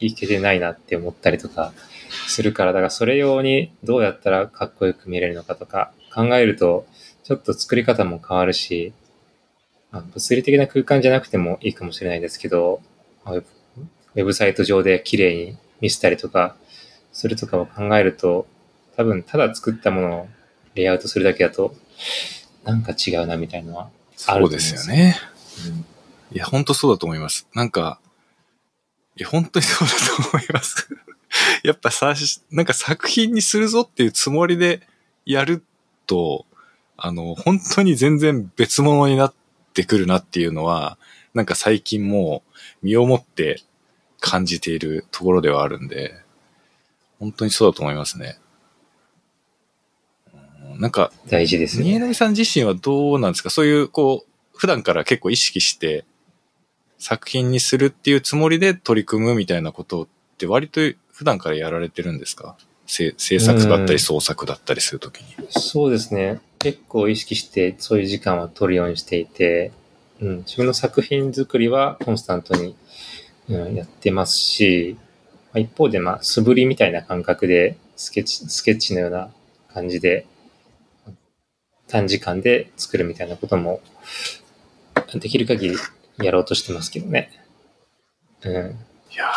[0.00, 1.72] いけてないなって思ったりとか
[2.28, 6.86] するから、だからそれ用にどうやったらかっこよく見れるのかとか考えると、
[7.26, 8.92] ちょっと作り方も変わるし、
[9.90, 12.80] あ物理的な空間じゃなくてもいいかもしれないですけど、
[13.24, 16.54] ウェブサイト上で綺麗に見せたりとか
[17.12, 18.46] するとかを考えると、
[18.96, 20.28] 多分ただ作ったものを
[20.76, 21.74] レイアウトするだけだと、
[22.62, 23.90] なんか違うなみたいなのは
[24.28, 25.16] あると思うんそうですよね。
[25.68, 25.84] うん
[26.32, 27.46] いや、本当そうだと思います。
[27.54, 28.00] なんか、
[29.16, 30.88] いや、本当にそうだと思います。
[31.62, 32.14] やっぱさ、
[32.50, 34.82] なんか作品にするぞっていうつもりで
[35.24, 35.62] やる
[36.06, 36.44] と、
[36.96, 39.34] あの、本当に全然別物になっ
[39.74, 40.98] てくるなっていうのは、
[41.34, 42.42] なんか最近も
[42.82, 43.62] う身をもって
[44.20, 46.14] 感じているところではあるんで、
[47.18, 48.38] 本当にそうだと思いますね。
[50.72, 51.90] うんなんか、大事ですよね。
[51.92, 53.50] 新浪さん自身はどうなんですか？
[53.50, 56.04] そういう、こう、普段から結構意識して
[56.98, 60.08] 作品にするっていうつもりで取り組むみたいなことっ
[60.38, 60.80] て割と
[61.12, 62.56] 普段からやられてるんですか？
[62.86, 65.26] せ制作だったうんり創作だったりするときに。
[65.50, 66.40] そうですね。
[66.58, 69.72] 結構意識してそういう時間は取るようにしていて、
[70.20, 72.76] うん、自分の作品作りはコンスタントに、
[73.48, 74.96] うん、やってますし、
[75.52, 79.30] まあ一方で、まあ、素振りみたいな感覚で、スケッチ、スケッチのような
[79.72, 80.26] 感じで、
[81.88, 83.80] 短時間で作るみたいなことも、
[85.14, 85.76] できる限り
[86.18, 87.30] やろうとしてますけどね。
[88.42, 88.52] うん。
[88.52, 89.30] いや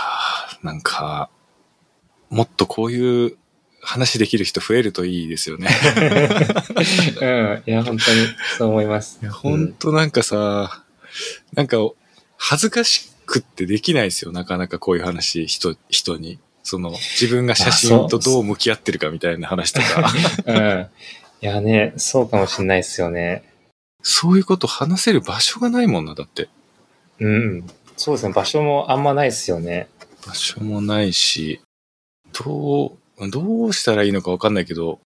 [0.62, 1.30] ー、なんか、
[2.30, 3.38] もっとこういう
[3.82, 5.70] 話できる人増えるといいですよね。
[7.22, 7.64] うん。
[7.66, 8.28] いや、本当に
[8.58, 9.20] そう思います。
[9.22, 10.84] いや、ほんとなんかさ、
[11.54, 11.78] なんか
[12.38, 14.32] 恥ずかしくってできないですよ。
[14.32, 16.40] なかなかこういう話、人、人に。
[16.64, 20.12] その、自分が写真とどう向き合ってるかみたいな話とか。
[20.46, 20.88] うん。
[21.42, 23.44] いやね、そうかもしんないですよね。
[24.04, 26.50] そういうこと話せる場所がないもんな、だって。
[27.20, 27.68] うん。
[27.98, 28.34] そうですね。
[28.34, 29.88] 場所もあんまないですよね。
[30.26, 31.62] 場所もないし、
[32.34, 32.92] どう、
[33.28, 35.00] どうしたらいいのかわかんないけど、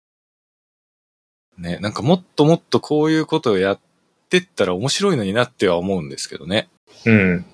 [1.59, 3.81] ね、なんかもっともっとこういうことをやっ
[4.29, 6.69] てったら面白いのになっては思うんですけどね。
[7.07, 7.45] うん。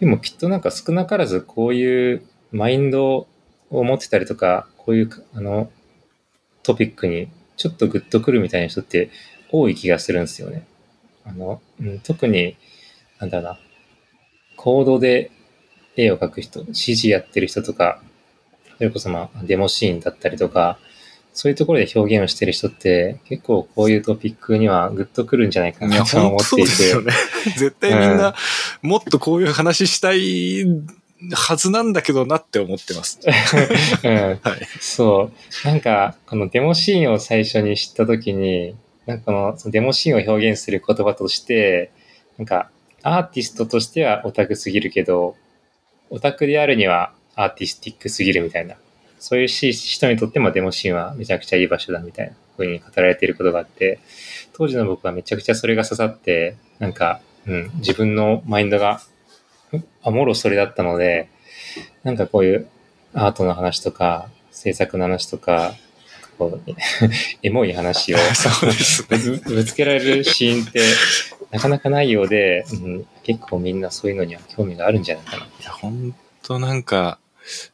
[0.00, 2.22] でもきっとなんか少なからずこういう
[2.52, 3.26] マインド
[3.70, 5.70] を持ってたりとか、こういうあの
[6.62, 9.10] トピックにちょっとグッとくるみたいな人って
[9.50, 10.66] 多い気がするんですよね。
[11.24, 12.56] あの、うん、特に、
[13.18, 13.58] なんだろうな、
[14.56, 15.30] コードで
[15.96, 18.02] 絵を描く人、CG やってる人とか、
[18.78, 20.78] それこそまあデモシーンだったりとか、
[21.36, 26.62] そういうところで表現をしてる人って結構こういうトピックにはグッとくるんじゃないかなと思っていて。
[26.62, 27.12] ですよね。
[27.56, 28.34] 絶対みんな、
[28.80, 30.64] もっとこういう話したい
[31.32, 33.20] はずなんだけどなって思ってます。
[34.02, 34.38] うんはい。
[34.80, 35.30] そ
[35.64, 35.66] う。
[35.66, 38.74] なんか、このデモシーンを最初に知ったときに、
[39.04, 41.90] なんかこのデモシーンを表現する言葉として、
[42.38, 42.70] なんか、
[43.02, 45.36] アーティストとしてはオタクすぎるけど、
[46.10, 48.76] オタクであるにはアーティスティックすぎるみたいな。
[49.18, 54.00] そういうし人にとってもデモシーンはめちゃくちゃいい場所だみたいなふうに語られていることがあって、
[54.54, 59.00] 当時の僕はめちゃくちゃそれが刺さって、なんか、うん、自分のマインドが、
[59.72, 61.28] んあ、もろそれだったので、
[62.02, 62.68] なんかこういう
[63.14, 65.74] アートの話とか、制作の話とか、
[66.38, 66.70] こう
[67.42, 68.22] エモい話を ね。
[69.08, 70.82] ぶぶつけられるシーンって
[71.50, 75.44] なかなかないようで、うん、結構みんなそういうのには興味があるんじゃないかな。
[75.44, 77.18] いや、ほんとなんか、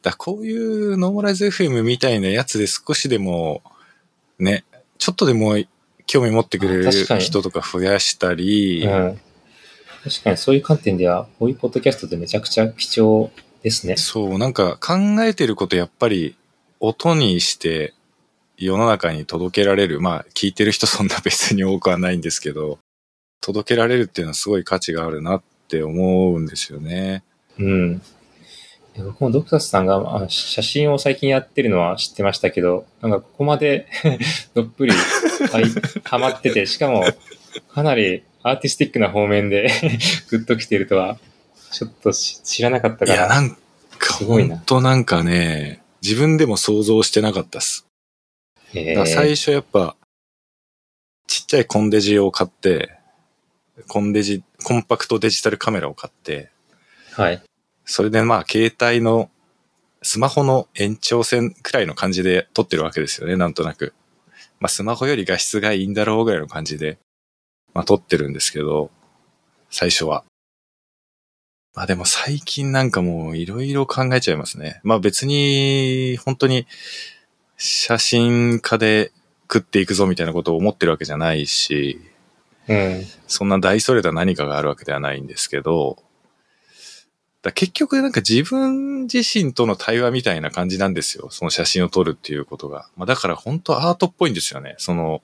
[0.01, 3.61] だこういうノーマライズ FM みたいなやつで少しでも、
[4.39, 4.63] ね、
[4.97, 5.55] ちょっとでも
[6.05, 9.19] 興味持ってくれる人とか増やしたり、うん。
[10.03, 13.31] 確かにそういう観点では、こういうポッドキャストってめちゃくちゃ貴重
[13.61, 13.95] ですね。
[13.95, 14.93] そう、なんか考
[15.23, 16.35] えてることやっぱり
[16.79, 17.93] 音にして
[18.57, 20.01] 世の中に届けられる。
[20.01, 22.79] まあ聞いてる人そんな別に多くはないんですけど、
[23.39, 27.23] 届けられるっていうのはすごい価値があるなって思うんですよね。
[27.57, 28.01] うん。
[28.95, 33.87] いや僕もドクタスさんがあ写真を最近やってるのは知ってましたけど、なんかここまで
[34.53, 35.63] どっぷりはい
[36.03, 37.03] ハマってて、しかも
[37.73, 39.71] かなりアーティスティックな方面で
[40.29, 41.17] グッときてるとは、
[41.71, 43.27] ちょっとし知らなかったいや、から。
[43.29, 43.57] なん
[43.97, 47.87] かすごいな本当なんかね、自分でも想像してなかったっす。
[48.73, 49.95] 最初やっぱ、
[51.27, 52.91] ちっちゃいコンデジを買って、
[53.87, 56.49] コンデジ、コンパクトデジタルカメラを買って、
[57.13, 57.41] はい。
[57.85, 59.29] それでまあ携帯の
[60.01, 63.93] スマホの延長線くらいの感じで撮ってるわけですよね、なんとなく。
[64.59, 66.97] まあスマホより画質がいいんだろうぐらいの感じで、
[67.73, 68.91] まあ撮ってるんですけど、
[69.69, 70.23] 最初は。
[71.73, 74.79] まあでも最近なんかもういろいろ考えちゃいますね。
[74.83, 76.67] まあ別に本当に
[77.57, 79.11] 写真家で
[79.51, 81.99] 食っていくぞみたいなことを思ってるわけじゃないし、
[82.67, 83.03] うん。
[83.27, 85.97] そんな大それた何かがあるわけではないんですけど、
[87.43, 91.27] だ結局なんか自分自身との対話みたいな感じなんですよ。
[91.29, 92.87] その写真を撮るっていうことが。
[92.95, 94.75] まあだから本当アートっぽいんですよね。
[94.77, 95.21] その、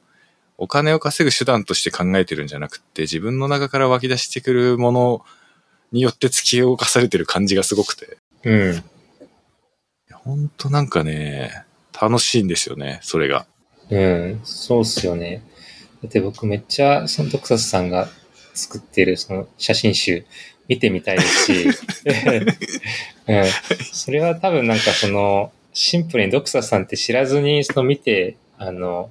[0.57, 5.25] お金を稼ぐ手段として考えてるんじゃなくって、自分の中から湧き出してくるもの
[5.93, 8.17] によって突き動かされてる感じがすごくて。
[8.43, 8.83] うん。
[10.11, 11.63] 本当なんかね、
[11.99, 13.45] 楽しいんですよね、それが。
[13.89, 14.41] うん。
[14.43, 15.41] そうっすよね。
[16.03, 18.09] だって僕めっちゃ、そのサスさんが
[18.53, 20.25] 作ってるその写真集
[20.69, 21.67] 見てみたいですし、
[23.27, 23.43] うん。
[23.91, 29.09] それは多分なんかその、シンプルにドクサスさんって知らずにその見て、あの、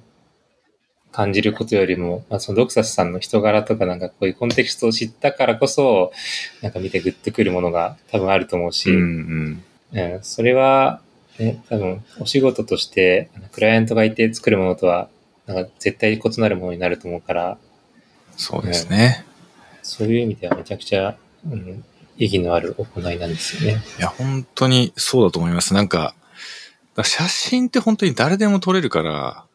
[1.11, 6.13] 感じることよりも、まあ、そのドクサスさんの人柄とかなんかこういうコンテクストを知ったからこそ、
[6.61, 9.63] なんか見てグッとくるものが多分あると思うし、うん
[9.93, 10.11] うん。
[10.13, 11.01] うん、それは、
[11.39, 15.09] ね、多分、お仕事として、クライアントがいて作るものとは、
[15.45, 17.57] なんか絶対異なるものになると思うから、
[18.37, 19.25] そうですね。
[19.81, 21.83] そういう意味ではめちゃくちゃ、うん、
[22.17, 23.83] 意義のある行いなんですよね。
[23.97, 25.73] いや、本当にそうだと思います。
[25.73, 26.15] なんか、
[26.99, 29.45] か写真って本当に誰でも撮れるから、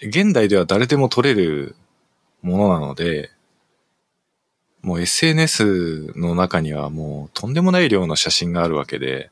[0.00, 1.74] 現代では誰でも撮れる
[2.42, 3.30] ものなので、
[4.82, 9.30] もう SNS の中にはもうとんでもない量の写真があるわけで、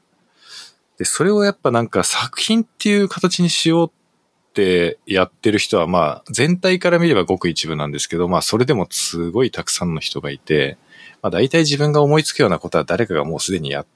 [0.99, 10.77] で、それをやっぱなんか作品っていう形にしようってやってる人はまあ全体から見ればごく一部なんですけど、まあそれでもすごいたくさんの人がいて、
[11.25, 13.87] まあ大体自分が思いつくようなことは誰かがもうすでにやっ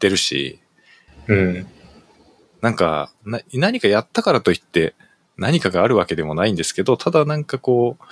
[0.00, 0.58] てるし、
[1.28, 1.66] うん。
[2.60, 4.96] なんか、な何かやったからといって
[5.36, 8.04] 何かがあるわけでもないんですけど、ただなんかこう、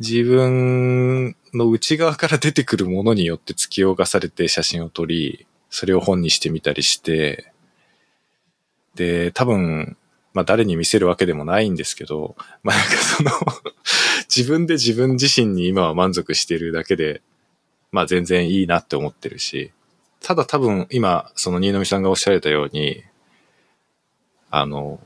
[0.00, 7.52] 自分の内側から出てくるものによって突き動かされて写真を撮り、それを本にしてみたりして、
[8.96, 9.96] で、多分、
[10.32, 13.30] まあ誰に見せるわけでもないんですけど、まあなんかその、
[14.34, 17.22] 自分で自分自身に今は満足しているだけで、
[17.92, 19.72] まあ全然いいなって思ってるし、
[20.20, 23.02] ただ多分今、その新浪さんがおっしゃられたように、
[24.50, 25.00] あの、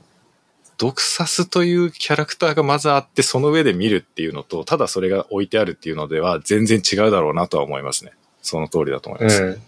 [0.77, 8.13] ドクサスというキャラクターがまずあって、その上で見るっていうのと、ただそれが置いてあるっていうのでは全然違うだろうなとは思いますね。
[8.43, 9.43] その通りだと思います。
[9.43, 9.63] うん。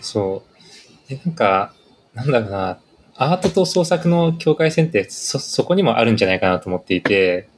[0.00, 0.42] そ
[1.06, 1.08] う。
[1.08, 1.72] で、なんか、
[2.14, 2.78] なんだろうな、
[3.16, 7.48] アートと創作の境界線ってそ、そこにもあるんじゃないかなと思っていて、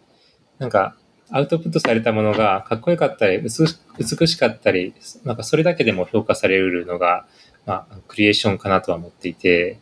[0.59, 0.97] なんか、
[1.31, 7.27] アウトプットされたものがかっこよかったり、美し美しかったり、なんかそれだけでも評価されるのが、
[7.65, 9.79] まあ、クリエーションかなとは思っていて、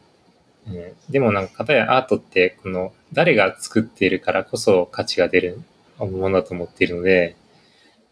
[0.67, 5.61] うん、でもなんか、かたやアートって、この、誰が作っているからこそ価値が出る
[5.99, 7.37] ものだと思っているので、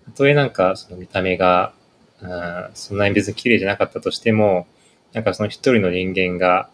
[0.05, 1.73] たとえなんか、その見た目が、
[2.21, 4.67] うんそんなに別に綺麗じゃなかったとしても、
[5.13, 6.69] なんかその一人の人間が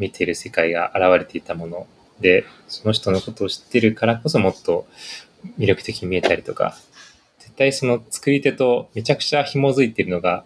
[0.00, 1.86] 見ている世界が現れていたもの
[2.20, 4.86] で、その人のことを知ってるからこそもっと
[5.58, 6.76] 魅力的に見えたりとか、
[7.38, 10.44] 絶対その作り手とめちゃくちゃ紐づいているのが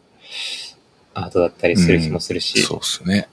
[1.15, 3.29] アートだったりする気もするし、そうですね。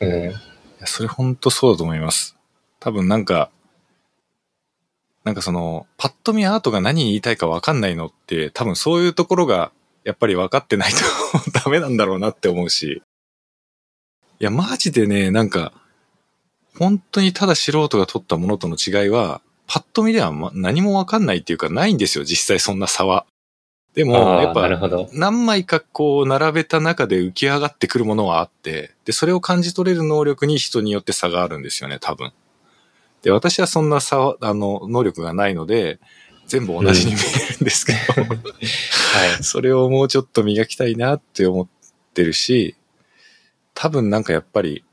[0.00, 0.32] うん、い
[0.80, 2.36] や、それ本当そうだと思います。
[2.78, 3.50] 多分なんか、
[5.24, 9.70] なんかその、パッと見アートが何言いたいか分かんないのって、多分そういうところが、
[10.04, 13.02] やっぱり分かってないと ダメなんだろうなって思うし。
[14.40, 15.72] いや、マジでね、なんか、
[16.78, 23.26] 本当にただ素人が撮ったものとの違いは、パッと見ではま何も分かんないっていうか、ないんですよ、実際そんな差は。
[23.94, 25.10] でも、やっぱなる、ほど。
[25.12, 32.32] 何枚かこう並べた中で浮き上がってくるものはあって、で、それを感じ取れる能力に人によって差があるんですよね、多分。
[33.22, 35.98] で、私はそんな差は、あの、能力がないので、
[36.46, 38.36] 全部同じに見えるんですけど、 は
[39.38, 39.44] い。
[39.44, 41.68] それをもうちょっと磨きたいなって思っ
[42.14, 42.74] てるし、
[43.74, 44.84] 多分なんかやっぱり、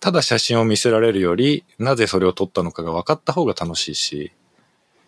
[0.00, 4.32] ただ写真を見せられるより、なぜそれを撮ったのかが分かった方が楽しいし、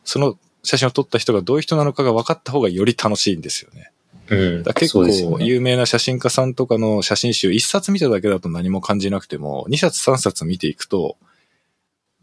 [0.04, 3.90] その写真を撮った人がどういう人なのかが分かった方がより楽しいんですよね。
[4.28, 5.40] うんだ結構。
[5.40, 11.16] 有名な写真家さんとかの写真集、一冊見ただけだと何も感じなくても、二冊三冊見ていくと、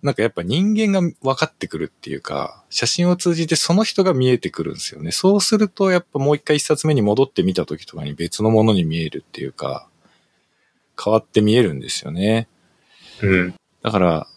[0.01, 5.11] なんかやっぱ人間が分かってくるっていうか、写真を通じてその人が見えてくるんですよね。
[5.11, 9.87] そうするとやっぱもう一回一冊目に戻って見た時とかに別のものに見えるっていうか、
[11.01, 12.47] 変わって見えるんですよね。
[13.21, 13.55] うん。
[13.83, 14.27] だから、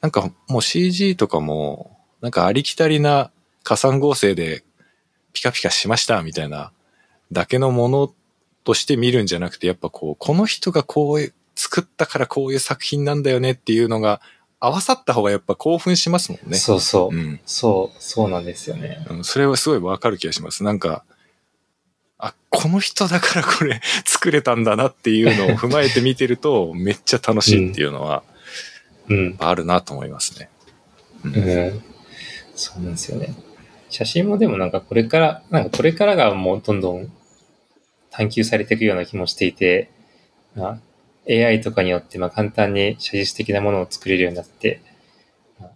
[0.00, 3.30] なんかもう CG とかも、なんかありきたりな
[3.62, 4.64] 加算合成で
[5.32, 6.72] ピカピカしましたみたいな
[7.32, 8.14] だけのもの
[8.64, 14.20] として見るんじゃなくて、やっぱこう、この人がこういう、作ったからこういう作品なんだよねっていうのが
[14.60, 16.58] 合わさった方がやっぱ興奮しますもんね。
[16.58, 17.16] そうそう。
[17.16, 17.40] うん。
[17.46, 19.06] そう、そうなんですよね。
[19.08, 20.64] うんそれはすごいわかる気がします。
[20.64, 21.04] なんか、
[22.18, 28.22] あ、この人だからこれ 作れたんだなっていうのを踏まえて見てると めっちゃ楽しいっていうのは
[29.08, 29.36] うん。
[29.38, 30.48] あるなと思いますね。
[31.24, 31.82] うんうん。
[32.54, 33.34] そうなんですよね。
[33.88, 37.12] 写真もでもなんかこれから、なんかこれからがもうどんどん
[38.10, 39.90] 探求されていくような気もしていて、
[40.54, 40.80] まあ、
[41.28, 44.80] AI とかによってまあ簡単に写実的なものを作れるようになって、
[45.60, 45.70] まあ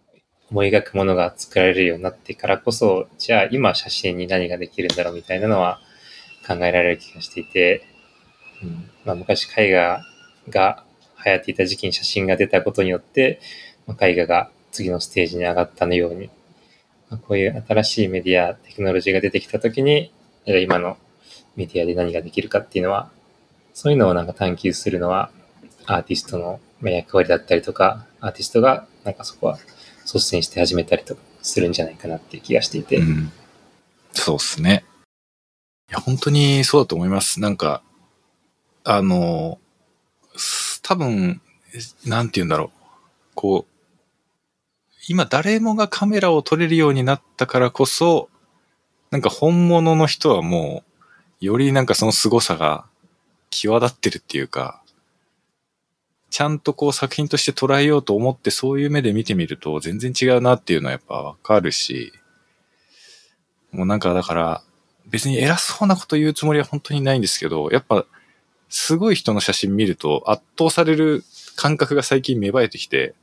[0.51, 5.81] 思い描くものが作られるようになってからこそ、じゃあ今写真に何ができるんだろうみたいなのは
[6.47, 7.87] 考えられる気がしていて、
[8.63, 10.03] うんまあ、昔絵画
[10.49, 10.85] が
[11.25, 13.41] 流行っていた時期に写真が出たことによって、
[13.87, 16.31] まあ絵画が次のステージに上がったのように、
[17.11, 20.13] まあこういう新しいメディア、テクノロジーが出てきたときに、
[20.47, 20.97] 今の
[21.57, 23.11] メディアで何ができるかっていうのは、
[23.75, 25.31] そういうのをなんか探求するのは、
[25.87, 29.59] アーティストの役割だったりとか、アーティストがなんかそこは
[30.05, 32.97] 率先して始めたりとかするんじゃないかなっていう気がしていて。
[32.97, 33.33] うん
[34.13, 34.85] そうっすね。
[35.91, 37.41] いや、本当にそうだと思います。
[37.41, 37.83] なんか、
[38.85, 39.59] あの、
[40.37, 41.41] す多分、
[42.07, 42.71] なんて言うんだろう。
[43.35, 43.73] こう、
[45.09, 48.29] 今誰もがカメラを撮れるようになったからこそ、
[49.11, 50.85] なんか本物の人はも
[51.41, 52.87] う、よりなんかその凄さが
[53.51, 54.85] 際立ってるっていうか、
[56.31, 62.13] ちゃんとこう作品として捉えようと思ってそういう目で見てみると全然違うなっていうのはやっぱわかるし、
[63.73, 64.63] もうなんかだから、
[65.11, 68.07] 別に偉そうなこと言うつもりは本当にないんですけど、やっぱ、
[68.69, 71.25] すごい人の写真見ると圧倒される
[71.57, 73.15] 感覚が最近芽生えてきて、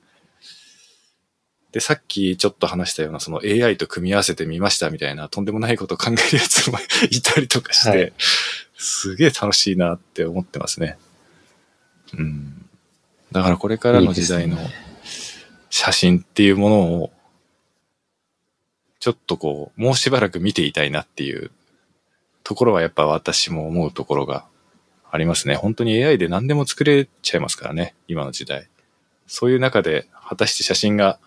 [1.71, 6.77] で、さっきちょっと話したようなその AI と組み合わせてみましたみたいなとんでもないことを考えるやつも
[7.09, 8.13] いたりとかして、はい
[8.77, 10.97] すげえ楽しいなって思ってますね。
[12.17, 12.65] うん。
[13.31, 14.57] だからこれからの時代の
[15.69, 17.11] 写真っていうものを、
[18.99, 21.51] ちょっとこう、もうしばらく見ていたいなっていう
[22.47, 24.45] ところはやっぱ私も思うところが
[25.11, 25.55] ありますね。
[25.55, 28.69] 本当に AI で何でも作れちゃいますからね、今の時代。
[29.27, 31.19] そういう中で、果たして写真が、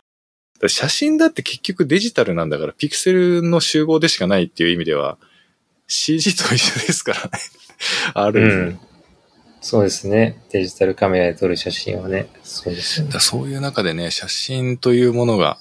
[0.67, 5.19] 写真だって結局デジタルなんだから、ピクセルの集合でしかないっていう意味では、
[5.89, 7.31] CG と一緒ですからね。
[8.15, 8.81] あるうん。
[9.61, 10.43] そうですね。
[10.51, 13.13] デジタルカメラで撮る写真はね、そうですよね。
[13.13, 15.59] だそういう中でね、写真というものが、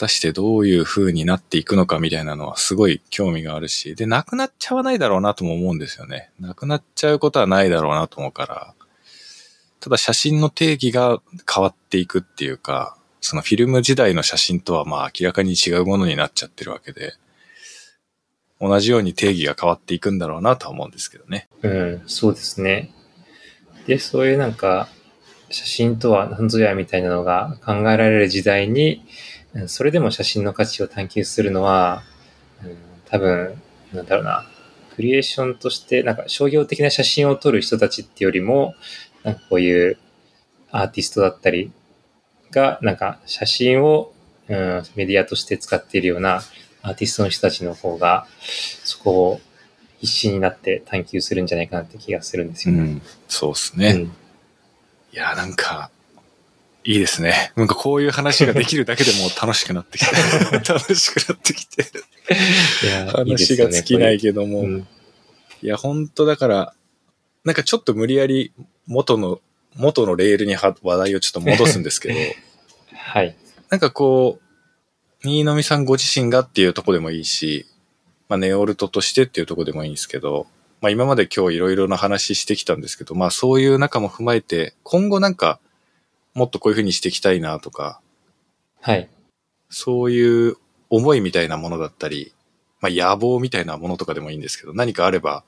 [0.00, 6.30] 果たしてどういう風になっていくのかみたいなのはすごい興味があるし、で、なくなっちゃわないだろうなとも思うんですよね。
[6.40, 8.74] なくなっちゃうことはないだろうなと思うから、
[9.80, 11.20] ただ写真の定義が
[11.52, 17.12] 変わっていくっていうか、そのフィルム時代の写真とはまあ明らかに違うものになっちゃってるわけで、
[18.58, 21.48] 同じように定義が変わっていくんだろうなとは思うんですけどね。
[21.62, 22.94] うん、そうですね。
[23.86, 24.88] で、そういうなんか、
[25.50, 29.04] 写真とは何ぞやみたいなのが考えられる時代に、
[29.66, 32.02] それでも写真の価値を探求するのは、
[32.62, 33.60] うん、多分、
[33.92, 34.46] なんだろうな、
[34.94, 38.74] クリエーションとして、なんか商業的な写真を撮る人たちってよりも、
[39.24, 39.98] なんかこういう
[40.70, 41.72] アーティストだったり
[42.50, 44.12] が、なんか写真を、
[44.48, 46.42] うん、メディアとして使っているような
[46.82, 48.26] アーティストの人たちの方が、
[48.84, 49.40] そこを
[49.98, 52.82] 必死になって探求するんじゃないかなって気がするんですよね。
[52.82, 53.02] ん。
[53.28, 53.88] そうですね。
[53.90, 54.12] うん
[55.12, 55.90] いや、なんか、
[56.84, 57.52] いいですね。
[57.56, 60.12] なんかこういう話ができるだけでもう楽しくなってきて。
[60.72, 61.82] 楽しくなってきて。
[61.82, 64.60] いや話が尽きないけども。
[64.60, 64.88] これうん
[65.62, 66.74] いや、本当だから、
[67.44, 68.52] なんかちょっと無理やり
[68.86, 69.40] 元の、
[69.76, 72.14] 元のレールには話題をちょっと戻すんですけど、
[72.96, 73.36] はい。
[73.68, 74.42] なんかこう、
[75.22, 77.66] 新飲さんご自身がっていうとこでもいいし、
[78.28, 80.46] まあネオルトとしてっていうとこでもいいんですけど、
[80.80, 85.60] まあ今まで今日いろいろな話してきたんですけど、まあそういう中も踏まえて、今後なんか、
[86.34, 88.00] もっとこういうふうにしていきたいなとか、
[88.80, 89.08] はい。
[89.68, 90.56] そういう
[90.88, 92.32] 思いみたいなものだったり、
[92.80, 95.44] まあ野望みたいなものとかでもいいんですけど、何かあれば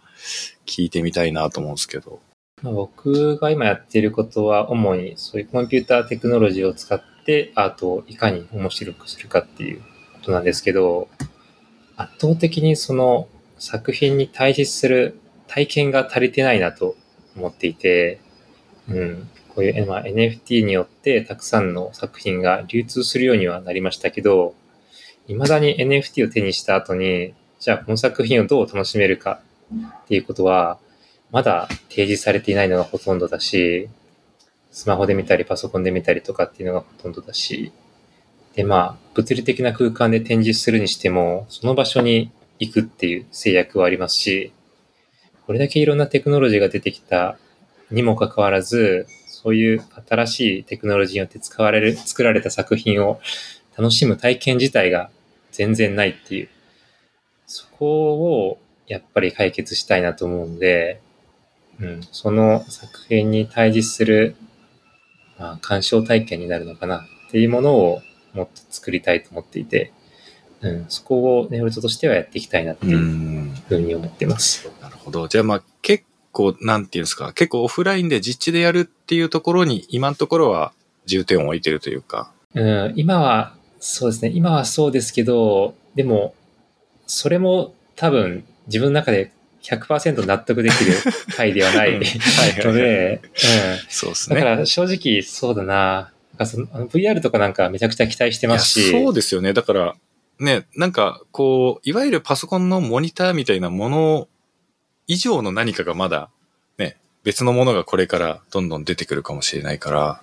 [0.67, 2.21] 聞いてみたいなと思うんですけど。
[2.63, 9.87] まあ、僕が今やっていることは主にそういうコンピューターテクノロジーを使ってアートをいかに面白くするかっていうこ
[10.23, 11.09] となんですけど、
[11.97, 13.29] 圧倒的にその
[13.59, 15.19] 作品に対峙する
[15.49, 16.97] 体験が足りてないなと
[17.37, 18.21] 思っていて、
[18.89, 24.55] うん、こういう、まあ、NFT によってたくさんの作品が流通するようにはなりましたけど、
[25.27, 29.41] 未だに NFT を手にした後に、じゃあこの作品をどう楽しめるか
[30.05, 30.79] っていうことは、
[31.31, 33.89] まだ提示されていないのがほとんどだし、
[34.71, 37.73] スマホで見たりパソコンで見たりとかっていうのがほとんどだし、
[38.55, 44.53] で、まあ、物理的な空間で展示するにしても、その場所に行くっていう制約はありますし、
[45.47, 47.37] これだけいろんなテクノロジーが出てきた
[47.91, 49.07] にもかかわらず、
[49.43, 53.21] そういう新しいテクノロジーによって使われる、作られた作品を
[53.77, 55.11] 楽しむ体験自体が
[55.51, 56.49] 全然ないっていう、
[57.47, 61.01] そこをやっぱり解決したいなと思うんで、
[61.81, 64.37] うん、その作品に対峙する、
[65.39, 66.99] まあ、鑑賞体験になるのかな
[67.29, 68.03] っていうものを
[68.35, 69.93] もっと作りたいと思っていて、
[70.61, 74.71] うん、そこをネオルトとしてはやっていきたいなってういうんふうに思ってます。
[74.81, 75.27] なるほど。
[75.27, 80.73] じゃあまあ結構、なんていうんですか、結構オフラインで実地でやるっていうところに今のところは
[81.05, 82.33] 重点を置いてるというか。
[82.55, 86.35] うん、今は、そうですね、今はそうですけど、でも、
[87.07, 89.31] それも多分自分の中で
[89.65, 90.95] 100%納得できる
[91.37, 93.31] 回ではないので、うん、
[93.91, 94.51] そうですだかね。
[94.61, 96.11] ら正直そうだな。
[96.33, 98.91] なんかその VR とかなんかめちゃくちゃ期待してますし。
[98.91, 99.53] そうですよね。
[99.53, 99.95] だから、
[100.39, 104.29] ね、なんか、こう、いわゆるパソコンのモニターみたいなもの
[105.07, 106.29] 以上の何かがまだ、ね、
[107.25, 110.21] 別のものがこれからどんどん出てくるかもしれないから、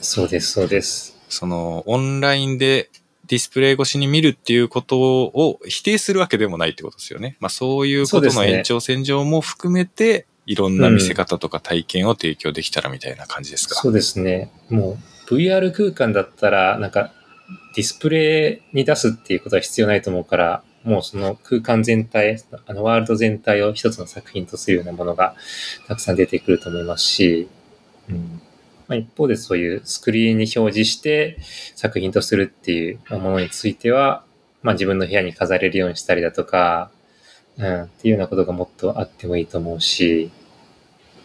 [0.00, 1.16] そうです、そうです。
[1.28, 2.90] その、オンラインで
[3.26, 7.36] ディスプレイ越しに見るっていうことを否定するわけでもないってことですよね。
[7.40, 13.76] まあそういうことの延長線上も含めて、いろんな見せ方とか体験を提供できたらみたいな感じですか。
[13.76, 14.50] そうですね。
[14.68, 14.98] も
[15.30, 17.12] う VR 空間だったら、なんか
[17.76, 25.34] ディスプレイに出すっていうことは必要ないと思うから、もうその空間全体、あのワールド全体を一つの作品とするようなものが
[25.86, 27.48] たくさん出てくると思いますし、
[28.08, 28.40] うん。
[28.88, 31.38] まあ、一方でそういうスクリーンに表示して
[31.76, 34.24] 作品とするっていうものについては、
[34.62, 36.90] まあ自分の部屋に飾れるようにしたりだとか、
[37.58, 40.30] うん、っていうようなことがもっとあってもいいと思うし、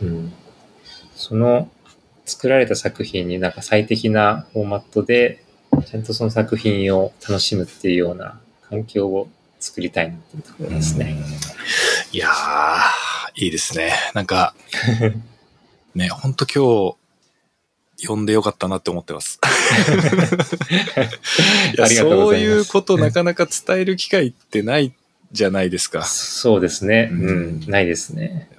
[0.02, 0.34] うん、
[1.16, 1.70] その
[2.26, 5.44] 作られた作品になんか最適なフォーマットで、
[5.86, 8.40] ちゃんとその作品を楽しむっていうような
[8.70, 9.28] 環境を
[9.60, 11.18] 作りたいなっていうところですね。
[11.20, 11.28] うん
[12.14, 13.94] いやー、いいですね。
[14.14, 14.56] なんか、
[15.94, 16.96] ね、ほんと今
[18.02, 19.40] 日、呼んでよかったなって思ってます。
[21.74, 24.94] いそういうことなかなか伝える機会ってない
[25.32, 26.00] じゃないですか。
[26.00, 27.10] やっそうですね。
[27.12, 28.50] ううんん、ないですね。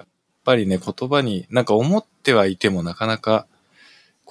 [0.49, 3.45] ぱりね、言葉に、なんか思ってはいてもなかなか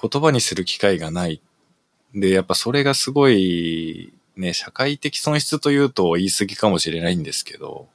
[0.00, 1.40] 言葉にする機会がない。
[2.12, 7.88] で、やっぱそれがすごい、ね、社会的損失というと言い過ぎかもしれないんですけど、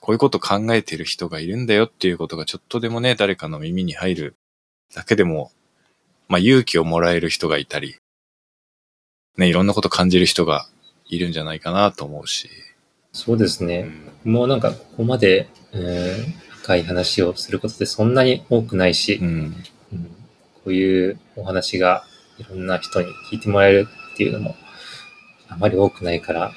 [0.00, 4.36] こういうこと考えてる人がいるんだよっていうことがちょっとでもね、誰かの耳に入る
[4.94, 5.52] だけでも、
[6.28, 7.96] まあ勇気をもらえる人がいたり、
[9.36, 10.66] ね、いろんなこと感じる人が
[11.06, 12.50] いるんじゃないかなと思うし。
[13.12, 13.88] そうですね。
[14.24, 19.28] もうなんかここまで、えー、深い話をすることってそんなに多くないし、うん。
[19.92, 20.16] うん
[20.62, 22.04] こういうお話が
[22.38, 24.54] いろんな人に聞いてもらえるっていうのも
[25.50, 26.52] あまり多くないから、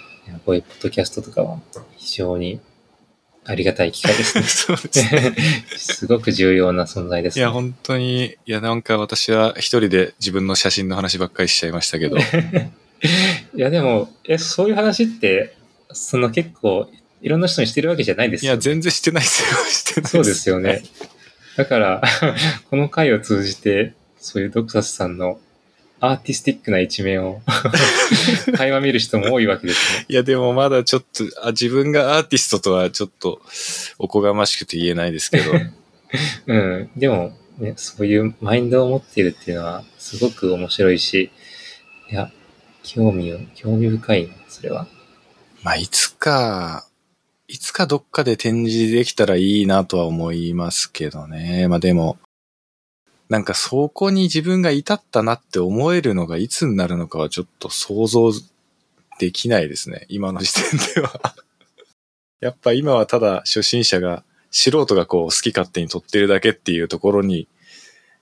[0.45, 1.60] こういうポッドキャストとかは
[1.98, 2.61] 非常に
[3.45, 4.44] ありがたい機会ですね。
[4.48, 5.36] そうですね。
[5.78, 7.41] すごく重要な存在ですね。
[7.41, 12.18] いや、本当に、いや、なんか私は一人で自分の写真の話ばっかりしちゃいましたけど、
[13.56, 15.56] いや、でも、え、そういう話って、
[15.91, 16.90] その結構、
[17.22, 19.60] いろんな人にしてるわけじゃないですよ、いや、全然してないですよ。
[19.70, 20.84] してないそうですよね。。
[21.57, 22.02] だから、
[22.70, 25.40] この回を通じて、そういうドクサスさんの
[26.06, 27.42] アーティスティックな一面を
[28.58, 30.06] 垣間見る人も多いわけですね。
[30.10, 33.42] いや、でもまだちょっと、あ自分がアーティストとはちょっと
[33.98, 35.54] おこがましくて言えないですけど、
[36.48, 36.90] うん。
[36.98, 41.32] でも、ね、そういうマインドを持っているっていうのは、すごく面白いし、
[42.12, 42.30] いや、
[42.84, 44.88] 興味を、興味深いな、それは。
[45.62, 46.86] まあ、いつか、
[47.48, 51.70] いつかどっかで展示できたらいいなとは思いますけどね。
[51.70, 52.18] まあでも、
[53.34, 58.31] なんかそこに自分が至ったなって思えるのがいつになるのかはちょっと想像
[59.18, 60.05] できないですね。
[60.07, 61.34] 今の時点では。
[62.41, 67.47] やっぱ今はただ初心者が、素人がこう好き勝手に撮ってるだけっていうところに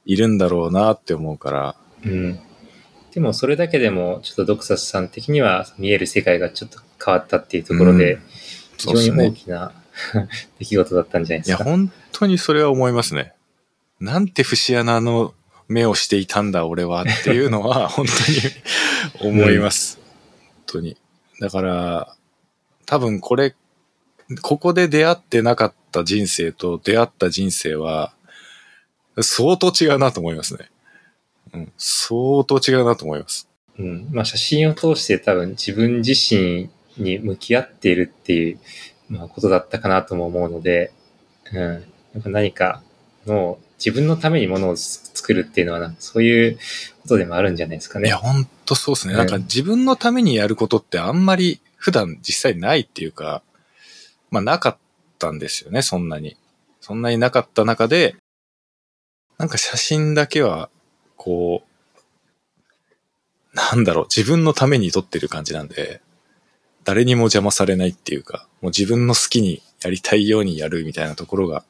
[0.05, 1.75] いるんだろうなって思うから。
[2.05, 2.39] うん。
[3.13, 8.21] でも、それだけでも、ちょっとドクサスさん的には見える世界がちょっと変わったっていうところで、うん
[8.77, 9.73] 非常に大きな
[10.57, 11.65] 出来事だったんじゃないいや、ですか。
[11.65, 13.33] 本当にそれは思いますね。
[14.01, 15.35] なんて節穴の
[15.67, 18.07] 目をしていたんだ、俺はっていうのは、本
[19.19, 19.99] 当に思います。
[20.67, 20.97] 本当に。
[21.39, 22.15] だから、
[22.87, 23.55] 多分これ、
[24.41, 28.13] ここで出会ってなかった人生と出会った人生は、
[29.21, 30.71] 相当違うなと思いますね。
[31.53, 33.47] うん、相当違うなと思います。
[33.77, 34.07] うん。
[34.11, 38.59] まあ、写真を通して多分自分自身に向き合っているっていう、
[39.09, 40.91] まあ、ことだったかなとも思うので、
[41.53, 41.73] うん。
[42.13, 42.81] やっぱ何か
[43.27, 46.59] の自分のためにものを作るっていうのはな、そういう
[47.01, 48.09] ことでもあるんじゃないですかね。
[48.09, 49.13] いや、本当そうですね。
[49.13, 53.41] うんなんか自分のためにやることってあんまり普段実際ないっていうか、
[54.29, 54.77] まあなかっ
[55.17, 56.37] たんですよね、そんなに。
[56.79, 58.15] そんなになかった中で、
[59.39, 60.69] なんか写真だけは、
[61.17, 61.71] こう、
[63.55, 66.01] なんだろう、自分のために撮ってる感じなんで、
[66.83, 71.63] 誰にも邪魔されないっていうか、もう自分の好きにやりたいようにやるみたいなところが、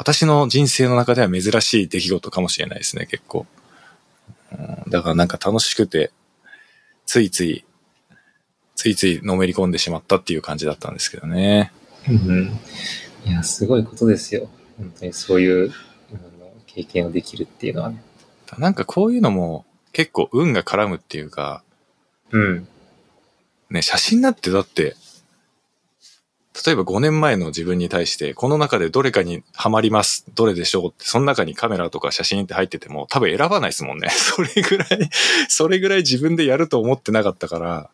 [0.00, 3.46] 私の人生の中では珍しい出来事かもしれないですね、結構。
[4.50, 6.10] うんだからなんか楽しくて、
[7.04, 7.66] ついつい、
[8.76, 11.70] ついついのめり込んでしまったっていう感じだったんですけどね。
[12.08, 12.58] うん。
[13.26, 14.48] いや、すごいことですよ。
[14.78, 15.70] 本当にそういう、
[16.66, 18.02] 経験をできるっていうのはね。
[18.56, 21.62] なんかこういうのも結構運が絡むっていうか、
[22.30, 22.66] うん。
[23.68, 24.96] ね、写真なんてだって、
[26.66, 30.24] 例えば5年前の自分に対して、この中でどれかにはまります。
[30.34, 34.08] どれでしょうって、その中にカメラとか写真って入ってても、多分選ばないですもんね。
[34.10, 35.10] それぐらい、
[35.48, 37.90] それぐらい自分でやると思ってなかったから、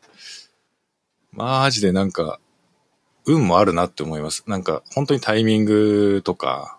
[1.32, 2.40] マジでなんか、
[3.26, 4.44] 運もあるなって思います。
[4.46, 6.78] なんか、本当にタイミングとか、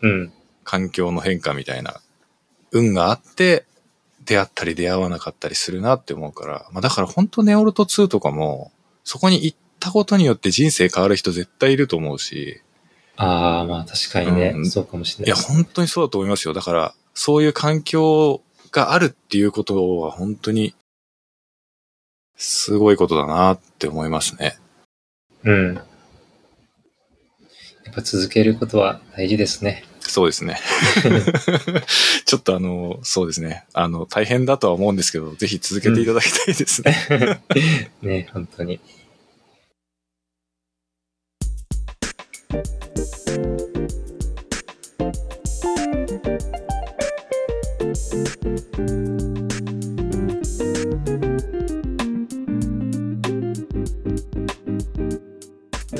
[0.00, 0.32] うん。
[0.62, 2.00] 環境の変化みたいな、
[2.70, 3.64] 運があって、
[4.24, 8.70] 出会ったり出会わなかったりするなって思うから、まあだから本当ネオルト2とかも、
[9.02, 12.62] そこに行ったことによって人生変わる人絶対いると思うし、
[13.16, 15.52] ああ、まあ確かにね、うんそうかもしれいや、ないです。
[15.52, 16.54] 本当にそうだと思いますよ。
[16.54, 20.74] だから、そういう環境があるっていうことは本当に、
[22.36, 24.56] すごいことだなって思いますね。
[25.42, 25.74] うん。
[25.74, 25.80] や
[27.90, 29.82] っぱ続けることは大事ですね。
[30.00, 30.58] そうですね。
[32.24, 33.64] ちょっとあの、そうですね。
[33.72, 37.40] あの、大変だとは思うんですけど、ぜひ続けていただきたいですね。
[38.02, 38.80] ね、本当に。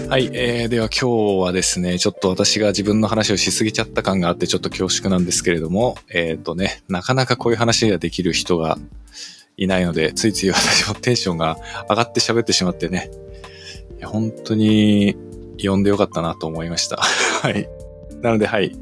[0.09, 8.79] はい、えー、では今日はですね、ちょっと私が自分の話をしすぎちゃった感があってちょっと恐縮なんですけれども、えっ、とね、なかなかこういう話ができる人が
[9.59, 11.59] いないので、ついつい私もテンションが
[11.91, 13.11] 上がって喋ってしまってね、
[14.03, 15.15] 本当に
[15.63, 16.97] 呼んでよかったなと思いました。
[17.43, 17.69] はい。
[18.23, 18.75] なので、はい。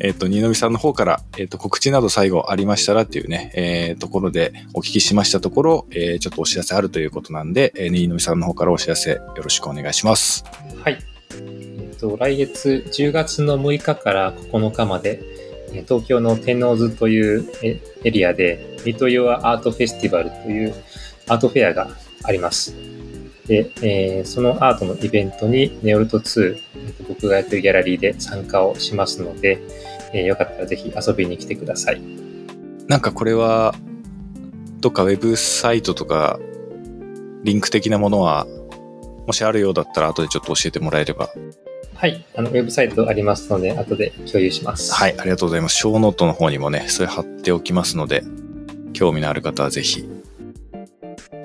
[0.00, 10.44] えっ、と、新見さんの方から、えっ、と、告知など最後ありましたらっていうね、えーところでお聞きしましたところ、えーちょっとお知らせあるということなんで、えー、新見さんの方からお知らせよろしくお願いします。
[10.82, 10.98] はい。
[11.34, 15.22] えっと、来月10月の6日から9日まで、
[15.86, 20.74] 東京の天王洲というエリアで、ミトヨアアートフェスティバルという
[21.28, 21.88] アートフェアが
[22.24, 22.74] あります。
[23.50, 26.54] で、えーそのアートのイベントにネオルト2、
[26.86, 29.60] えっと僕がやってるギャラリーで参加をしますので、
[30.12, 32.00] えーよかったらぜひ遊びに来てください。
[32.86, 33.74] なんかこれは、
[34.78, 36.38] どっかウェブサイトとか、
[37.42, 38.46] リンク的なものは、
[39.26, 41.28] もしあるようだったら後でちょっと教えてもらえれば。
[41.94, 42.24] はい。
[42.36, 44.94] あの、ウェブサイトありますので、後で共有します。
[44.94, 45.76] はい、ありがとうございます。
[45.76, 48.22] ショーノートの方にもね、それ貼っておきますので、
[48.92, 50.08] 興味のある方はぜひ、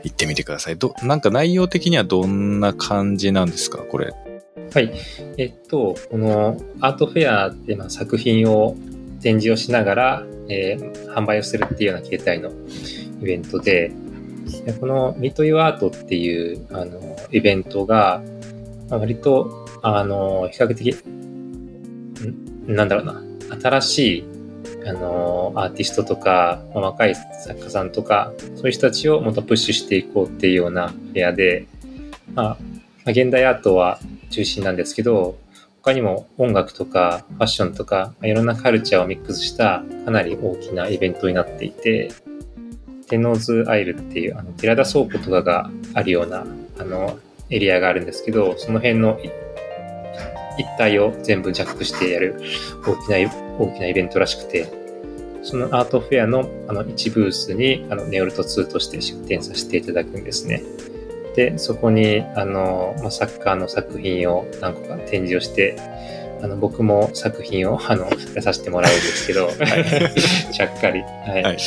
[0.05, 0.77] 行ってみてください。
[0.77, 3.79] ど、なんか内容的にはどんな感じなんですか？
[3.79, 4.13] これ。
[4.73, 4.93] はい。
[5.37, 8.77] えっと、このアートフェアでまあ作品を
[9.21, 12.51] 展示をしながら、えー販売をするっていうような形態の
[13.21, 13.91] イベントで、
[14.79, 18.21] このミートユアートっていうあのイベントが、
[18.89, 22.75] 割と、あの、比較的、ん？
[22.75, 23.23] なんだろうな、
[23.61, 24.25] 新しい、
[24.85, 31.67] あの、アーティストとか、まあ若い作家さんとか、そういう人たちをもっとプッシュしていこうっていうようなフェアで、
[32.33, 32.57] まあ、
[33.05, 35.37] ま現代アートは中心なんですけど、
[35.81, 42.11] 他にも音楽とかファッションとか、まあいろんなカルチャーをミックスしたかなり大きなイベントになっていて、
[43.07, 46.45] テノーズアイルっていうあの寺田倉庫とかがあるような
[46.79, 47.19] あの
[47.51, 49.19] エリアがあるんですけど、その辺の
[50.57, 52.41] 一体を全部ジャックしてやる
[52.85, 54.67] 大きな大きなイベントらしくて、
[55.43, 60.63] そのアートフェアのあの1ブースにあのネオルト2として出展させていただくんですね。
[61.35, 65.75] で、そこに、あの、まあ、サッカーの作品を何個か展示をして、
[66.41, 71.43] あの、僕も作品を、あの、出させてもらうんですけど、 はい、ちゃっかり、はい。
[71.43, 71.57] はい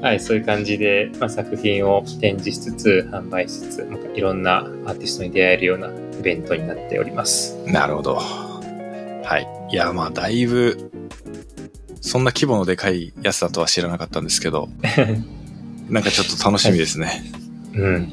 [0.00, 7.56] はい、そういう感じで、まあ、作品を展示しつつ、販売しつつ、いろんなアーティストに出会えるようなイベントになっております。
[7.66, 8.16] なるほど。
[8.16, 9.72] はい。
[9.72, 10.90] いや、まあ、だいぶ、
[12.00, 14.68] そんな規模のでかいやつだとは知らなかったんですけど、
[15.88, 17.24] なんかちょっと楽しみですね。
[17.74, 18.12] うん。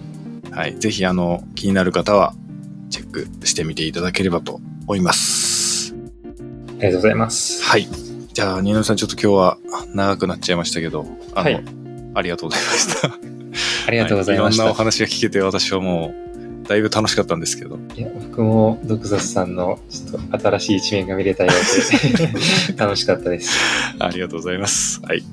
[0.52, 0.76] はい。
[0.80, 2.34] ぜひ、あの、気になる方は、
[2.90, 5.51] チェックしてみていただければと思います。
[6.82, 7.64] ありがとうございます。
[7.64, 7.88] はい。
[8.34, 9.58] じゃあ、新野さん、ちょっと今日は
[9.94, 11.06] 長くなっちゃいましたけど、
[11.36, 11.64] あの、はい
[12.14, 13.08] ありがとうございました。
[13.08, 13.12] あ
[13.88, 14.64] ありがとうございました。
[14.64, 16.14] いろんなお話が聞けて、私はも
[16.64, 17.80] う、だいぶ楽しかったんですけど。
[17.96, 23.52] いや僕もドクザスさんのちょっと新しい一面が見れたようで 楽しかったです。
[24.00, 25.00] ありがとうございます。
[25.04, 25.24] はい。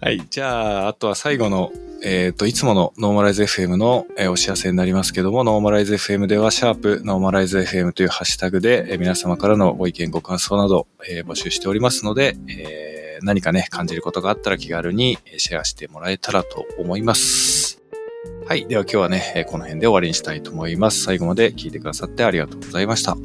[0.00, 0.22] はい。
[0.30, 1.70] じゃあ、あとは最後の、
[2.02, 17.80] えっ、と、いつものノーマライズ FM の、えーお知らせになりますけども、ノーマライズ FM では、シャープノーマライズ FM というハッシュタグで、えー皆様からのご意見、ご感想など、えー募集しておりますので、えー何かね、感じることがあったら気軽にシェアしてもらえたらと思います。
[18.46, 18.66] はい。
[18.66, 21.02] では今日はね、この辺で終わりにしたいと思います。
[21.02, 23.16] 最後まで聞いてくださってありがとうございました。